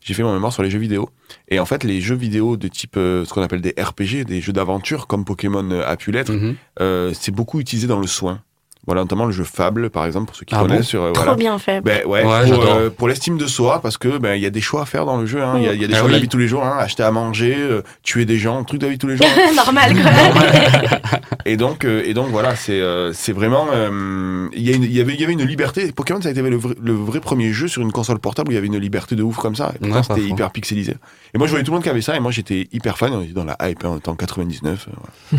j'ai 0.00 0.14
fait 0.14 0.22
mon 0.22 0.32
mémoire 0.32 0.52
sur 0.52 0.62
les 0.62 0.70
jeux 0.70 0.78
vidéo. 0.78 1.08
Et 1.48 1.58
en 1.60 1.64
fait, 1.66 1.84
les 1.84 2.00
jeux 2.00 2.14
vidéo 2.14 2.56
de 2.56 2.68
type, 2.68 2.96
euh, 2.96 3.24
ce 3.24 3.32
qu'on 3.32 3.42
appelle 3.42 3.60
des 3.60 3.74
RPG, 3.78 4.24
des 4.24 4.40
jeux 4.40 4.52
d'aventure, 4.52 5.06
comme 5.06 5.24
Pokémon 5.24 5.68
euh, 5.70 5.82
a 5.86 5.96
pu 5.96 6.12
l'être, 6.12 6.32
Mhm. 6.32 6.56
euh, 6.80 7.12
c'est 7.18 7.32
beaucoup 7.32 7.60
utilisé 7.60 7.86
dans 7.86 8.00
le 8.00 8.06
soin. 8.06 8.42
Voilà, 8.84 9.02
notamment 9.02 9.26
le 9.26 9.30
jeu 9.32 9.44
Fable, 9.44 9.90
par 9.90 10.06
exemple, 10.06 10.26
pour 10.26 10.34
ceux 10.34 10.44
qui 10.44 10.56
Ah 10.56 10.62
bon 10.62 10.66
connaissent. 10.66 10.86
sur, 10.88 11.02
euh, 11.04 11.12
Trop 11.12 11.22
voilà. 11.22 11.36
bien 11.38 11.56
fait. 11.58 11.80
Ben 11.82 12.04
ouais, 12.04 12.24
Ouais, 12.24 12.50
pour, 12.50 12.64
euh, 12.64 12.90
pour 12.90 13.06
l'estime 13.06 13.38
de 13.38 13.46
soi, 13.46 13.80
parce 13.80 13.96
que 13.96 14.18
ben 14.18 14.34
il 14.34 14.42
y 14.42 14.46
a 14.46 14.50
des 14.50 14.60
choix 14.60 14.82
à 14.82 14.86
faire 14.86 15.06
dans 15.06 15.18
le 15.18 15.24
jeu. 15.26 15.40
hein. 15.40 15.54
Il 15.58 15.62
y, 15.62 15.68
a- 15.68 15.72
il 15.74 15.80
y 15.80 15.84
a 15.84 15.86
des 15.86 15.94
Ah 15.94 15.98
choix 15.98 16.08
de 16.08 16.12
la 16.14 16.18
vie 16.18 16.26
tous 16.26 16.38
les 16.38 16.48
jours, 16.48 16.64
hein. 16.64 16.76
acheter 16.80 17.04
à 17.04 17.12
manger, 17.12 17.54
euh, 17.56 17.82
tuer 18.02 18.24
des 18.24 18.38
gens, 18.38 18.64
truc 18.64 18.80
de 18.80 18.86
la 18.86 18.90
vie 18.92 18.98
tous 18.98 19.06
les 19.06 19.16
jours. 19.16 19.26
hein. 19.28 19.52
Normal, 19.56 19.94
quoi. 19.94 21.10
et 21.44 21.56
donc 21.56 21.84
euh, 21.84 22.02
et 22.04 22.12
donc 22.12 22.28
voilà, 22.30 22.56
c'est 22.56 22.80
euh, 22.80 23.12
c'est 23.12 23.32
vraiment 23.32 23.68
euh, 23.72 24.48
il 24.52 24.62
y, 24.68 24.72
a 24.72 24.74
une- 24.76 24.82
il 24.82 24.92
y 24.92 25.00
avait 25.00 25.14
il 25.14 25.20
y 25.20 25.24
avait 25.24 25.32
une 25.32 25.44
liberté. 25.44 25.92
Pokémon 25.92 26.20
ça 26.20 26.28
a 26.28 26.32
été 26.32 26.42
le 26.42 26.56
vrai, 26.56 26.74
le 26.82 26.92
vrai 26.92 27.20
premier 27.20 27.52
jeu 27.52 27.68
sur 27.68 27.82
une 27.82 27.92
console 27.92 28.18
portable 28.18 28.48
où 28.48 28.52
il 28.52 28.56
y 28.56 28.58
avait 28.58 28.66
une 28.66 28.78
liberté 28.78 29.14
de 29.14 29.22
ouf 29.22 29.36
comme 29.36 29.54
ça. 29.54 29.72
Ouais, 29.80 30.02
c'était 30.02 30.22
hyper 30.22 30.50
pixelisé. 30.50 30.96
Et 31.34 31.38
moi 31.38 31.46
je 31.46 31.52
voyais 31.52 31.62
tout 31.64 31.70
le 31.70 31.76
monde 31.76 31.84
qui 31.84 31.88
avait 31.88 32.02
ça 32.02 32.16
et 32.16 32.20
moi 32.20 32.32
j'étais 32.32 32.66
hyper 32.72 32.98
fan. 32.98 33.12
On 33.12 33.22
était 33.22 33.32
dans 33.32 33.44
la 33.44 33.56
hype, 33.62 33.84
hein, 33.84 33.90
on 33.92 33.98
était 33.98 34.08
en 34.08 34.16
99. 34.16 34.88
euh, 34.88 34.92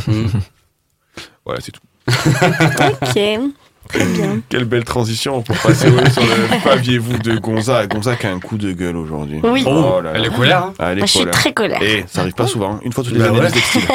voilà. 0.06 0.18
Mhm. 0.22 0.30
Voilà, 1.46 1.60
c'est 1.62 1.72
tout. 1.72 1.82
Ok. 2.08 3.40
Très 3.90 4.06
bien. 4.06 4.40
Quelle 4.50 4.64
belle 4.66 4.86
transition 4.86 5.42
pour 5.42 5.56
passer 5.58 5.90
ouais, 5.90 6.10
sur 6.10 6.22
le 6.24 6.30
Faviez-vous 6.64 7.18
de 7.20 7.38
Gonza. 7.38 7.86
Gonza 7.86 8.16
qui 8.16 8.26
a 8.28 8.32
un 8.32 8.40
coup 8.40 8.58
de 8.58 8.72
gueule 8.72 8.96
aujourd'hui. 8.98 9.40
Oui. 9.44 9.64
Oh, 9.68 10.00
là 10.02 10.12
là. 10.12 10.12
elle 10.16 10.26
est 10.26 10.34
colère. 10.36 10.64
hein. 10.64 10.74
Ah, 10.80 10.86
elle 10.92 10.98
est 11.00 11.02
Moi, 11.02 11.06
je 11.08 11.12
suis 11.12 11.26
très 11.28 11.54
colère. 11.54 11.82
Et 11.84 12.06
ça 12.08 12.22
arrive 12.22 12.34
pas 12.34 12.48
souvent. 12.48 12.80
Une 12.84 12.94
fois 12.94 13.04
toutes 13.04 13.14
les 13.14 13.20
Bah 13.20 13.28
années, 13.28 13.40
ouais. 13.40 13.46
les 13.48 13.52
textiles. 13.52 13.82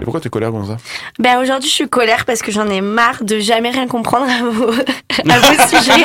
Et 0.00 0.04
pourquoi 0.04 0.20
t'es 0.20 0.28
colère, 0.28 0.50
Gonza 0.52 0.76
Ben 1.18 1.38
aujourd'hui, 1.40 1.68
je 1.68 1.74
suis 1.74 1.88
colère 1.88 2.24
parce 2.24 2.40
que 2.42 2.52
j'en 2.52 2.68
ai 2.68 2.80
marre 2.80 3.24
de 3.24 3.38
jamais 3.40 3.70
rien 3.70 3.86
comprendre 3.86 4.26
à 4.30 4.42
vos, 4.44 4.70
à 5.30 5.38
vos 5.38 5.68
sujets. 5.68 6.04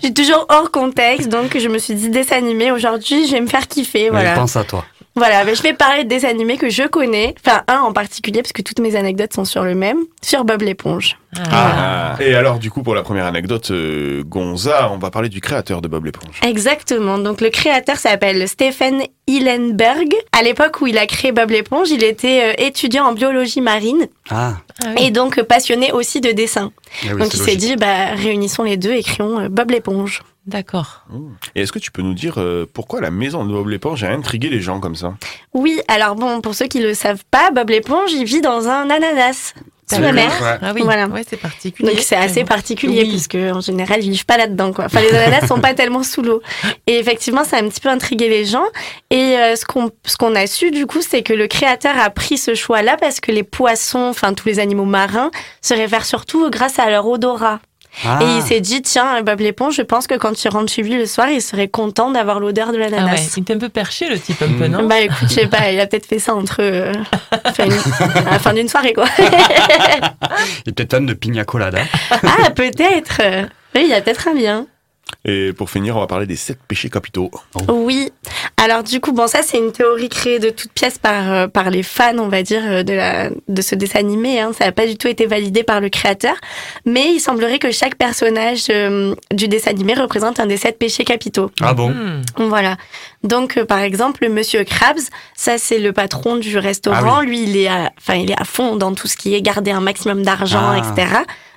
je 0.00 0.06
suis 0.06 0.14
toujours 0.14 0.46
hors 0.48 0.70
contexte, 0.70 1.28
donc 1.28 1.56
je 1.58 1.68
me 1.68 1.78
suis 1.78 1.94
dit 1.94 2.08
dessin 2.10 2.36
animé. 2.36 2.70
Aujourd'hui, 2.72 3.26
je 3.26 3.32
vais 3.32 3.40
me 3.40 3.46
faire 3.48 3.66
kiffer. 3.68 4.04
Mais 4.04 4.10
Voilà. 4.10 4.34
pense 4.34 4.56
à 4.56 4.64
toi. 4.64 4.84
Voilà, 5.18 5.44
ben, 5.44 5.54
je 5.54 5.62
vais 5.62 5.72
parler 5.72 6.04
de 6.04 6.08
dessins 6.08 6.28
animés 6.28 6.56
que 6.56 6.70
je 6.70 6.84
connais. 6.84 7.34
Enfin, 7.44 7.62
un 7.68 7.80
en 7.80 7.92
particulier, 7.92 8.40
parce 8.40 8.52
que 8.52 8.62
toutes 8.62 8.78
mes 8.78 8.96
anecdotes 8.96 9.34
sont 9.34 9.44
sur 9.44 9.64
le 9.64 9.74
même, 9.74 9.98
sur 10.22 10.44
Bob 10.44 10.62
l'éponge. 10.62 11.18
Ah. 11.52 12.16
Et 12.20 12.34
alors, 12.34 12.58
du 12.58 12.70
coup, 12.70 12.82
pour 12.82 12.94
la 12.94 13.02
première 13.02 13.26
anecdote, 13.26 13.70
euh, 13.70 14.22
Gonza, 14.24 14.90
on 14.92 14.98
va 14.98 15.10
parler 15.10 15.28
du 15.28 15.40
créateur 15.40 15.82
de 15.82 15.88
Bob 15.88 16.04
l'éponge. 16.04 16.40
Exactement. 16.42 17.18
Donc 17.18 17.40
le 17.40 17.50
créateur 17.50 17.96
s'appelle 17.96 18.46
Stephen 18.48 19.02
Hillenberg. 19.26 20.14
À 20.32 20.42
l'époque 20.42 20.80
où 20.80 20.86
il 20.86 20.98
a 20.98 21.06
créé 21.06 21.32
Bob 21.32 21.50
l'éponge, 21.50 21.90
il 21.90 22.02
était 22.02 22.42
euh, 22.44 22.64
étudiant 22.64 23.04
en 23.06 23.12
biologie 23.12 23.60
marine 23.60 24.06
Ah, 24.30 24.54
et 24.98 25.10
donc 25.10 25.38
euh, 25.38 25.44
passionné 25.44 25.92
aussi 25.92 26.20
de 26.20 26.32
dessin. 26.32 26.72
oui, 27.04 27.18
donc 27.18 27.34
il 27.34 27.40
s'est 27.40 27.56
dit, 27.56 27.76
bah, 27.76 28.14
réunissons 28.14 28.62
les 28.62 28.76
deux 28.76 28.92
et 28.92 29.02
créons 29.02 29.40
euh, 29.40 29.48
Bob 29.48 29.70
l'éponge. 29.70 30.22
D'accord. 30.48 31.04
Et 31.54 31.60
est-ce 31.60 31.72
que 31.72 31.78
tu 31.78 31.90
peux 31.90 32.00
nous 32.00 32.14
dire 32.14 32.34
euh, 32.38 32.64
pourquoi 32.72 33.02
la 33.02 33.10
maison 33.10 33.44
de 33.44 33.52
Bob 33.52 33.68
l'éponge 33.68 34.02
a 34.02 34.08
intrigué 34.10 34.48
les 34.48 34.62
gens 34.62 34.80
comme 34.80 34.94
ça? 34.96 35.14
Oui, 35.52 35.78
alors 35.88 36.14
bon, 36.14 36.40
pour 36.40 36.54
ceux 36.54 36.66
qui 36.66 36.80
le 36.80 36.94
savent 36.94 37.22
pas, 37.30 37.50
Bob 37.50 37.68
l'éponge, 37.68 38.12
il 38.12 38.24
vit 38.24 38.40
dans 38.40 38.66
un 38.66 38.88
ananas 38.88 39.52
sous 39.92 40.00
la 40.00 40.12
mer. 40.12 40.30
Ouais. 40.42 40.58
Ah 40.62 40.72
oui, 40.74 40.82
Voilà. 40.84 41.06
ouais, 41.06 41.22
c'est 41.28 41.36
particulier. 41.38 41.90
Donc 41.90 42.00
c'est 42.00 42.16
assez 42.16 42.44
particulier 42.44 43.02
Oui. 43.04 43.08
puisque 43.10 43.34
en 43.36 43.60
général 43.60 44.02
ils 44.04 44.10
vivent 44.10 44.26
pas 44.26 44.36
là-dedans 44.36 44.72
quoi. 44.72 44.84
Enfin 44.86 45.00
les 45.00 45.08
ananas 45.16 45.46
sont 45.46 45.60
pas 45.60 45.72
tellement 45.74 46.02
sous 46.02 46.20
l'eau. 46.22 46.42
Et 46.86 46.98
effectivement 46.98 47.42
ça 47.44 47.56
a 47.56 47.62
un 47.62 47.68
petit 47.68 47.80
peu 47.80 47.88
intrigué 47.88 48.28
les 48.28 48.44
gens. 48.44 48.66
Et 49.10 49.36
euh, 49.38 49.56
ce 49.56 49.64
qu'on 49.64 49.90
ce 50.04 50.16
qu'on 50.18 50.34
a 50.34 50.46
su 50.46 50.70
du 50.70 50.84
coup 50.86 51.00
c'est 51.00 51.22
que 51.22 51.32
le 51.32 51.46
créateur 51.46 51.96
a 51.98 52.10
pris 52.10 52.36
ce 52.36 52.54
choix-là 52.54 52.96
parce 53.00 53.20
que 53.20 53.32
les 53.32 53.44
poissons, 53.44 54.08
enfin 54.10 54.34
tous 54.34 54.46
les 54.48 54.58
animaux 54.58 54.84
marins 54.84 55.30
se 55.62 55.72
révèrent 55.72 56.04
surtout 56.04 56.50
grâce 56.50 56.78
à 56.78 56.90
leur 56.90 57.06
odorat. 57.06 57.60
Ah. 58.06 58.18
Et 58.22 58.36
il 58.36 58.42
s'est 58.42 58.60
dit 58.60 58.82
tiens 58.82 59.22
Bob 59.22 59.40
l'éponge, 59.40 59.74
je 59.76 59.82
pense 59.82 60.06
que 60.06 60.14
quand 60.14 60.44
il 60.44 60.48
rentre 60.48 60.70
chez 60.72 60.82
lui 60.82 60.96
le 60.96 61.06
soir 61.06 61.28
il 61.30 61.42
serait 61.42 61.68
content 61.68 62.10
d'avoir 62.10 62.38
l'odeur 62.40 62.68
de 62.72 62.76
Ah 62.78 62.80
ouais, 62.84 62.90
l'ananas. 62.90 63.32
il 63.36 63.40
était 63.42 63.54
un 63.54 63.58
peu 63.58 63.68
perché 63.68 64.08
le 64.08 64.18
type 64.18 64.40
un 64.42 64.52
peu, 64.58 64.66
non 64.68 64.86
Bah 64.86 65.00
écoute, 65.00 65.16
je 65.22 65.34
sais 65.34 65.46
pas, 65.46 65.70
il 65.72 65.80
a 65.80 65.86
peut-être 65.86 66.06
fait 66.06 66.18
ça 66.18 66.34
entre 66.34 66.58
euh, 66.60 66.92
enfin, 67.44 67.64
une- 67.64 68.26
à 68.26 68.30
la 68.32 68.38
fin 68.38 68.52
d'une 68.54 68.68
soirée 68.68 68.92
quoi. 68.92 69.06
Il 69.18 70.70
est 70.70 70.72
peut-être 70.72 70.92
fan 70.92 71.06
de 71.06 71.14
pina 71.14 71.44
colada. 71.44 71.80
ah 72.10 72.50
peut-être. 72.54 73.20
Oui, 73.74 73.82
il 73.84 73.88
y 73.88 73.94
a 73.94 74.00
peut-être 74.00 74.28
un 74.28 74.34
lien. 74.34 74.66
Et 75.24 75.52
pour 75.52 75.68
finir, 75.70 75.96
on 75.96 76.00
va 76.00 76.06
parler 76.06 76.26
des 76.26 76.36
sept 76.36 76.58
péchés 76.68 76.90
capitaux. 76.90 77.30
Oui. 77.68 78.10
Alors 78.56 78.82
du 78.82 79.00
coup, 79.00 79.12
bon, 79.12 79.26
ça 79.26 79.42
c'est 79.42 79.58
une 79.58 79.72
théorie 79.72 80.08
créée 80.08 80.38
de 80.38 80.50
toutes 80.50 80.72
pièces 80.72 80.98
par 80.98 81.32
euh, 81.32 81.46
par 81.48 81.70
les 81.70 81.82
fans, 81.82 82.18
on 82.18 82.28
va 82.28 82.42
dire, 82.42 82.62
euh, 82.64 82.82
de 82.82 82.92
la 82.92 83.30
de 83.48 83.62
ce 83.62 83.74
dessin 83.74 84.00
animé. 84.00 84.40
Hein. 84.40 84.52
Ça 84.56 84.64
n'a 84.66 84.72
pas 84.72 84.86
du 84.86 84.96
tout 84.96 85.08
été 85.08 85.26
validé 85.26 85.62
par 85.62 85.80
le 85.80 85.88
créateur, 85.88 86.34
mais 86.84 87.12
il 87.12 87.20
semblerait 87.20 87.58
que 87.58 87.70
chaque 87.70 87.96
personnage 87.96 88.66
euh, 88.70 89.14
du 89.32 89.48
dessin 89.48 89.70
animé 89.70 89.94
représente 89.94 90.40
un 90.40 90.46
des 90.46 90.56
sept 90.56 90.78
péchés 90.78 91.04
capitaux. 91.04 91.50
Ah 91.60 91.74
bon 91.74 91.88
Hmm. 91.90 92.22
Voilà. 92.36 92.76
Donc 93.24 93.56
euh, 93.56 93.64
par 93.64 93.78
exemple, 93.80 94.24
le 94.24 94.28
Monsieur 94.30 94.62
Krabs, 94.64 94.98
ça 95.34 95.58
c'est 95.58 95.78
le 95.78 95.92
patron 95.92 96.36
du 96.36 96.58
restaurant. 96.58 97.18
Ah 97.20 97.22
Lui, 97.22 97.42
il 97.42 97.56
est 97.56 97.68
à, 97.68 97.92
enfin 97.98 98.14
il 98.14 98.30
est 98.30 98.40
à 98.40 98.44
fond 98.44 98.76
dans 98.76 98.94
tout 98.94 99.08
ce 99.08 99.16
qui 99.16 99.34
est 99.34 99.42
garder 99.42 99.70
un 99.70 99.80
maximum 99.80 100.22
d'argent, 100.22 100.70
Ah. 100.72 100.78
etc. 100.78 101.08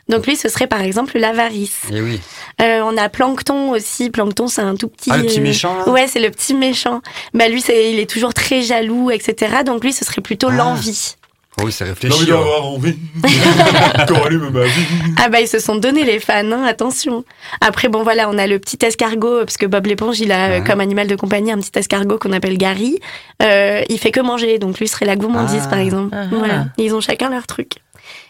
Donc 0.10 0.26
lui, 0.28 0.36
ce 0.36 0.49
serait 0.49 0.68
par 0.68 0.82
exemple 0.82 1.18
l'avarice. 1.18 1.82
Eh 1.91 2.02
oui. 2.02 2.20
Euh, 2.62 2.82
on 2.84 2.97
a 2.97 3.08
Plankton 3.10 3.72
aussi. 3.72 4.10
Plankton, 4.10 4.47
c'est 4.47 4.62
un 4.62 4.76
tout 4.76 4.88
petit. 4.89 5.10
Ah, 5.12 5.18
le 5.18 5.24
petit 5.24 5.39
euh, 5.39 5.43
méchant, 5.43 5.76
là 5.78 5.88
Ouais, 5.89 6.08
c'est 6.08 6.20
le 6.20 6.30
petit 6.32 6.54
méchant. 6.54 7.02
Bah 7.34 7.47
lui, 7.47 7.62
c'est, 7.62 7.91
il 7.91 7.99
est 7.99 8.10
toujours 8.10 8.34
très 8.34 8.62
jaloux, 8.62 9.10
etc. 9.12 9.58
Donc 9.66 9.84
lui, 9.84 9.93
ce 9.93 10.04
serait 10.04 10.22
plutôt 10.22 10.47
Ah. 10.52 10.56
l'envie. 10.56 11.16
Oh 11.60 11.64
oui, 11.66 11.72
c'est 11.74 11.84
réfléchi. 11.84 12.32
ouais. 12.32 12.38
envie. 12.62 12.95
Quand 14.08 14.24
allume 14.26 14.49
ma 14.52 14.64
vie. 14.64 14.86
Ah 15.18 15.28
bah 15.30 15.41
ils 15.41 15.47
se 15.49 15.60
sont 15.60 15.76
donné 15.76 16.06
les 16.06 16.20
fans, 16.20 16.49
hein, 16.52 16.64
attention. 16.66 17.26
Après 17.60 17.89
bon 17.89 18.04
voilà, 18.04 18.30
on 18.30 18.38
a 18.38 18.47
le 18.47 18.58
petit 18.58 18.78
escargot 18.86 19.39
parce 19.39 19.58
que 19.58 19.66
Bob 19.66 19.86
l'éponge, 19.86 20.20
il 20.22 20.32
a 20.32 20.47
euh, 20.47 20.60
Ouais. 20.60 20.64
comme 20.66 20.80
animal 20.80 21.08
de 21.08 21.16
compagnie 21.18 21.52
un 21.52 21.58
petit 21.60 21.78
escargot 21.78 22.18
qu'on 22.18 22.32
appelle 22.32 22.58
Gary. 22.58 22.99
Euh, 23.41 23.82
il 23.89 23.99
fait 23.99 24.12
que 24.12 24.22
manger, 24.22 24.60
donc 24.60 24.80
lui 24.80 24.88
serait 24.88 25.06
la 25.06 25.18
gourmandise 25.18 25.64
Ah. 25.66 25.70
par 25.70 25.80
exemple. 25.80 26.16
Ah. 26.16 26.26
Voilà, 26.32 26.66
ils 26.78 26.93
ont 26.95 27.02
chacun 27.02 27.30
leur 27.30 27.45
truc. 27.47 27.74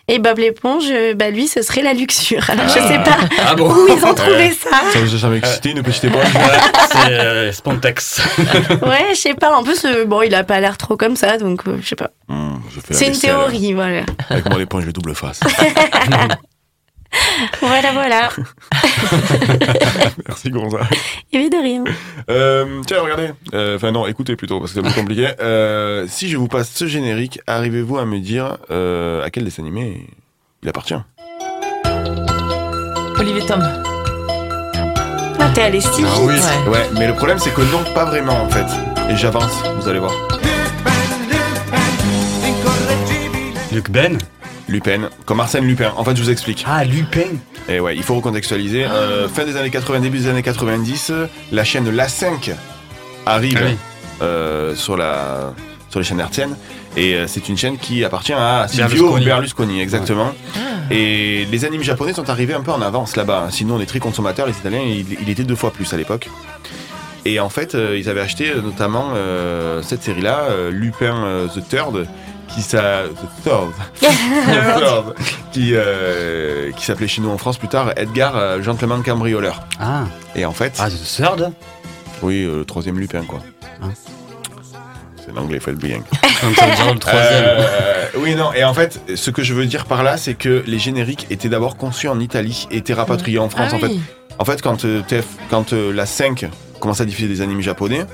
Et 0.08 0.20
Bob 0.20 0.40
l'éponge, 0.40 0.84
euh, 0.90 1.14
bah 1.14 1.30
lui, 1.30 1.48
ce 1.48 1.62
serait 1.62 1.82
la 1.84 1.94
luxure. 1.94 2.50
Alors 2.50 2.68
je 2.68 2.80
Ah. 2.80 2.88
sais 2.88 2.98
pas 3.00 3.18
Ah 3.48 3.56
bon 3.56 3.72
où 3.72 3.88
ils 3.88 4.04
ont 4.06 4.14
trouvé 4.14 4.52
ça. 4.52 4.70
Ça 4.92 5.00
vous 5.00 5.14
a 5.14 5.18
jamais 5.18 5.38
excité, 5.38 5.72
une 5.72 5.84
petite 5.84 6.04
éponge 6.06 6.26
C'est 6.92 7.12
euh, 7.14 7.52
Spontex. 7.54 8.20
Ouais, 8.82 9.06
je 9.12 9.16
sais 9.16 9.34
pas. 9.36 9.56
En 9.56 9.64
plus, 9.64 9.86
euh, 9.86 10.04
bon, 10.06 10.22
il 10.24 10.34
a 10.36 10.44
pas 10.44 10.60
l'air 10.60 10.78
trop 10.78 10.98
comme 10.98 11.16
ça, 11.16 11.38
donc 11.38 11.62
euh, 11.68 11.78
je 11.82 11.88
sais 11.88 11.96
pas. 11.96 12.10
La 12.28 12.36
C'est 12.90 13.08
une 13.08 13.18
théorie, 13.18 13.74
voilà. 13.74 14.02
Avec 14.30 14.50
mon 14.50 14.60
éponge, 14.60 14.84
je 14.86 14.92
double 14.92 15.16
face. 15.16 15.40
Voilà, 17.62 17.92
voilà. 17.92 18.30
Merci, 20.28 20.50
Gonza. 20.50 20.80
Avait 21.34 21.50
de 21.50 21.62
rien. 21.62 21.84
Euh, 22.30 22.82
tiens, 22.88 23.02
regardez. 23.02 23.32
Euh, 23.54 23.76
Enfin, 23.76 23.92
non, 23.92 24.08
écoutez 24.08 24.36
plutôt, 24.36 24.60
parce 24.60 24.74
que 24.74 24.80
c'est 24.82 24.86
plus 24.90 25.00
compliqué. 25.02 25.28
Euh, 25.40 26.06
si 26.08 26.30
je 26.30 26.38
vous 26.38 26.48
passe 26.48 26.72
ce 26.74 26.88
générique, 26.88 27.40
arrivez-vous 27.48 27.98
à 27.98 28.06
me 28.06 28.20
dire 28.20 28.58
euh, 28.70 29.24
à 29.24 29.30
quel 29.30 29.44
dessin 29.44 29.64
animé 29.64 30.08
il 30.64 30.70
appartient? 30.70 30.96
Olivier 33.20 33.46
Tom. 33.46 33.62
Ah, 35.40 35.50
t'es 35.54 35.62
allé 35.64 35.82
si. 35.82 36.04
Ah 36.06 36.20
oui. 36.22 36.36
Ouais. 36.36 36.70
Ouais, 36.72 36.90
mais 36.94 37.08
le 37.08 37.14
problème, 37.14 37.40
c'est 37.40 37.54
que 37.54 37.62
non, 37.62 37.84
pas 37.94 38.06
vraiment, 38.06 38.42
en 38.44 38.50
fait. 38.50 38.66
Et 39.12 39.16
j'avance, 39.16 39.64
vous 39.80 39.88
allez 39.90 40.00
voir. 40.00 40.14
Luc 43.72 43.90
Ben 43.90 44.18
Lupin, 44.72 45.10
comme 45.26 45.40
Arsène 45.40 45.66
Lupin. 45.66 45.92
En 45.98 46.04
fait, 46.04 46.16
je 46.16 46.22
vous 46.24 46.30
explique. 46.30 46.64
Ah, 46.68 46.84
Lupin 46.84 47.38
Et 47.70 47.80
ouais, 47.80 47.96
il 47.96 48.04
faut 48.04 48.16
recontextualiser. 48.16 48.86
Euh, 48.86 49.28
fin 49.28 49.44
des 49.46 49.56
années 49.58 49.70
80, 49.70 50.00
début 50.00 50.18
des 50.20 50.28
années 50.28 50.42
90, 50.44 51.12
la 51.52 51.64
chaîne 51.64 51.90
La 51.90 52.08
5 52.08 52.52
arrive 53.26 53.60
Ah 53.62 53.66
oui. 53.68 53.76
euh, 54.22 54.76
sur, 54.76 54.98
la, 54.98 55.54
sur 55.90 56.00
les 56.00 56.06
chaînes 56.06 56.20
hertziennes. 56.20 56.56
Et 56.98 57.16
euh, 57.16 57.28
c'est 57.28 57.48
une 57.50 57.58
chaîne 57.58 57.78
qui 57.78 58.04
appartient 58.04 58.34
à 58.34 58.68
Silvio 58.68 58.88
Berlusconi. 58.88 59.26
Berlusconi, 59.26 59.82
exactement. 59.82 60.32
Et 60.90 61.46
les 61.50 61.66
animes 61.66 61.84
japonais 61.84 62.14
sont 62.14 62.30
arrivés 62.30 62.54
un 62.54 62.62
peu 62.62 62.72
en 62.72 62.82
avance 62.82 63.16
là-bas. 63.16 63.48
Sinon, 63.52 63.76
on 63.76 63.80
est 63.80 63.86
très 63.86 64.00
consommateurs. 64.00 64.48
Les 64.48 64.54
Italiens, 64.54 64.82
il, 64.86 65.06
il 65.22 65.30
était 65.30 65.44
deux 65.44 65.56
fois 65.56 65.72
plus 65.72 65.94
à 65.94 65.98
l'époque. 65.98 66.28
Et 67.24 67.40
en 67.40 67.50
fait, 67.50 67.76
euh, 67.76 67.98
ils 67.98 68.10
avaient 68.10 68.22
acheté 68.22 68.50
euh, 68.50 68.62
notamment 68.62 69.12
euh, 69.16 69.82
cette 69.84 70.02
série-là, 70.04 70.48
Lupin 70.72 71.48
the 71.54 71.68
Third, 71.70 72.08
qui 72.54 72.62
s'a 72.62 73.04
The 73.04 73.44
Third, 73.44 73.72
The 74.02 74.80
Third, 74.80 75.16
qui 75.52 75.72
euh, 75.74 76.72
qui 76.72 76.86
s'appelait 76.86 77.08
chez 77.08 77.22
nous 77.22 77.30
en 77.30 77.38
France 77.38 77.58
plus 77.58 77.68
tard 77.68 77.92
Edgar 77.96 78.36
euh, 78.36 78.62
Gentleman 78.62 79.04
Cambrioleur. 79.04 79.62
Ah, 79.80 80.04
Et 80.36 80.46
en 80.46 80.52
fait, 80.52 80.74
ah 80.80 80.90
The 80.90 81.16
Third? 81.18 81.52
Oui, 82.22 82.44
euh, 82.44 82.58
le 82.60 82.66
troisième 82.66 83.00
Lupin 83.00 83.24
quoi. 83.24 83.40
Hein. 83.82 83.90
C'est 85.26 85.34
l'anglais, 85.36 85.60
faut 85.60 85.72
être 85.72 85.78
bien. 85.78 86.00
Comme 86.42 86.56
ça 86.56 86.66
veut 86.68 86.76
dire 86.76 86.94
le 86.94 87.00
troisième. 87.00 87.44
Euh, 87.46 88.06
oui, 88.18 88.36
non, 88.36 88.52
et 88.54 88.64
en 88.64 88.74
fait, 88.74 89.00
ce 89.16 89.30
que 89.30 89.44
je 89.44 89.54
veux 89.54 89.66
dire 89.66 89.86
par 89.86 90.02
là, 90.04 90.18
c'est 90.18 90.34
que 90.34 90.64
les 90.66 90.80
génériques 90.80 91.28
étaient 91.30 91.50
d'abord 91.50 91.78
conçus 91.78 92.08
en 92.08 92.20
Italie 92.20 92.68
et 92.72 92.78
étaient 92.78 92.94
rapatriés 92.96 93.38
en 93.40 93.48
France. 93.50 93.70
Ah 93.72 93.76
en 93.76 93.80
fait, 93.80 93.88
oui. 93.88 94.02
en 94.40 94.46
fait 94.46 94.62
quand, 94.62 94.84
euh, 94.86 95.02
TF 95.08 95.26
quand 95.50 95.74
euh, 95.74 95.94
la 95.94 96.06
5 96.08 96.48
commence 96.80 97.02
à 97.02 97.06
diffuser 97.06 97.28
des 97.28 97.42
animes 97.42 97.62
japonais, 97.62 98.06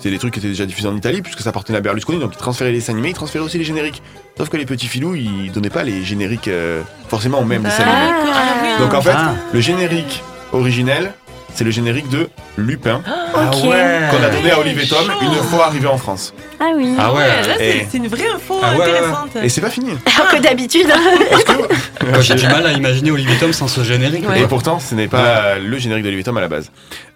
c'est 0.00 0.10
des 0.10 0.18
trucs 0.18 0.32
qui 0.34 0.38
étaient 0.40 0.48
déjà 0.48 0.66
diffusés 0.66 0.88
en 0.88 0.96
Italie, 0.96 1.22
puisque 1.22 1.40
ça 1.40 1.50
appartenait 1.50 1.78
à 1.78 1.80
Berlusconi, 1.80 2.18
donc 2.18 2.32
ils 2.34 2.38
transféraient 2.38 2.70
les 2.72 2.78
dessins 2.78 2.92
animés, 2.92 3.08
ils 3.10 3.14
transféraient 3.14 3.44
aussi 3.44 3.58
les 3.58 3.64
génériques. 3.64 4.02
Sauf 4.36 4.48
que 4.48 4.56
les 4.56 4.66
petits 4.66 4.86
filous, 4.86 5.14
ils 5.16 5.50
donnaient 5.52 5.70
pas 5.70 5.82
les 5.82 6.04
génériques 6.04 6.48
euh, 6.48 6.82
forcément 7.08 7.40
au 7.40 7.44
même 7.44 7.62
dessin 7.62 7.82
animé. 7.84 8.12
Ah. 8.32 8.78
Donc 8.80 8.94
en 8.94 9.02
fait, 9.02 9.10
Ah. 9.14 9.34
le 9.52 9.60
générique 9.60 10.22
originel, 10.52 11.12
c'est 11.58 11.64
le 11.64 11.72
générique 11.72 12.08
de 12.08 12.28
Lupin, 12.56 13.02
Ah 13.04 13.50
ouais. 13.64 14.08
qu'on 14.10 14.22
a 14.22 14.28
donné 14.30 14.52
à 14.52 14.60
Olivier 14.60 14.86
Tom 14.86 15.04
chaud. 15.04 15.12
une 15.22 15.34
fois 15.42 15.66
arrivé 15.66 15.88
en 15.88 15.98
France. 15.98 16.32
Ah 16.60 16.66
oui. 16.76 16.94
Ah 16.96 17.12
ouais. 17.12 17.26
Là, 17.26 17.54
c'est 17.58 17.96
une 17.98 18.06
vraie 18.06 18.28
info 18.32 18.60
Ah 18.62 18.70
ouais, 18.74 18.78
ouais. 18.78 18.84
intéressante. 18.90 19.36
Et 19.42 19.48
c'est 19.48 19.60
pas 19.60 19.70
fini. 19.70 19.90
Alors 20.16 20.30
que 20.36 20.40
d'habitude. 20.40 20.86
hein. 20.88 21.00
Parce 21.30 21.42
que... 21.42 21.52
Moi, 22.10 22.20
J'ai 22.20 22.36
du 22.36 22.46
mal 22.46 22.64
à 22.64 22.70
imaginer 22.72 23.10
Olivier 23.10 23.34
Tom 23.40 23.52
sans 23.52 23.66
ce 23.66 23.82
générique. 23.82 24.28
Ouais. 24.28 24.40
Et 24.42 24.46
pourtant, 24.46 24.78
ce 24.78 24.94
n'est 24.94 25.08
pas 25.08 25.58
le 25.58 25.78
générique 25.78 26.04
d'Olivier 26.04 26.22
Tom 26.24 26.36
à 26.36 26.40
la 26.40 26.48
base. 26.48 26.70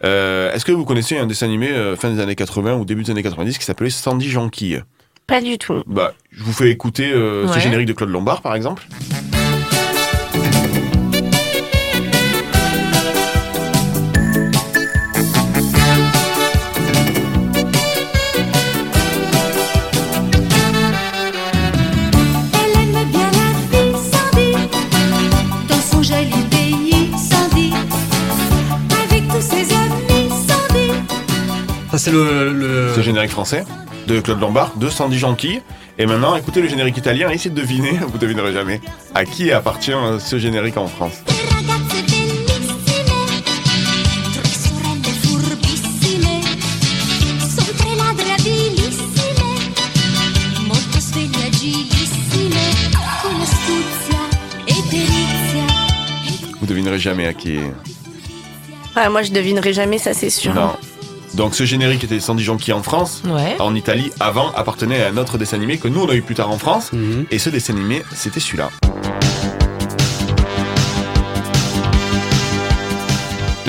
Euh, 0.05 0.53
Est-ce 0.53 0.65
que 0.65 0.73
vous 0.73 0.85
connaissez 0.85 1.19
un 1.19 1.27
dessin 1.27 1.47
animé 1.47 1.69
euh, 1.71 1.95
fin 1.95 2.11
des 2.11 2.21
années 2.21 2.35
80 2.35 2.75
ou 2.75 2.85
début 2.85 3.05
des 3.05 3.13
années 3.13 3.23
90 3.23 3.59
qui 3.59 3.65
s'appelait 3.65 3.91
Sandy 3.91 4.29
Jonquille? 4.29 4.83
Pas 5.29 5.41
du 5.41 5.57
tout. 5.57 5.85
Bah, 5.87 6.15
je 6.33 6.43
vous 6.43 6.53
fais 6.53 6.69
écouter 6.71 7.13
euh, 7.13 7.47
ce 7.47 7.61
générique 7.61 7.87
de 7.87 7.93
Claude 7.93 8.11
Lombard, 8.11 8.43
par 8.43 8.57
exemple. 8.57 8.83
C'est 32.03 32.11
le. 32.11 33.01
générique 33.01 33.31
français 33.31 33.65
de 34.09 34.19
Claude 34.19 34.41
Lombard, 34.41 34.73
de 34.77 34.89
Sandy 34.89 35.19
Jonquille. 35.19 35.63
Et 35.99 36.07
maintenant, 36.07 36.35
écoutez 36.35 36.61
le 36.61 36.69
générique 36.69 36.97
italien 36.97 37.31
et 37.31 37.35
essayez 37.35 37.55
de 37.55 37.61
deviner, 37.61 37.93
vous 38.09 38.19
devinerez 38.19 38.53
jamais, 38.53 38.81
à 39.15 39.25
qui 39.25 39.53
appartient 39.53 39.93
euh, 39.93 40.19
ce 40.19 40.37
générique 40.39 40.77
en 40.77 40.89
France. 40.89 41.23
E 41.23 41.33
Vous 56.61 56.67
devinerez 56.67 56.99
jamais 56.99 57.27
à 57.27 57.33
qui. 57.33 57.59
Ouais, 58.97 59.09
moi, 59.09 59.23
je 59.23 59.31
devinerai 59.31 59.73
jamais, 59.73 59.99
ça 59.99 60.15
c'est 60.15 60.31
sûr. 60.31 60.53
Non. 60.53 60.73
Donc 61.35 61.55
ce 61.55 61.65
générique 61.65 62.05
était 62.05 62.21
Sandy 62.21 62.45
Jonquille 62.45 62.75
en 62.75 62.83
France. 62.83 63.23
Ouais. 63.27 63.57
En 63.59 63.75
Italie, 63.75 64.13
avant, 64.21 64.53
appartenait 64.55 65.03
à 65.03 65.09
un 65.09 65.17
autre 65.17 65.39
dessin 65.39 65.57
animé 65.57 65.79
que 65.79 65.89
nous 65.89 66.03
on 66.03 66.09
a 66.09 66.15
eu 66.15 66.23
plus 66.23 66.35
tard 66.35 66.51
en 66.51 66.59
France. 66.59 66.91
Mhm. 66.93 67.27
Et 67.31 67.39
ce 67.39 67.49
dessin 67.51 67.73
animé, 67.75 68.03
c'était 68.15 68.41
celui-là. 68.41 68.69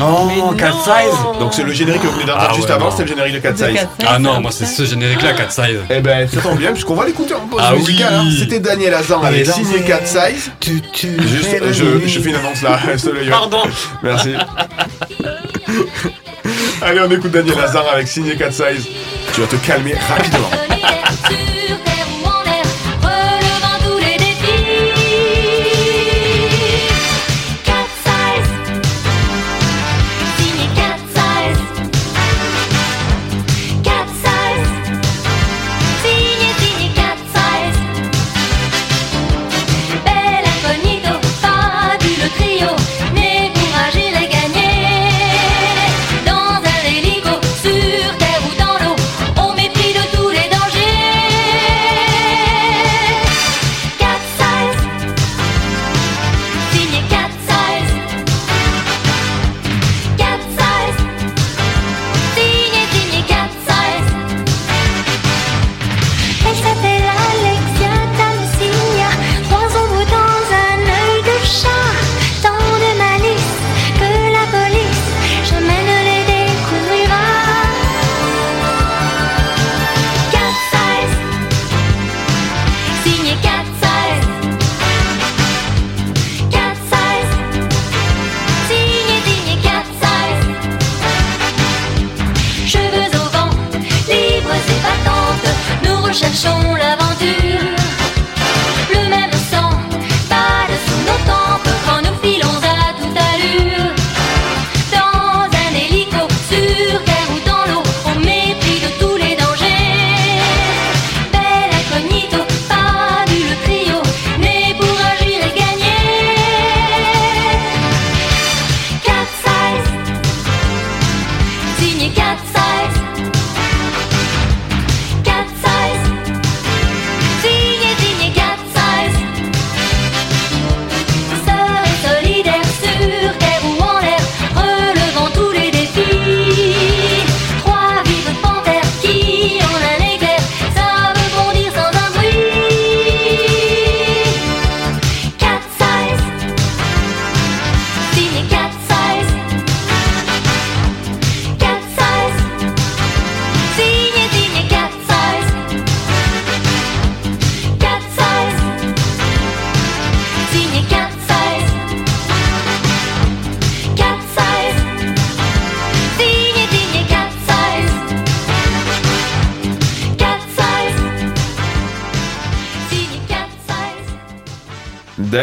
Oh, 0.05 0.30
non. 0.36 0.51
Size 0.57 1.39
Donc 1.39 1.53
c'est 1.53 1.64
le 1.64 1.72
générique 1.72 2.01
que 2.01 2.07
vous 2.07 2.14
venez 2.16 2.26
d'entendre 2.26 2.47
Ah 2.49 2.53
juste 2.55 2.68
ouais, 2.68 2.74
avant, 2.74 2.91
c'était 2.91 3.03
le 3.03 3.09
générique 3.09 3.36
de 3.36 3.39
Cat 3.39 3.51
De 3.53 3.57
Size. 3.57 3.68
Cat 3.74 3.80
Size, 3.99 4.07
Ah 4.09 4.20
non, 4.20 4.41
moi 4.41 4.51
c'est 4.51 4.66
ce 4.66 4.84
générique-là, 4.84 5.32
Cat 5.34 5.49
Size. 5.49 5.80
Eh 5.89 6.01
ben, 6.01 6.28
ça 6.28 6.41
tombe 6.41 6.57
bien, 6.57 6.74
puisqu'on 6.74 6.95
va 6.95 7.05
l'écouter 7.05 7.34
en 7.36 7.47
pause 7.47 7.61
Ah 7.64 7.74
musicale. 7.74 8.22
oui. 8.26 8.28
hein. 8.34 8.36
C'était 8.38 8.59
Daniel 8.59 8.93
Azan 8.95 9.22
avec 9.24 9.45
signé 9.45 9.78
ces- 9.78 9.84
Cat 9.84 10.01
Size. 10.05 10.51
Tu, 10.59 10.82
tu 10.91 11.07
Juste, 11.26 11.55
je, 11.72 12.05
je 12.07 12.20
fais 12.20 12.30
une 12.32 12.36
annonce 12.36 12.61
là, 12.64 12.80
Pardon. 13.30 13.61
Merci. 14.01 14.34
Allez, 16.86 17.00
on 17.00 17.10
écoute 17.12 17.32
Daniel 17.32 17.60
Azan 17.60 17.86
avec 17.88 18.08
signé 18.08 18.36
Cat 18.36 18.52
Size. 18.52 18.90
Tu 19.34 19.42
vas 19.42 19.48
te 19.48 19.56
calmer 19.66 19.96
rapidement. 19.96 20.62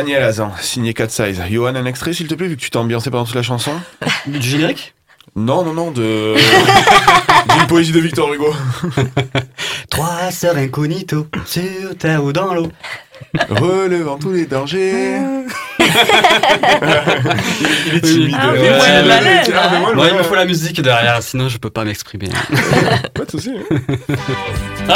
Daniel 0.00 0.22
Azan, 0.22 0.50
signé 0.62 0.94
Cat 0.94 1.10
Size. 1.10 1.42
Johan, 1.50 1.74
un 1.74 1.84
extrait 1.84 2.14
s'il 2.14 2.26
te 2.26 2.34
plaît, 2.34 2.48
vu 2.48 2.56
que 2.56 2.62
tu 2.62 2.70
t'es 2.70 2.78
ambiancé 2.78 3.10
pendant 3.10 3.26
toute 3.26 3.34
la 3.34 3.42
chanson 3.42 3.72
Du 4.26 4.40
générique 4.40 4.94
Non, 5.36 5.62
non, 5.62 5.74
non, 5.74 5.90
de. 5.90 6.36
D'une 7.54 7.66
poésie 7.66 7.92
de 7.92 8.00
Victor 8.00 8.32
Hugo. 8.32 8.50
Trois 9.90 10.30
sœurs 10.30 10.56
incognito, 10.56 11.26
sur 11.44 11.98
terre 11.98 12.24
ou 12.24 12.32
dans 12.32 12.54
l'eau. 12.54 12.72
Relevant 13.50 14.16
tous 14.16 14.32
les 14.32 14.46
dangers. 14.46 15.18
il, 15.78 15.84
est 17.96 18.00
timide. 18.00 18.36
Ah 18.40 18.52
ouais, 18.52 18.70
Ah, 19.54 19.68
mais 19.70 19.80
moi, 19.80 19.94
Ouais, 19.96 20.08
il 20.12 20.16
me 20.16 20.22
faut 20.22 20.34
la 20.34 20.46
musique 20.46 20.80
derrière, 20.80 21.22
sinon 21.22 21.50
je 21.50 21.58
peux 21.58 21.68
pas 21.68 21.84
m'exprimer. 21.84 22.30
Pas 23.12 23.26
de 23.26 23.30
soucis. 23.30 23.52
hein. 24.88 24.94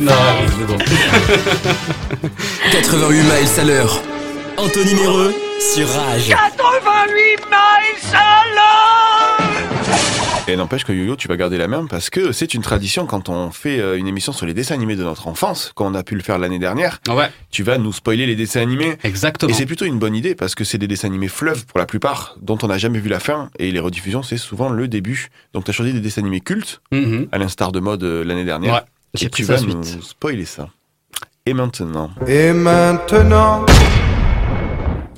Non, 0.00 0.12
c'est 0.58 0.66
bon. 0.66 0.78
88 2.72 3.16
miles 3.22 3.60
à 3.60 3.64
l'heure. 3.64 4.00
Anthony 4.58 4.94
Méreux 4.94 5.34
sur 5.74 5.88
Rage. 5.88 6.34
Et 10.48 10.56
n'empêche 10.56 10.84
que 10.84 10.92
Yo-Yo, 10.92 11.14
tu 11.16 11.28
vas 11.28 11.36
garder 11.36 11.56
la 11.56 11.68
main 11.68 11.86
parce 11.86 12.10
que 12.10 12.32
c'est 12.32 12.52
une 12.52 12.62
tradition 12.62 13.06
quand 13.06 13.28
on 13.28 13.52
fait 13.52 13.78
euh, 13.78 13.96
une 13.96 14.08
émission 14.08 14.32
sur 14.32 14.44
les 14.44 14.52
dessins 14.54 14.74
animés 14.74 14.96
de 14.96 15.04
notre 15.04 15.28
enfance, 15.28 15.70
comme 15.76 15.86
on 15.86 15.94
a 15.94 16.02
pu 16.02 16.16
le 16.16 16.20
faire 16.22 16.36
l'année 16.38 16.58
dernière. 16.58 16.98
Ouais, 17.08 17.30
Tu 17.52 17.62
vas 17.62 17.78
nous 17.78 17.92
spoiler 17.92 18.26
les 18.26 18.34
dessins 18.34 18.60
animés. 18.60 18.96
exactement. 19.04 19.50
Et 19.50 19.54
c'est 19.54 19.66
plutôt 19.66 19.84
une 19.84 19.98
bonne 20.00 20.16
idée 20.16 20.34
parce 20.34 20.54
que 20.56 20.64
c'est 20.64 20.78
des 20.78 20.88
dessins 20.88 21.06
animés 21.08 21.28
fleuves 21.28 21.64
pour 21.66 21.78
la 21.78 21.86
plupart, 21.86 22.36
dont 22.42 22.58
on 22.62 22.66
n'a 22.66 22.76
jamais 22.76 22.98
vu 22.98 23.08
la 23.08 23.20
fin. 23.20 23.50
Et 23.58 23.70
les 23.70 23.78
rediffusions, 23.80 24.22
c'est 24.24 24.36
souvent 24.36 24.68
le 24.68 24.88
début. 24.88 25.28
Donc 25.54 25.64
tu 25.64 25.70
as 25.70 25.74
choisi 25.74 25.92
des 25.92 26.00
dessins 26.00 26.20
animés 26.22 26.40
cultes, 26.40 26.82
Mhm. 26.90 27.28
à 27.30 27.38
l'instar 27.38 27.70
de 27.72 27.78
mode 27.80 28.02
euh, 28.02 28.24
l'année 28.24 28.44
dernière. 28.44 28.74
Ouais, 28.74 28.80
Et 29.14 29.18
j'ai 29.18 29.30
tu 29.30 29.44
pris 29.44 29.64
nous 29.66 29.82
suite. 29.84 30.02
spoiler 30.02 30.44
ça. 30.46 30.68
Et 31.44 31.52
maintenant 31.54 32.10
Et 32.26 32.52
maintenant 32.52 33.66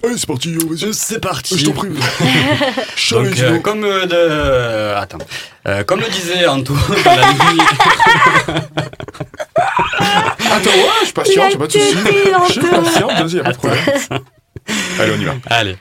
Allez, 0.02 0.18
c'est 0.18 0.26
parti, 0.26 0.50
Yo, 0.50 0.68
vas-y. 0.68 0.92
C'est 0.92 1.18
parti. 1.20 1.56
Je 1.58 1.64
t'en 1.64 1.72
prie. 1.72 1.88
Charles 2.96 3.30
Donc, 3.30 3.38
euh, 3.40 3.58
comme 3.60 3.84
euh, 3.84 4.04
de... 4.04 4.14
euh, 4.14 5.00
attends. 5.00 5.16
Euh, 5.66 5.82
comme 5.84 6.00
le 6.00 6.08
disait 6.10 6.46
Anto 6.46 6.74
dans 6.74 7.10
la 7.16 7.30
ligne... 7.30 7.62
Attends, 10.56 10.70
ouais, 10.70 10.86
je 11.00 11.04
suis 11.06 11.12
patient, 11.14 11.48
j'ai 11.50 11.56
pas 11.58 11.66
de 11.66 11.72
soucis. 11.72 11.96
Je 12.48 12.52
suis 12.52 12.60
patient, 12.60 13.06
vas-y, 13.08 13.36
y'a 13.36 13.42
pas 13.44 13.52
de 13.52 13.56
problème. 13.56 13.80
Allez, 15.00 15.12
on 15.16 15.20
y 15.20 15.24
va. 15.24 15.34
Allez. 15.46 15.76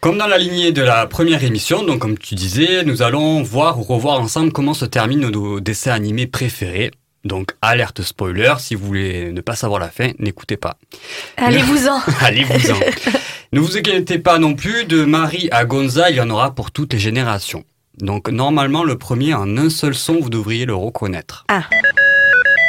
Comme 0.00 0.18
dans 0.18 0.26
la 0.26 0.38
lignée 0.38 0.72
de 0.72 0.82
la 0.82 1.06
première 1.06 1.42
émission, 1.44 1.82
donc 1.84 2.00
comme 2.00 2.16
tu 2.18 2.34
disais, 2.34 2.82
nous 2.84 3.02
allons 3.02 3.42
voir 3.42 3.78
ou 3.78 3.82
revoir 3.82 4.20
ensemble 4.20 4.52
comment 4.52 4.74
se 4.74 4.84
terminent 4.84 5.28
nos 5.30 5.60
dessins 5.60 5.92
animés 5.92 6.26
préférés. 6.26 6.90
Donc 7.26 7.52
alerte 7.60 8.02
spoiler, 8.02 8.54
si 8.58 8.74
vous 8.74 8.86
voulez 8.86 9.32
ne 9.32 9.40
pas 9.40 9.56
savoir 9.56 9.80
la 9.80 9.88
fin, 9.88 10.12
n'écoutez 10.18 10.56
pas. 10.56 10.76
Allez-vous-en. 11.36 12.00
Allez-vous-en. 12.20 12.78
ne 13.52 13.60
vous 13.60 13.76
inquiétez 13.76 14.18
pas 14.18 14.38
non 14.38 14.54
plus, 14.54 14.84
de 14.84 15.04
Marie 15.04 15.48
à 15.50 15.64
Gonza, 15.64 16.10
il 16.10 16.16
y 16.16 16.20
en 16.20 16.30
aura 16.30 16.54
pour 16.54 16.70
toutes 16.70 16.92
les 16.92 16.98
générations. 16.98 17.64
Donc 17.98 18.28
normalement, 18.28 18.84
le 18.84 18.96
premier 18.96 19.34
en 19.34 19.56
un 19.56 19.70
seul 19.70 19.94
son, 19.94 20.20
vous 20.20 20.30
devriez 20.30 20.66
le 20.66 20.74
reconnaître. 20.74 21.46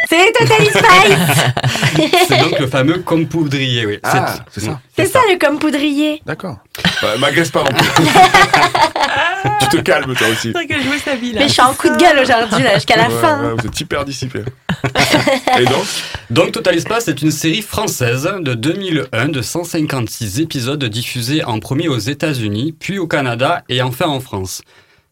C'est 0.10 0.32
Totally 0.34 0.70
Spice 0.70 2.10
C'est 2.28 2.38
donc 2.39 2.60
le 2.60 2.68
fameux 2.68 2.99
compoudrier, 2.99 3.86
oui. 3.86 3.99
Ah, 4.03 4.36
c'est 4.51 4.62
ça. 4.62 4.80
C'est 4.95 5.05
ça 5.05 5.20
le 5.32 5.38
comme 5.38 5.60
poudrier. 5.60 6.22
D'accord. 6.26 6.58
Bah, 7.01 7.18
M'agresse 7.20 7.51
pas 7.51 7.64
plus. 7.66 7.88
tu 9.60 9.68
te 9.68 9.78
calmes, 9.78 10.16
toi 10.16 10.28
aussi. 10.28 10.39
C'est 10.43 10.51
vrai 10.51 10.68
qu'elle 10.68 10.84
jouait 10.84 10.99
sa 10.99 11.16
vie 11.16 11.34
là. 11.34 11.41
Mais 11.41 11.47
je 11.47 11.53
suis 11.53 11.62
en 11.62 11.74
coup 11.74 11.89
de 11.89 11.97
gueule 11.97 12.20
aujourd'hui, 12.20 12.64
là, 12.64 12.76
jusqu'à 12.76 12.95
la 12.95 13.10
Ouais, 13.10 13.22
fin. 13.22 13.43
ouais, 13.43 13.53
vous 13.60 13.68
êtes 13.68 13.80
hyper 13.80 14.05
dissipé. 14.05 14.39
Et 15.60 15.66
donc 15.66 15.86
Donc 16.30 16.51
Total 16.51 16.76
Espace 16.76 17.08
est 17.08 17.22
une 17.22 17.32
série 17.32 17.62
française 17.62 18.30
de 18.39 18.53
2001 18.53 19.30
de 19.30 19.41
156 19.41 20.39
épisodes 20.39 20.84
diffusés 20.86 21.43
en 21.43 21.60
premier 21.60 21.88
aux 21.89 21.97
États-Unis, 21.97 22.76
puis 22.80 22.97
au 22.99 23.08
Canada 23.08 23.64
et 23.70 23.82
enfin 23.82 24.08
en 24.08 24.20
France. 24.20 24.62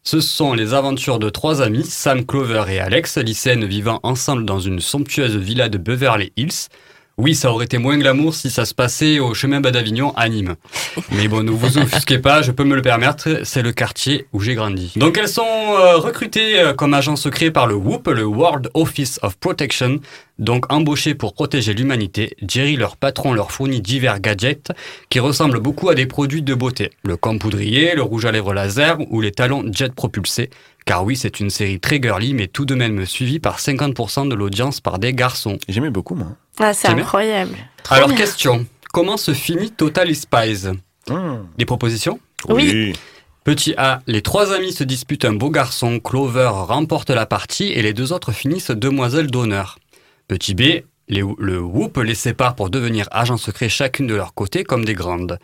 Ce 0.06 0.20
sont 0.20 0.54
les 0.54 0.72
aventures 0.72 1.18
de 1.18 1.28
trois 1.30 1.62
amis, 1.62 1.82
Sam, 1.82 2.24
Clover 2.24 2.66
et 2.68 2.78
Alex, 2.78 3.18
lycéennes 3.18 3.64
vivant 3.64 3.98
ensemble 4.04 4.44
dans 4.44 4.60
une 4.60 4.78
somptueuse 4.78 5.36
villa 5.36 5.68
de 5.68 5.78
Beverly 5.78 6.32
Hills. 6.36 6.68
Oui, 7.18 7.34
ça 7.34 7.50
aurait 7.50 7.64
été 7.64 7.78
moins 7.78 7.98
glamour 7.98 8.32
si 8.32 8.48
ça 8.48 8.64
se 8.66 8.72
passait 8.72 9.18
au 9.18 9.34
chemin 9.34 9.60
bas 9.60 9.72
d'Avignon 9.72 10.12
à 10.14 10.28
Nîmes. 10.28 10.54
Mais 11.10 11.26
bon, 11.26 11.42
ne 11.42 11.50
vous 11.50 11.78
offusquez 11.78 12.18
pas, 12.18 12.40
je 12.40 12.52
peux 12.52 12.62
me 12.62 12.76
le 12.76 12.82
permettre, 12.82 13.40
c'est 13.42 13.62
le 13.62 13.72
quartier 13.72 14.28
où 14.32 14.38
j'ai 14.38 14.54
grandi. 14.54 14.92
Donc 14.94 15.18
elles 15.18 15.26
sont 15.26 15.42
euh, 15.42 15.96
recrutées 15.96 16.60
euh, 16.60 16.72
comme 16.72 16.94
agents 16.94 17.16
secrets 17.16 17.50
par 17.50 17.66
le 17.66 17.74
WOP, 17.74 18.06
le 18.06 18.24
World 18.24 18.70
Office 18.74 19.18
of 19.22 19.36
Protection, 19.38 19.98
donc 20.38 20.70
embauchées 20.72 21.14
pour 21.14 21.34
protéger 21.34 21.74
l'humanité. 21.74 22.36
Jerry, 22.46 22.76
leur 22.76 22.96
patron, 22.96 23.32
leur 23.32 23.52
fournit 23.52 23.80
divers 23.80 24.20
gadgets 24.20 24.72
qui 25.08 25.20
ressemblent 25.20 25.60
beaucoup 25.60 25.88
à 25.88 25.94
des 25.94 26.06
produits 26.06 26.42
de 26.42 26.54
beauté. 26.54 26.90
Le 27.02 27.16
compoudrier, 27.16 27.94
le 27.94 28.02
rouge 28.02 28.24
à 28.26 28.32
lèvres 28.32 28.52
laser 28.52 28.98
ou 29.10 29.20
les 29.20 29.32
talons 29.32 29.64
jet 29.72 29.94
propulsés. 29.94 30.50
Car 30.84 31.04
oui, 31.04 31.16
c'est 31.16 31.40
une 31.40 31.50
série 31.50 31.80
très 31.80 32.00
girly, 32.00 32.32
mais 32.32 32.46
tout 32.46 32.64
de 32.64 32.74
même 32.74 33.06
suivie 33.06 33.40
par 33.40 33.58
50% 33.58 34.28
de 34.28 34.34
l'audience 34.34 34.80
par 34.80 34.98
des 34.98 35.12
garçons. 35.12 35.58
J'aimais 35.68 35.90
beaucoup, 35.90 36.14
moi. 36.14 36.28
Ah, 36.60 36.72
c'est 36.72 36.88
incroyable. 36.88 37.56
Trop 37.82 37.96
Alors, 37.96 38.08
bien. 38.08 38.16
question. 38.16 38.66
Comment 38.92 39.16
se 39.16 39.34
finit 39.34 39.70
Total 39.70 40.14
Spies? 40.14 40.68
Mmh. 41.08 41.14
Des 41.58 41.64
propositions? 41.64 42.20
Oui. 42.48 42.92
Petit 43.42 43.74
A, 43.76 44.00
les 44.06 44.22
trois 44.22 44.52
amis 44.52 44.72
se 44.72 44.82
disputent 44.82 45.24
un 45.24 45.32
beau 45.32 45.50
garçon, 45.50 46.00
Clover 46.00 46.50
remporte 46.52 47.10
la 47.10 47.26
partie 47.26 47.70
et 47.72 47.80
les 47.82 47.92
deux 47.92 48.12
autres 48.12 48.32
finissent 48.32 48.72
demoiselles 48.72 49.30
d'honneur. 49.30 49.78
Petit 50.28 50.54
B, 50.54 50.60
les- 51.08 51.22
le 51.38 51.60
Whoop 51.60 51.98
les 51.98 52.14
sépare 52.14 52.54
pour 52.56 52.70
devenir 52.70 53.08
agents 53.10 53.36
secrets 53.36 53.68
chacune 53.68 54.06
de 54.06 54.14
leur 54.14 54.34
côté 54.34 54.64
comme 54.64 54.84
des 54.84 54.94
grandes. 54.94 55.38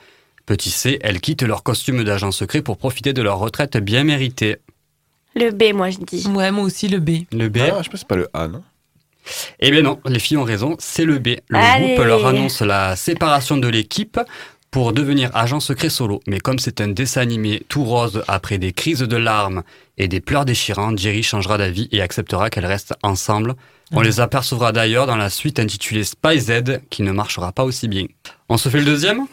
Petit 0.44 0.70
C, 0.70 0.98
elles 1.02 1.20
quittent 1.20 1.44
leur 1.44 1.62
costume 1.62 2.02
d'agents 2.02 2.32
secrets 2.32 2.62
pour 2.62 2.76
profiter 2.78 3.12
de 3.12 3.22
leur 3.22 3.38
retraite 3.38 3.76
bien 3.76 4.02
méritée. 4.02 4.56
Le 5.36 5.50
B, 5.50 5.72
moi, 5.74 5.90
je 5.90 5.98
dis. 5.98 6.26
Ouais, 6.28 6.50
moi 6.50 6.64
aussi 6.64 6.88
le 6.88 6.98
B. 6.98 7.24
Le 7.32 7.48
B, 7.48 7.58
Ah, 7.60 7.78
je 7.78 7.84
sais 7.84 7.90
pas, 7.90 7.96
c'est 7.96 8.08
pas 8.08 8.16
le 8.16 8.28
A, 8.34 8.48
non? 8.48 8.62
Eh 9.60 9.70
bien 9.70 9.82
non, 9.82 10.00
les 10.04 10.18
filles 10.18 10.36
ont 10.36 10.42
raison, 10.42 10.74
c'est 10.80 11.04
le 11.04 11.20
B. 11.20 11.28
Le 11.48 11.56
Allez. 11.56 11.94
Whoop 11.96 12.04
leur 12.04 12.26
annonce 12.26 12.60
la 12.60 12.96
séparation 12.96 13.56
de 13.56 13.68
l'équipe 13.68 14.18
pour 14.72 14.92
devenir 14.92 15.30
agent 15.34 15.60
secret 15.60 15.90
solo. 15.90 16.20
Mais 16.26 16.40
comme 16.40 16.58
c'est 16.58 16.80
un 16.80 16.88
dessin 16.88 17.20
animé 17.20 17.62
tout 17.68 17.84
rose 17.84 18.24
après 18.26 18.58
des 18.58 18.72
crises 18.72 19.00
de 19.00 19.16
larmes 19.16 19.62
et 19.98 20.08
des 20.08 20.20
pleurs 20.20 20.44
déchirantes, 20.44 20.98
Jerry 20.98 21.22
changera 21.22 21.58
d'avis 21.58 21.88
et 21.92 22.00
acceptera 22.00 22.50
qu'elles 22.50 22.66
restent 22.66 22.94
ensemble. 23.04 23.54
On 23.92 24.00
les 24.00 24.18
apercevra 24.20 24.72
d'ailleurs 24.72 25.06
dans 25.06 25.16
la 25.16 25.30
suite 25.30 25.60
intitulée 25.60 26.02
Spy 26.02 26.40
Z 26.40 26.80
qui 26.88 27.02
ne 27.02 27.12
marchera 27.12 27.52
pas 27.52 27.62
aussi 27.62 27.86
bien. 27.86 28.06
On 28.48 28.56
se 28.56 28.70
fait 28.70 28.78
le 28.78 28.86
deuxième 28.86 29.26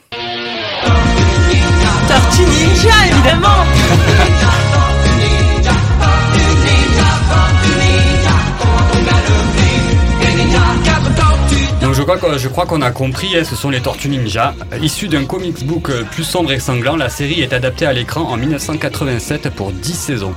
Tortue 2.08 2.42
Ninja, 2.42 3.08
évidemment 3.10 3.66
Donc 11.90 11.96
je 11.96 12.48
crois 12.48 12.68
qu'on 12.68 12.84
a 12.84 12.92
compris, 12.92 13.36
hein, 13.36 13.44
ce 13.44 13.56
sont 13.56 13.72
les 13.72 13.82
Tortues 13.82 14.10
Ninja. 14.10 14.54
Issu 14.80 15.08
d'un 15.08 15.26
comics 15.26 15.66
book 15.66 15.90
euh, 15.90 16.04
plus 16.04 16.24
sombre 16.24 16.52
et 16.52 16.60
sanglant, 16.60 16.96
la 16.96 17.10
série 17.10 17.42
est 17.42 17.52
adaptée 17.52 17.88
à 17.88 17.94
l'écran 17.94 18.22
en 18.30 18.38
1987 18.38 19.50
pour 19.50 19.72
10 19.72 19.94
saisons. 19.96 20.36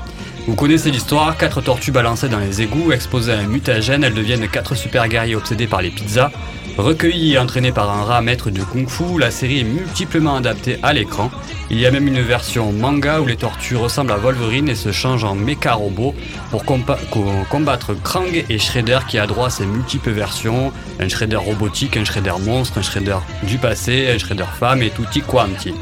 Vous 0.49 0.57
connaissez 0.57 0.91
l'histoire, 0.91 1.37
quatre 1.37 1.61
tortues 1.61 1.93
balancées 1.93 2.29
dans 2.29 2.41
les 2.41 2.63
égouts, 2.63 2.91
exposées 2.91 3.33
à 3.33 3.39
un 3.39 3.47
mutagène, 3.47 4.03
elles 4.03 4.13
deviennent 4.13 4.49
quatre 4.49 4.75
super 4.75 5.07
guerriers 5.07 5.37
obsédés 5.37 5.69
par 5.69 5.83
les 5.83 5.91
pizzas. 5.91 6.33
Recueillis 6.77 7.35
et 7.35 7.39
entraînés 7.39 7.71
par 7.71 7.91
un 7.91 8.03
rat 8.03 8.23
maître 8.23 8.51
du 8.51 8.65
kung-fu, 8.65 9.19
la 9.21 9.31
série 9.31 9.61
est 9.61 9.65
multiplement 9.65 10.35
adaptée 10.35 10.79
à 10.83 10.93
l'écran. 10.93 11.31
Il 11.71 11.79
y 11.79 11.87
a 11.87 11.93
même 11.93 12.09
une 12.09 12.23
version 12.23 12.73
manga 12.73 13.21
où 13.21 13.27
les 13.27 13.37
tortues 13.37 13.77
ressemblent 13.77 14.11
à 14.11 14.17
Wolverine 14.17 14.69
et 14.69 14.75
se 14.75 14.91
changent 14.91 15.25
en 15.25 15.37
méca 15.37 15.75
robots 15.75 16.15
pour 16.51 16.65
combattre 16.65 17.95
Krang 18.03 18.45
et 18.49 18.59
Shredder 18.59 18.99
qui 19.07 19.19
a 19.19 19.27
droit 19.27 19.47
à 19.47 19.51
ses 19.51 19.67
multiples 19.67 20.11
versions, 20.11 20.73
un 20.99 21.09
Shredder 21.09 21.37
robotique, 21.37 21.97
un 21.97 22.05
Shredder 22.05 22.35
monstre, 22.41 22.79
un 22.79 22.83
Shredder 22.83 23.19
du 23.45 23.59
passé, 23.59 24.09
un 24.13 24.19
Shredder 24.19 24.45
femme 24.59 24.83
et 24.83 24.91
tutti 24.91 25.21
quanti. 25.21 25.73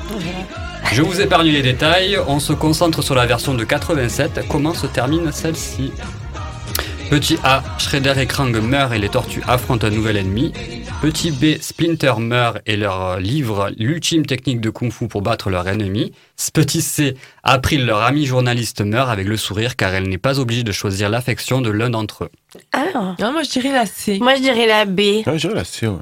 Je 0.93 1.03
vous 1.03 1.21
épargne 1.21 1.49
les 1.49 1.63
détails, 1.63 2.19
on 2.27 2.41
se 2.41 2.53
concentre 2.53 3.03
sur 3.03 3.15
la 3.15 3.27
version 3.27 3.55
de 3.55 3.65
87. 3.65 4.47
Comment 4.49 4.75
se 4.75 4.87
termine 4.87 5.31
celle-ci? 5.33 5.93
Petit 7.11 7.39
A, 7.43 7.63
Shredder 7.79 8.15
et 8.19 8.27
Krang 8.27 8.53
meurent 8.61 8.93
et 8.93 8.99
les 8.99 9.09
tortues 9.09 9.43
affrontent 9.49 9.87
un 9.87 9.91
nouvel 9.91 10.17
ennemi. 10.17 10.53
Petit 11.03 11.31
B, 11.31 11.61
Splinter 11.61 12.13
meurt 12.19 12.59
et 12.67 12.77
leur 12.77 13.19
livre 13.19 13.71
l'ultime 13.79 14.27
technique 14.27 14.61
de 14.61 14.71
kung 14.71 14.93
fu 14.93 15.09
pour 15.09 15.23
battre 15.23 15.51
leur 15.51 15.67
ennemi. 15.67 16.13
Petit 16.53 16.83
C, 16.83 17.17
April, 17.43 17.87
leur 17.87 18.03
ami 18.03 18.27
journaliste, 18.27 18.83
meurt 18.83 19.09
avec 19.09 19.27
le 19.27 19.37
sourire 19.37 19.77
car 19.77 19.95
elle 19.95 20.09
n'est 20.09 20.19
pas 20.19 20.39
obligée 20.39 20.63
de 20.63 20.73
choisir 20.73 21.09
l'affection 21.09 21.61
de 21.61 21.71
l'un 21.71 21.91
d'entre 21.91 22.25
eux. 22.25 22.31
Ah. 22.73 23.17
Non, 23.19 23.33
moi 23.33 23.43
je 23.43 23.51
dirais 23.51 23.73
la 23.73 23.87
C. 23.87 24.19
Moi, 24.21 24.37
je 24.37 24.43
dirais 24.43 24.67
la 24.67 24.85
B. 24.85 25.23
Ah, 25.27 25.37
je 25.37 25.49
dirais 25.49 25.55
la 25.55 25.65
C, 25.65 25.87
ouais. 25.87 25.97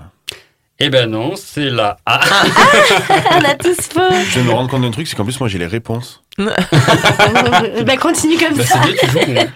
Eh 0.81 0.91
ben 0.91 1.11
non, 1.11 1.35
c'est 1.35 1.71
la 1.71 1.97
A. 2.07 2.21
On 3.33 3.45
a 3.45 3.55
tous 3.55 3.75
faux. 3.93 4.01
Je 4.31 4.39
de 4.39 4.45
me 4.45 4.53
rendre 4.53 4.71
compte 4.71 4.83
d'un 4.83 4.93
truc, 4.93 5.09
c'est 5.09 5.17
qu'en 5.17 5.25
plus, 5.25 5.39
moi, 5.41 5.49
j'ai 5.49 5.59
les 5.59 5.67
réponses. 5.67 6.23
ben, 6.39 7.99
continue 8.01 8.39
comme 8.39 8.57
Bah, 8.57 8.65
ça. 8.65 8.81
joues. 9.11 9.19
hein. 9.37 9.47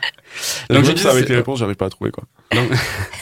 Donc, 0.69 0.85
je 0.85 0.97
ça 0.97 1.11
avec 1.11 1.23
disais, 1.23 1.29
les 1.35 1.37
réponses, 1.37 1.61
j'arrive 1.61 1.77
pas 1.77 1.87
à 1.87 1.91
trouver, 1.91 2.11
quoi. 2.11 2.25
donc, 2.53 2.69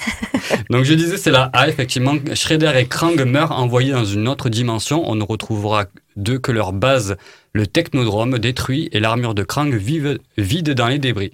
donc 0.70 0.84
je 0.84 0.94
disais 0.94 1.18
c'est 1.18 1.30
la 1.30 1.50
A 1.52 1.68
effectivement. 1.68 2.14
Shredder 2.34 2.72
et 2.76 2.86
Krang 2.86 3.20
meurent 3.24 3.52
envoyés 3.52 3.92
dans 3.92 4.04
une 4.06 4.28
autre 4.28 4.48
dimension. 4.48 5.02
On 5.10 5.14
ne 5.14 5.24
retrouvera 5.24 5.84
d'eux 6.16 6.38
que 6.38 6.52
leur 6.52 6.72
base, 6.72 7.16
le 7.52 7.66
technodrome 7.66 8.38
détruit 8.38 8.88
et 8.92 9.00
l'armure 9.00 9.34
de 9.34 9.42
Krang 9.42 9.74
vive, 9.74 10.18
vide 10.38 10.70
dans 10.72 10.86
les 10.88 10.98
débris. 10.98 11.32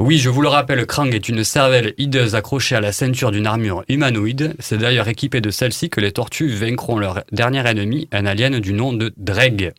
Oui, 0.00 0.16
je 0.16 0.30
vous 0.30 0.40
le 0.40 0.48
rappelle, 0.48 0.86
Krang 0.86 1.14
est 1.14 1.28
une 1.28 1.44
cervelle 1.44 1.92
hideuse 1.98 2.34
accrochée 2.34 2.74
à 2.74 2.80
la 2.80 2.90
ceinture 2.90 3.30
d'une 3.30 3.46
armure 3.46 3.84
humanoïde. 3.86 4.54
C'est 4.58 4.78
d'ailleurs 4.78 5.08
équipé 5.08 5.42
de 5.42 5.50
celle-ci 5.50 5.90
que 5.90 6.00
les 6.00 6.10
tortues 6.10 6.48
vaincront 6.48 6.98
leur 6.98 7.22
dernier 7.32 7.68
ennemi, 7.68 8.08
un 8.10 8.24
alien 8.24 8.60
du 8.60 8.72
nom 8.72 8.94
de 8.94 9.12
Dreg. 9.18 9.74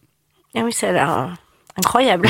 Ah 0.55 0.59
oui, 0.63 0.71
ça 0.71 0.89
a 0.89 0.91
l'air 0.91 1.17
euh, 1.17 1.25
incroyable. 1.75 2.29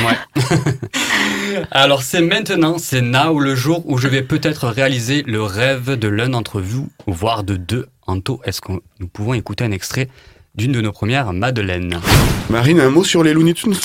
Alors 1.71 2.01
c'est 2.01 2.21
maintenant, 2.21 2.77
c'est 2.77 3.01
now 3.01 3.37
le 3.37 3.55
jour 3.55 3.83
où 3.85 3.97
je 3.97 4.07
vais 4.07 4.21
peut-être 4.21 4.69
réaliser 4.69 5.23
le 5.23 5.43
rêve 5.43 5.99
de 5.99 6.07
l'un 6.07 6.29
d'entre 6.29 6.61
vous, 6.61 6.87
voire 7.07 7.43
de 7.43 7.57
deux. 7.57 7.89
Anto, 8.07 8.39
est-ce 8.45 8.61
que 8.61 8.71
nous 9.01 9.07
pouvons 9.09 9.33
écouter 9.33 9.65
un 9.65 9.71
extrait 9.71 10.07
d'une 10.55 10.71
de 10.71 10.81
nos 10.81 10.91
premières 10.91 11.31
Madeleine 11.33 11.99
Marine, 12.49 12.79
un 12.81 12.89
mot 12.89 13.03
sur 13.03 13.23
les 13.23 13.33
Looney 13.33 13.53
Tunes 13.53 13.75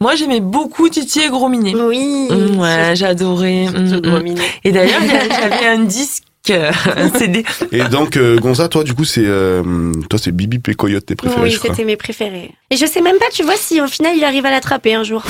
Moi, 0.00 0.14
j'aimais 0.14 0.40
beaucoup 0.40 0.88
Titi 0.88 1.20
et 1.20 1.28
Gros 1.28 1.48
Minet. 1.48 1.74
Oui. 1.74 2.28
Mm, 2.30 2.58
ouais, 2.60 2.92
j'adorais. 2.94 3.66
Mm, 3.66 3.96
mm. 3.96 4.34
Et 4.64 4.70
d'ailleurs, 4.70 5.00
j'avais 5.02 5.66
un 5.66 5.80
disque, 5.80 6.24
un 6.50 7.08
CD. 7.18 7.44
Et 7.72 7.82
donc, 7.84 8.16
euh, 8.16 8.38
Gonza, 8.38 8.68
toi, 8.68 8.84
du 8.84 8.94
coup, 8.94 9.04
c'est 9.04 9.24
euh, 9.24 9.92
toi, 10.08 10.18
c'est 10.22 10.30
Bibi 10.30 10.60
et 10.68 10.74
Coyote, 10.74 11.06
tes 11.06 11.16
préférés, 11.16 11.42
Oui, 11.42 11.58
c'était 11.60 11.84
mes 11.84 11.96
préférés. 11.96 12.52
Et 12.70 12.76
je 12.76 12.86
sais 12.86 13.00
même 13.00 13.18
pas, 13.18 13.30
tu 13.32 13.42
vois, 13.42 13.56
si 13.56 13.80
au 13.80 13.88
final 13.88 14.16
il 14.16 14.22
arrive 14.22 14.46
à 14.46 14.50
l'attraper 14.50 14.94
un 14.94 15.02
jour. 15.02 15.24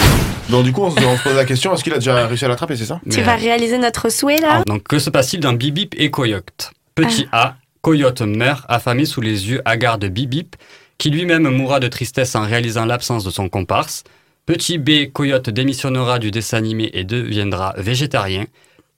Donc, 0.51 0.65
du 0.65 0.73
coup, 0.73 0.83
on 0.83 0.91
se, 0.91 1.03
on 1.03 1.17
se 1.17 1.23
pose 1.23 1.37
la 1.37 1.47
question 1.47 1.73
est-ce 1.73 1.83
qu'il 1.83 1.95
a 1.95 1.99
déjà 1.99 2.27
réussi 2.27 2.45
à 2.45 2.49
l'attraper, 2.49 2.77
c'est 2.77 2.85
ça 2.85 3.01
Tu 3.11 3.23
vas 3.23 3.37
réaliser 3.37 3.79
notre 3.79 4.11
souhait 4.11 4.41
là 4.41 4.51
Alors, 4.51 4.65
donc 4.67 4.83
que 4.83 4.99
se 4.99 5.09
passe-t-il 5.09 5.41
dans 5.41 5.55
Bibip 5.55 5.95
et 5.97 6.11
Coyote? 6.11 6.73
Petit 6.95 7.27
A, 7.33 7.57
Coyote 7.81 8.23
meurt 8.23 8.65
affamé 8.69 9.07
sous 9.07 9.21
les 9.21 9.49
yeux 9.51 9.63
hagards 9.65 9.99
de 9.99 10.09
Bibip, 10.09 10.57
qui 11.03 11.11
lui-même 11.11 11.49
mourra 11.49 11.81
de 11.81 11.89
tristesse 11.89 12.37
en 12.37 12.43
réalisant 12.43 12.87
l'absence 12.87 13.25
de 13.25 13.31
son 13.31 13.49
comparse. 13.49 14.05
Petit 14.47 14.79
B, 14.79 15.11
Coyote 15.13 15.51
démissionnera 15.51 16.21
du 16.21 16.31
dessin 16.31 16.59
animé 16.59 16.91
et 16.93 17.03
deviendra 17.03 17.75
végétarien. 17.77 18.47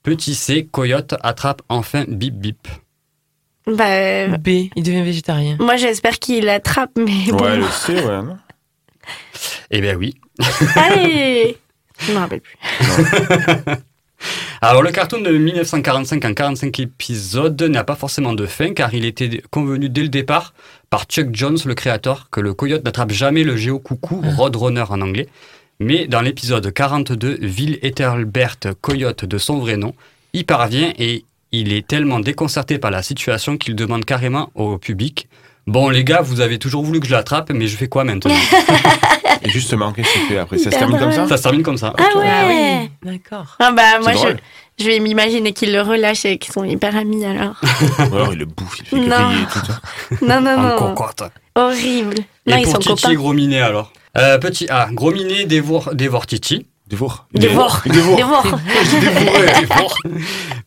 Petit 0.03 0.35
C, 0.35 0.67
Coyote 0.71 1.15
attrape 1.23 1.63
enfin 1.67 2.05
Bip 2.07 2.35
Bip. 2.35 2.67
Bah, 3.65 4.37
B, 4.37 4.69
il 4.75 4.83
devient 4.83 5.01
végétarien. 5.01 5.57
moi 5.59 5.77
j'espère 5.77 6.19
qu'il 6.19 6.45
l'attrape, 6.45 6.91
mais 6.95 7.31
bon. 7.31 7.43
Ouais, 7.43 7.57
le 7.57 7.65
C, 7.69 7.95
ouais, 7.95 8.21
non 8.21 8.37
Eh 9.71 9.81
bien 9.81 9.95
oui. 9.95 10.13
Allez 10.75 11.57
Je 12.01 12.11
me 12.11 12.19
rappelle 12.19 12.41
plus. 12.41 12.57
Alors 14.61 14.83
le 14.83 14.91
cartoon 14.91 15.21
de 15.21 15.31
1945 15.31 16.23
en 16.23 16.33
45 16.33 16.79
épisodes 16.79 17.61
n'a 17.63 17.83
pas 17.83 17.95
forcément 17.95 18.33
de 18.33 18.45
fin 18.45 18.73
car 18.73 18.93
il 18.93 19.05
était 19.05 19.41
convenu 19.51 19.89
dès 19.89 20.03
le 20.03 20.09
départ 20.09 20.53
par 20.95 21.03
Chuck 21.07 21.27
Jones, 21.33 21.57
le 21.65 21.75
créateur, 21.75 22.29
que 22.31 22.39
le 22.39 22.53
coyote 22.53 22.85
n'attrape 22.85 23.11
jamais 23.11 23.43
le 23.43 23.57
géo-coucou, 23.57 24.21
Roadrunner 24.37 24.85
en 24.87 25.01
anglais. 25.01 25.27
Mais 25.81 26.07
dans 26.07 26.21
l'épisode 26.21 26.71
42, 26.71 27.37
Will 27.41 27.79
Ethelbert 27.81 28.59
Coyote 28.79 29.25
de 29.25 29.37
son 29.37 29.59
vrai 29.59 29.75
nom, 29.75 29.93
y 30.31 30.45
parvient 30.45 30.93
et 30.97 31.25
il 31.51 31.73
est 31.73 31.85
tellement 31.85 32.21
déconcerté 32.21 32.77
par 32.77 32.91
la 32.91 33.03
situation 33.03 33.57
qu'il 33.57 33.75
demande 33.75 34.05
carrément 34.05 34.51
au 34.55 34.77
public 34.77 35.27
Bon 35.67 35.89
les 35.89 36.03
gars, 36.03 36.21
vous 36.21 36.41
avez 36.41 36.59
toujours 36.59 36.83
voulu 36.83 36.99
que 36.99 37.07
je 37.07 37.11
l'attrape, 37.13 37.49
mais 37.51 37.67
je 37.67 37.75
fais 37.75 37.87
quoi 37.87 38.03
maintenant 38.03 38.31
Et 39.41 39.49
justement, 39.49 39.91
qu'est-ce 39.91 40.11
qu'il 40.13 40.21
fait 40.23 40.37
après? 40.37 40.57
Ça 40.57 40.71
se 40.71 40.77
termine 40.77 40.97
comme 40.97 41.11
ça? 41.11 41.27
Ça 41.27 41.37
se 41.37 41.43
termine 41.43 41.63
comme 41.63 41.77
ça. 41.77 41.93
Ah 41.97 42.17
ouais 42.17 42.89
D'accord. 43.03 43.55
Ah 43.59 43.71
bah 43.71 43.99
moi 44.01 44.13
je, 44.79 44.85
vais 44.85 44.99
m'imaginer 44.99 45.53
qu'ils 45.53 45.71
le 45.73 45.81
relâchent 45.81 46.25
et 46.25 46.37
qu'ils 46.37 46.53
sont 46.53 46.63
hyper 46.63 46.95
amis 46.95 47.25
alors. 47.25 47.59
Ou 48.11 48.15
alors 48.15 48.33
il 48.33 48.39
le 48.39 48.45
bouffe, 48.45 48.79
il 48.79 48.85
fait 48.85 48.95
que 48.95 49.01
Non. 49.01 49.27
griller 49.29 49.41
et 49.43 49.45
tout 49.45 49.65
ça. 49.65 49.81
Non, 50.21 50.41
non, 50.41 50.51
En 50.57 50.61
non. 50.69 50.77
cocotte. 50.77 51.23
Horrible. 51.55 52.15
Non, 52.47 52.57
Et 52.57 52.59
ils 52.59 52.63
pour 52.63 52.73
sont 52.73 52.79
Titi 52.79 52.89
copains. 53.01 53.09
et 53.11 53.15
Gros 53.15 53.33
Minet 53.33 53.61
alors? 53.61 53.91
Euh, 54.17 54.37
Petit 54.37 54.67
A, 54.69 54.87
Gros 54.91 55.11
Minet 55.11 55.45
dévore, 55.45 55.93
dévore 55.93 56.25
Titi. 56.27 56.65
Dévore. 56.87 57.27
Dévore. 57.33 57.81
Dévore. 57.85 58.15
Dévore. 58.15 58.57
Dévore. 59.59 59.97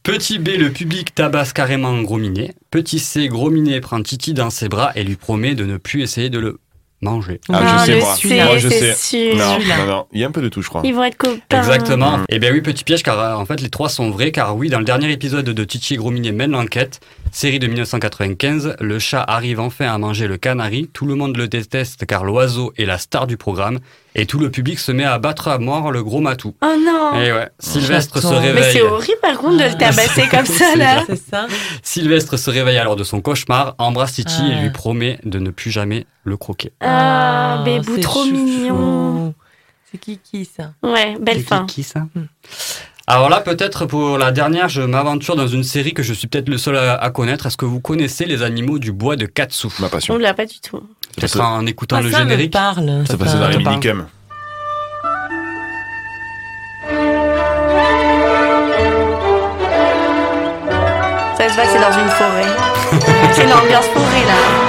Petit 0.02 0.38
B, 0.38 0.48
le 0.58 0.70
public 0.70 1.14
tabasse 1.14 1.52
carrément 1.52 2.00
Gros 2.02 2.18
Minet. 2.18 2.54
Petit 2.72 2.98
C, 2.98 3.28
Gros 3.28 3.50
Minet 3.50 3.80
prend 3.80 4.02
Titi 4.02 4.34
dans 4.34 4.50
ses 4.50 4.68
bras 4.68 4.90
et 4.96 5.04
lui 5.04 5.14
promet 5.16 5.54
de 5.54 5.64
ne 5.64 5.76
plus 5.76 6.02
essayer 6.02 6.28
de 6.28 6.40
le 6.40 6.58
manger. 7.00 7.40
Ah, 7.48 7.60
Ah, 7.62 7.84
je 7.86 7.92
sais, 7.92 7.98
moi. 8.00 8.16
C, 8.16 8.42
Moi, 8.44 8.58
je 8.58 8.68
sais. 8.68 8.94
sûr. 8.94 9.36
Non, 9.36 9.58
non, 9.60 9.86
non. 9.86 10.06
Il 10.12 10.20
y 10.20 10.24
a 10.24 10.26
un 10.26 10.32
peu 10.32 10.42
de 10.42 10.48
tout, 10.48 10.60
je 10.60 10.68
crois. 10.68 10.82
Ils 10.84 10.92
vont 10.92 11.04
être 11.04 11.16
copains. 11.16 11.58
Exactement. 11.58 12.18
Et 12.28 12.40
bien 12.40 12.50
oui, 12.52 12.62
petit 12.62 12.82
piège, 12.82 13.04
car 13.04 13.20
euh, 13.20 13.34
en 13.34 13.46
fait 13.46 13.60
les 13.60 13.70
trois 13.70 13.88
sont 13.88 14.10
vrais, 14.10 14.32
car 14.32 14.56
oui, 14.56 14.68
dans 14.70 14.80
le 14.80 14.84
dernier 14.84 15.12
épisode 15.12 15.44
de 15.44 15.64
Titi 15.64 15.94
et 15.94 15.96
Gros 15.98 16.10
Minet 16.10 16.32
mène 16.32 16.50
l'enquête, 16.50 16.98
série 17.30 17.60
de 17.60 17.68
1995, 17.68 18.74
le 18.80 18.98
chat 18.98 19.22
arrive 19.22 19.60
enfin 19.60 19.86
à 19.86 19.98
manger 19.98 20.26
le 20.26 20.36
canari, 20.36 20.90
tout 20.92 21.06
le 21.06 21.14
monde 21.14 21.36
le 21.36 21.46
déteste 21.46 22.06
car 22.06 22.24
l'oiseau 22.24 22.72
est 22.76 22.86
la 22.86 22.98
star 22.98 23.28
du 23.28 23.36
programme, 23.36 23.78
et 24.20 24.26
tout 24.26 24.38
le 24.38 24.50
public 24.50 24.78
se 24.78 24.92
met 24.92 25.04
à 25.04 25.18
battre 25.18 25.48
à 25.48 25.58
mort 25.58 25.90
le 25.92 26.02
gros 26.02 26.20
matou. 26.20 26.54
Oh 26.62 26.66
non. 26.84 27.20
Et 27.20 27.32
ouais, 27.32 27.48
Sylvestre 27.58 28.16
se 28.18 28.22
J'attends. 28.22 28.40
Mais 28.40 28.48
réveille. 28.48 28.72
c'est 28.74 28.82
horrible 28.82 29.18
par 29.22 29.38
contre 29.38 29.56
de 29.58 29.64
le 29.70 29.78
tabasser 29.78 30.28
comme 30.30 30.44
ça 30.46 30.76
là. 30.76 31.02
C'est 31.06 31.16
ça 31.30 31.46
Sylvestre 31.82 32.36
se 32.38 32.50
réveille 32.50 32.78
alors 32.78 32.96
de 32.96 33.04
son 33.04 33.20
cauchemar, 33.20 33.74
embrasse 33.78 34.12
Titi 34.14 34.32
Ah. 34.42 34.52
et 34.52 34.60
lui 34.62 34.70
promet 34.70 35.18
de 35.24 35.38
ne 35.38 35.50
plus 35.50 35.70
jamais 35.70 36.06
le 36.24 36.36
croquer. 36.36 36.72
Ah, 36.80 37.62
bébou 37.64 37.92
c'est 37.94 38.00
trop 38.02 38.24
chouchou. 38.24 38.34
mignon. 38.34 39.34
C'est 39.90 39.98
qui 39.98 40.18
qui 40.18 40.44
ça 40.44 40.72
Ouais, 40.82 41.16
belle 41.20 41.38
C'est 41.38 41.42
fin. 41.44 41.64
Qui, 41.66 41.76
qui, 41.76 41.82
ça 41.82 42.04
Alors 43.06 43.30
là, 43.30 43.40
peut-être 43.40 43.86
pour 43.86 44.18
la 44.18 44.32
dernière, 44.32 44.68
je 44.68 44.82
m'aventure 44.82 45.34
dans 45.34 45.46
une 45.46 45.62
série 45.64 45.94
que 45.94 46.02
je 46.02 46.12
suis 46.12 46.26
peut-être 46.28 46.50
le 46.50 46.58
seul 46.58 46.76
à, 46.76 46.94
à 46.94 47.08
connaître. 47.10 47.46
Est-ce 47.46 47.56
que 47.56 47.64
vous 47.64 47.80
connaissez 47.80 48.26
les 48.26 48.42
animaux 48.42 48.78
du 48.78 48.92
bois 48.92 49.16
de 49.16 49.24
Katsu? 49.24 49.68
Ma 49.78 49.88
passion. 49.88 50.14
On 50.14 50.18
l'a 50.18 50.34
pas 50.34 50.44
du 50.44 50.60
tout. 50.60 50.82
Peut-être 51.18 51.40
en 51.40 51.66
écoutant 51.66 51.96
Ah, 51.98 52.02
le 52.02 52.10
ça 52.10 52.18
me 52.24 52.30
générique. 52.30 52.52
parle. 52.52 53.04
Ça 53.06 53.16
passait 53.16 53.38
dans 53.38 53.48
les 53.48 53.58
minicums. 53.58 54.06
Ça 61.36 61.48
se 61.48 61.54
voit 61.54 61.64
que 61.64 61.70
c'est 61.70 61.80
dans 61.80 61.98
une 61.98 62.08
forêt. 62.10 62.52
c'est 63.32 63.46
l'ambiance 63.46 63.86
forêt 63.86 64.24
là. 64.26 64.67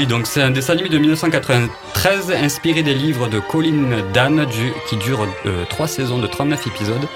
Oui, 0.00 0.06
donc 0.06 0.26
c'est 0.26 0.40
un 0.40 0.50
dessin 0.50 0.72
animé 0.72 0.88
de 0.88 0.96
1993 0.96 2.30
inspiré 2.32 2.82
des 2.82 2.94
livres 2.94 3.28
de 3.28 3.38
Colin 3.38 3.98
Dan 4.14 4.46
du- 4.46 4.72
qui 4.88 4.96
dure 4.96 5.26
euh, 5.44 5.64
trois 5.68 5.86
saisons 5.88 6.18
de 6.18 6.26
39 6.26 6.66
épisodes. 6.68 7.06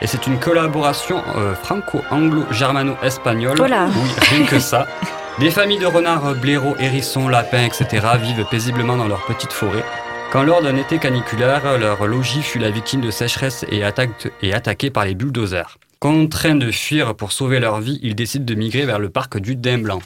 Et 0.00 0.08
c'est 0.08 0.26
une 0.26 0.40
collaboration 0.40 1.22
euh, 1.36 1.54
franco-anglo-germano-espagnole. 1.54 3.58
Oh 3.60 3.66
là. 3.66 3.86
Oui, 3.94 4.10
rien 4.28 4.44
que 4.46 4.58
ça. 4.58 4.88
Des 5.38 5.52
familles 5.52 5.78
de 5.78 5.86
renards, 5.86 6.34
blaireaux, 6.34 6.74
hérissons, 6.80 7.28
lapins, 7.28 7.62
etc. 7.62 7.86
vivent 8.20 8.44
paisiblement 8.50 8.96
dans 8.96 9.06
leur 9.06 9.24
petite 9.24 9.52
forêt. 9.52 9.84
Quand 10.32 10.42
lors 10.42 10.62
d'un 10.62 10.76
été 10.76 10.98
caniculaire, 10.98 11.78
leur 11.78 12.04
logis 12.08 12.42
fut 12.42 12.58
la 12.58 12.70
victime 12.70 13.02
de 13.02 13.12
sécheresse 13.12 13.64
et, 13.70 13.84
attaque- 13.84 14.32
et 14.42 14.52
attaqué 14.52 14.90
par 14.90 15.04
les 15.04 15.14
bulldozers. 15.14 15.78
Contraints 16.00 16.56
de 16.56 16.72
fuir 16.72 17.14
pour 17.14 17.30
sauver 17.30 17.60
leur 17.60 17.80
vie, 17.80 18.00
ils 18.02 18.16
décident 18.16 18.44
de 18.44 18.54
migrer 18.56 18.84
vers 18.84 18.98
le 18.98 19.10
parc 19.10 19.38
du 19.38 19.54
Dain 19.54 19.78
Blanc. 19.78 20.00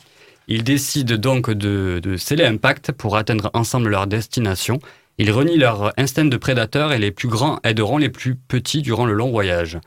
Ils 0.49 0.63
décident 0.63 1.17
donc 1.17 1.51
de, 1.51 2.01
de 2.03 2.17
sceller 2.17 2.45
un 2.45 2.57
pacte 2.57 2.93
pour 2.93 3.17
atteindre 3.17 3.51
ensemble 3.53 3.91
leur 3.91 4.07
destination. 4.07 4.79
Ils 5.19 5.33
renient 5.33 5.59
leur 5.59 5.93
instinct 5.99 6.27
de 6.27 6.37
prédateur 6.37 6.93
et 6.93 6.99
les 6.99 7.11
plus 7.11 7.29
grands 7.29 7.59
aideront 7.65 7.99
les 7.99 8.11
plus 8.11 8.37
petits 8.37 8.83
durant 8.83 9.07
le 9.07 9.15
long 9.15 9.31
voyage. 9.31 9.79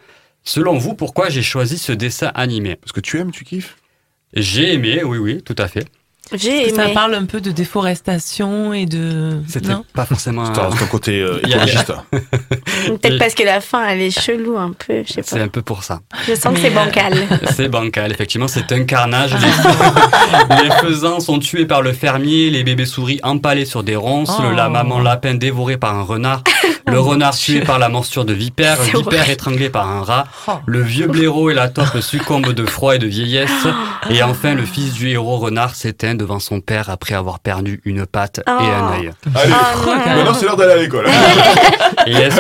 Selon 0.44 0.78
vous, 0.78 0.96
pourquoi 0.96 1.30
j'ai 1.30 1.44
choisi 1.44 1.78
ce 1.78 1.92
dessin 1.92 2.32
animé? 2.34 2.76
Parce 2.76 2.92
que 2.92 3.00
tu 3.00 3.20
aimes, 3.20 3.32
tu 3.32 3.46
kiffes? 3.46 3.78
J'ai 4.34 4.74
aimé, 4.74 5.04
oui, 5.04 5.18
oui, 5.18 5.42
tout 5.44 5.56
à 5.58 5.68
fait. 5.68 5.86
J'ai 6.34 6.70
Ça 6.74 6.90
parle 6.90 7.16
un 7.16 7.26
peu 7.26 7.42
de 7.42 7.52
déforestation 7.52 8.74
et 8.74 8.86
de. 8.86 9.42
C'était 9.48 9.70
Non 9.70 9.84
pas 9.94 10.06
forcément. 10.06 10.46
C'est 10.46 10.54
ton, 10.54 10.72
c'est 10.72 10.78
ton 10.80 10.86
côté 10.86 11.20
euh, 11.22 11.40
écologiste. 11.46 11.92
Peut-être 12.88 13.18
parce 13.18 13.34
que 13.34 13.44
la 13.44 13.62
fin 13.62 13.86
elle 13.88 14.02
est 14.02 14.18
chelou 14.18 14.58
un 14.58 14.72
peu, 14.72 15.04
je 15.06 15.14
sais 15.14 15.22
C'est 15.24 15.38
pas. 15.38 15.44
un 15.44 15.48
peu 15.48 15.62
pour 15.62 15.84
ça. 15.84 16.02
Je 16.28 16.36
sens 16.36 16.54
que 16.54 16.60
c'est 16.62 16.70
bancal. 16.70 17.14
C'est 17.56 17.68
bancal, 17.68 18.12
effectivement, 18.12 18.48
c'est 18.48 18.72
un 18.72 18.84
carnage. 18.84 19.34
Les, 19.34 20.64
les 20.64 20.72
faisans 20.76 21.20
sont 21.20 21.40
tués 21.40 21.66
par 21.66 21.82
le 21.82 21.94
fermier, 21.94 22.50
les 22.50 22.64
bébés 22.64 22.86
souris 22.86 23.20
empalés 23.24 23.66
sur 23.66 23.84
des 23.84 23.96
ronces, 23.96 24.30
Oh. 24.40 24.52
la 24.56 24.70
maman 24.70 25.00
lapin 25.00 25.34
dévoré 25.36 25.78
par 25.78 25.96
un 25.96 26.04
renard, 26.04 26.44
le 26.88 27.00
renard 27.00 27.36
tué 27.36 27.62
par 27.62 27.80
la 27.80 27.90
morsure 27.90 28.24
de 28.26 28.34
vipère, 28.34 28.78
C'est 28.78 28.96
vipère 28.96 29.20
horrible. 29.20 29.32
étranglé 29.32 29.70
par 29.70 29.88
un 29.90 30.04
rat, 30.04 30.28
Oh. 30.48 30.54
le 30.66 30.82
vieux 30.82 31.08
blaireau 31.08 31.50
et 31.50 31.54
la 31.54 31.68
taupe 31.70 32.00
succombent 32.02 32.54
de 32.54 32.66
froid 32.66 32.96
et 32.96 33.00
de 33.00 33.08
vieillesse, 33.08 33.68
et 34.10 34.22
enfin 34.24 34.54
le 34.54 34.66
fils 34.66 34.94
du 34.94 35.10
héros 35.10 35.38
renard 35.38 35.76
s'éteint 35.76 36.16
devant 36.20 36.40
son 36.40 36.60
père 36.62 36.90
après 36.92 37.16
avoir 37.16 37.40
perdu 37.40 37.82
une 37.86 38.06
patte 38.06 38.42
Oh. 38.48 38.52
et 38.62 38.68
un 38.68 39.00
œil. 39.00 39.12
Allez, 39.36 39.54
Ah, 39.54 39.74
non. 39.86 40.16
maintenant 40.18 40.34
c'est 40.36 40.46
l'heure 40.46 40.58
d'aller 40.58 40.74
à 40.74 40.78
l'école. 40.78 41.08
Et 42.08 42.12
est-ce 42.14 42.40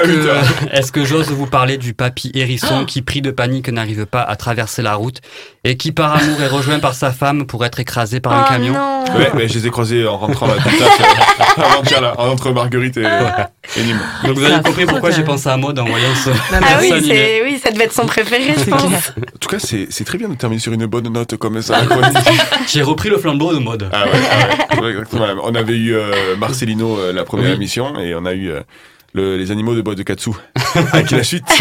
Ah, 0.71 0.81
que, 0.93 1.03
j'ose 1.05 1.29
vous 1.31 1.45
parler 1.47 1.77
du 1.77 1.93
papy 1.93 2.31
hérisson 2.33 2.85
qui, 2.85 3.01
pris 3.01 3.21
de 3.21 3.31
panique, 3.31 3.69
n'arrive 3.69 4.05
pas 4.05 4.21
à 4.21 4.35
traverser 4.35 4.81
la 4.81 4.95
route 4.95 5.19
et 5.63 5.75
qui, 5.77 5.91
par 5.91 6.15
amour, 6.15 6.41
est 6.41 6.47
rejoint 6.47 6.79
par 6.79 6.93
sa 6.93 7.11
femme 7.11 7.45
pour 7.45 7.65
être 7.65 7.79
écrasé 7.79 8.19
par 8.19 8.33
un 8.33 8.43
Oh 8.45 8.49
camion 8.49 8.73
non. 8.73 9.03
Ouais, 9.17 9.31
mais 9.33 9.47
je 9.47 9.55
les 9.59 9.67
ai 9.67 9.69
croisés 9.69 10.07
en 10.07 10.17
rentrant 10.17 10.47
taf, 10.47 10.65
euh, 10.67 11.61
avant-hier, 11.63 12.01
là, 12.01 12.13
entre 12.19 12.51
Marguerite 12.51 12.97
et, 12.97 13.03
et 13.03 13.83
Nîmes. 13.83 13.99
Donc 14.25 14.37
vous 14.37 14.43
avez 14.45 14.61
compris 14.63 14.85
pourquoi 14.85 15.11
j'ai 15.11 15.23
pensé 15.23 15.49
à 15.49 15.57
mode 15.57 15.79
en 15.79 15.85
voyant 15.85 16.15
ce. 16.15 16.29
Ah 16.53 16.77
oui, 16.81 16.91
oui, 17.43 17.59
ça 17.63 17.71
devait 17.71 17.85
être 17.85 17.93
son 17.93 18.05
préféré, 18.05 18.53
je 18.57 18.69
pense. 18.69 18.83
En 18.83 19.37
tout 19.39 19.49
cas, 19.49 19.57
c'est 19.59 20.03
très 20.05 20.17
bien 20.17 20.29
de 20.29 20.35
terminer 20.35 20.61
sur 20.61 20.71
une 20.73 20.85
bonne 20.85 21.09
note 21.11 21.35
comme 21.37 21.61
ça. 21.61 21.81
la. 21.83 22.09
J'ai 22.67 22.81
repris 22.81 23.09
le 23.09 23.17
flambeau 23.17 23.53
de 23.53 23.59
mode. 23.69 23.89
Ah 23.91 24.05
ouais, 24.05 24.11
ah 24.13 24.75
ouais, 24.75 24.81
ouais, 24.81 24.89
exactement. 24.91 25.25
On 25.43 25.55
avait 25.55 25.77
eu 25.77 25.95
euh, 25.95 26.35
Marcelino 26.37 26.97
euh, 26.99 27.13
la 27.13 27.23
première 27.23 27.49
Oui. 27.49 27.55
émission 27.55 27.97
et 27.99 28.13
on 28.15 28.25
a 28.25 28.33
eu 28.33 28.49
euh, 28.49 28.61
le- 29.13 29.37
les 29.37 29.51
animaux 29.51 29.75
de 29.75 29.81
bois 29.81 29.95
de 29.95 30.03
Katsu 30.03 30.31
avec 30.93 31.11
la 31.11 31.23
suite. 31.23 31.45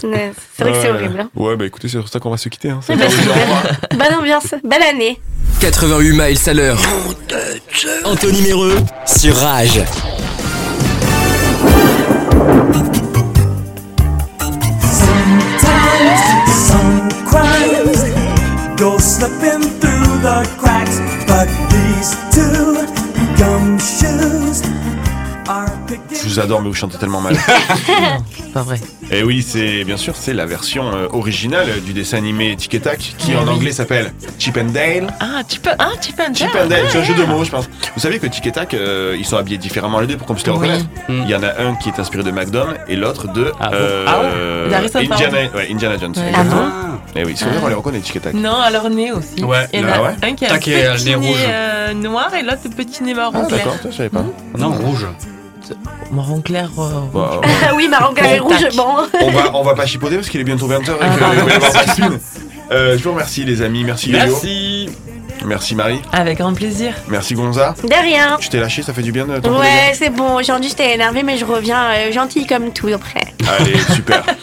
Punaise, 0.00 0.34
C'est 0.56 0.62
vrai 0.64 0.72
que 0.72 0.78
c'est 0.80 0.90
Ouais. 0.90 0.96
horrible. 0.98 1.20
hein. 1.20 1.30
Ouais, 1.34 1.56
bah 1.56 1.66
écoutez, 1.66 1.88
c'est 1.88 1.98
sur 1.98 2.08
ça 2.08 2.18
qu'on 2.20 2.30
va 2.30 2.36
se 2.36 2.48
quitter. 2.48 2.70
Hein. 2.70 2.80
Au 2.88 2.92
revoir. 2.92 3.62
Bonne 3.92 4.14
ambiance, 4.20 4.54
belle 4.64 4.82
année. 4.82 5.20
88 5.60 6.12
miles 6.12 6.38
à 6.46 6.54
l'heure. 6.54 6.78
Anthony 8.04 8.40
Méreux 8.42 8.76
sur 9.06 9.36
Rage. 9.36 9.82
Some 16.52 17.08
adore, 26.40 26.62
mais 26.62 26.68
vous 26.68 26.74
chantez 26.74 26.98
tellement 26.98 27.20
mal. 27.20 27.36
C'est 28.36 28.52
pas 28.52 28.62
vrai. 28.62 28.80
Et 29.12 29.22
oui, 29.24 29.42
c'est 29.46 29.82
bien 29.84 29.96
sûr, 29.96 30.14
c'est 30.16 30.32
la 30.32 30.46
version 30.46 30.84
euh, 30.94 31.08
originale 31.12 31.80
du 31.84 31.92
dessin 31.92 32.18
animé 32.18 32.54
Tic 32.56 32.74
et 32.74 32.80
Tac, 32.80 32.98
qui 33.18 33.34
en 33.36 33.46
anglais 33.48 33.72
s'appelle 33.72 34.12
Chip 34.38 34.56
and 34.56 34.66
Dale. 34.72 35.08
Ah, 35.18 35.42
Chip, 35.48 35.68
ah, 35.78 35.88
Chip 36.00 36.20
and 36.20 36.32
Chip 36.34 36.52
Dale. 36.52 36.64
and 36.64 36.68
Dale, 36.68 36.84
c'est 36.88 36.98
un 36.98 37.02
jeu 37.02 37.14
de 37.14 37.24
mots, 37.24 37.42
je 37.44 37.50
pense. 37.50 37.68
Vous 37.94 38.00
savez 38.00 38.18
que 38.20 38.26
Tic 38.28 38.46
et 38.46 38.52
Tac, 38.52 38.72
euh, 38.74 39.16
ils 39.18 39.24
sont 39.26 39.36
habillés 39.36 39.58
différemment 39.58 39.98
les 40.00 40.06
deux 40.06 40.16
pour 40.16 40.26
qu'on 40.28 40.34
puisse 40.34 40.46
les 40.46 40.52
Oui. 40.52 40.58
reconnaître. 40.58 40.84
Mm. 41.08 41.22
Il 41.24 41.30
y 41.30 41.34
en 41.34 41.42
a 41.42 41.60
un 41.60 41.74
qui 41.74 41.88
est 41.88 41.98
inspiré 41.98 42.22
de 42.22 42.30
McDom 42.30 42.68
et 42.88 42.94
l'autre 42.96 43.26
de 43.32 43.52
Ah 43.58 43.68
bon 43.70 43.76
euh, 43.80 44.04
Ah 44.06 44.20
ouais 44.20 44.70
D'Harrison 44.70 44.98
Indiana, 45.00 45.38
ouais, 45.56 45.68
Indiana 45.72 45.96
Jones. 45.98 46.14
Ouais. 46.16 46.32
Ah. 46.34 46.90
Et 47.16 47.24
oui, 47.24 47.32
c'est 47.36 47.46
vrai, 47.46 47.56
on 47.64 47.66
les 47.68 47.74
reconnaît 47.74 47.98
Tic 48.00 48.14
et 48.16 48.20
Tac. 48.20 48.34
Non, 48.34 48.54
alors 48.60 48.88
nez 48.90 49.10
aussi. 49.10 49.42
Ouais, 49.42 49.66
Il 49.72 49.80
y 49.80 49.84
en 49.84 49.86
là, 49.88 49.96
a 49.96 50.02
ouais. 50.02 50.10
un 50.22 50.34
qui 50.34 50.44
a 50.46 50.50
Tac 50.50 50.68
un 50.68 50.70
et 50.70 50.82
le 50.84 50.92
petit 50.94 51.04
nez 51.06 51.16
nez 51.16 51.26
rouge. 51.28 51.36
euh, 51.48 51.92
noir 51.94 52.32
et 52.34 52.42
l'autre 52.42 52.68
petit 52.76 53.02
nez 53.02 53.14
marron 53.14 53.40
Ah 53.42 53.46
clair. 53.48 53.64
d'accord, 53.64 53.78
ça, 53.82 53.90
je 53.90 53.96
savais 53.96 54.08
pas. 54.08 54.24
Non, 54.56 54.70
rouge. 54.70 55.06
Marron 56.12 56.40
clair. 56.40 56.70
euh, 56.78 56.90
Bah, 57.12 57.40
Ah 57.68 57.72
oui, 57.74 57.88
marron 57.88 58.12
carré 58.14 58.38
Bon, 58.38 58.46
rouge, 58.48 58.60
tac. 58.60 58.74
bon. 58.76 58.96
on 59.22 59.30
va 59.30 59.50
on 59.54 59.62
va 59.62 59.74
pas 59.74 59.86
chipoter 59.86 60.16
parce 60.16 60.28
qu'il 60.28 60.40
est 60.40 60.44
bientôt 60.44 60.68
20h 60.68 60.90
et 60.90 60.96
Ah. 61.00 62.08
Euh, 62.72 62.96
je 62.96 63.02
vous 63.02 63.10
remercie 63.12 63.44
les 63.44 63.62
amis, 63.62 63.82
merci 63.84 64.10
Merci. 64.12 64.88
merci 65.44 65.74
Marie, 65.74 66.00
Avec 66.12 66.38
grand 66.38 66.54
plaisir. 66.54 66.94
merci 67.08 67.34
Gonza. 67.34 67.74
De 67.82 67.92
rien. 68.02 68.36
Tu 68.40 68.48
t'es 68.48 68.60
lâché, 68.60 68.82
ça 68.82 68.92
fait 68.94 69.02
du 69.02 69.10
bien 69.12 69.26
de 69.26 69.34
t'entendre 69.36 69.58
Ouais, 69.60 69.92
c'est 69.94 70.10
bon. 70.10 70.36
Aujourd'hui, 70.38 70.68
j'étais 70.68 70.94
énervée, 70.94 71.22
mais 71.24 71.36
je 71.36 71.44
reviens 71.44 71.90
euh, 71.90 72.12
gentille 72.12 72.46
comme 72.46 72.72
tout 72.72 72.88
après. 72.94 73.22
Allez, 73.58 73.76
super. 73.94 74.22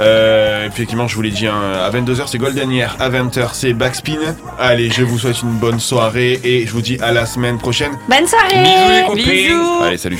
Euh, 0.00 0.66
effectivement, 0.66 1.06
je 1.06 1.14
vous 1.14 1.22
l'ai 1.22 1.30
dit, 1.30 1.46
hein, 1.46 1.60
à 1.80 1.90
22h 1.90 2.24
c'est 2.26 2.38
Golden 2.38 2.70
Year, 2.70 2.96
à 2.98 3.08
20h 3.10 3.50
c'est 3.52 3.72
Backspin. 3.72 4.18
Allez, 4.58 4.90
je 4.90 5.02
vous 5.02 5.18
souhaite 5.18 5.42
une 5.42 5.58
bonne 5.58 5.80
soirée 5.80 6.40
et 6.42 6.66
je 6.66 6.72
vous 6.72 6.82
dis 6.82 6.98
à 7.00 7.12
la 7.12 7.26
semaine 7.26 7.58
prochaine. 7.58 7.92
Bonne 8.08 8.26
soirée. 8.26 8.62
Bisous 8.62 8.90
les 8.90 9.06
copains. 9.06 9.30
Bisous. 9.30 9.82
Allez, 9.82 9.98
salut. 9.98 10.18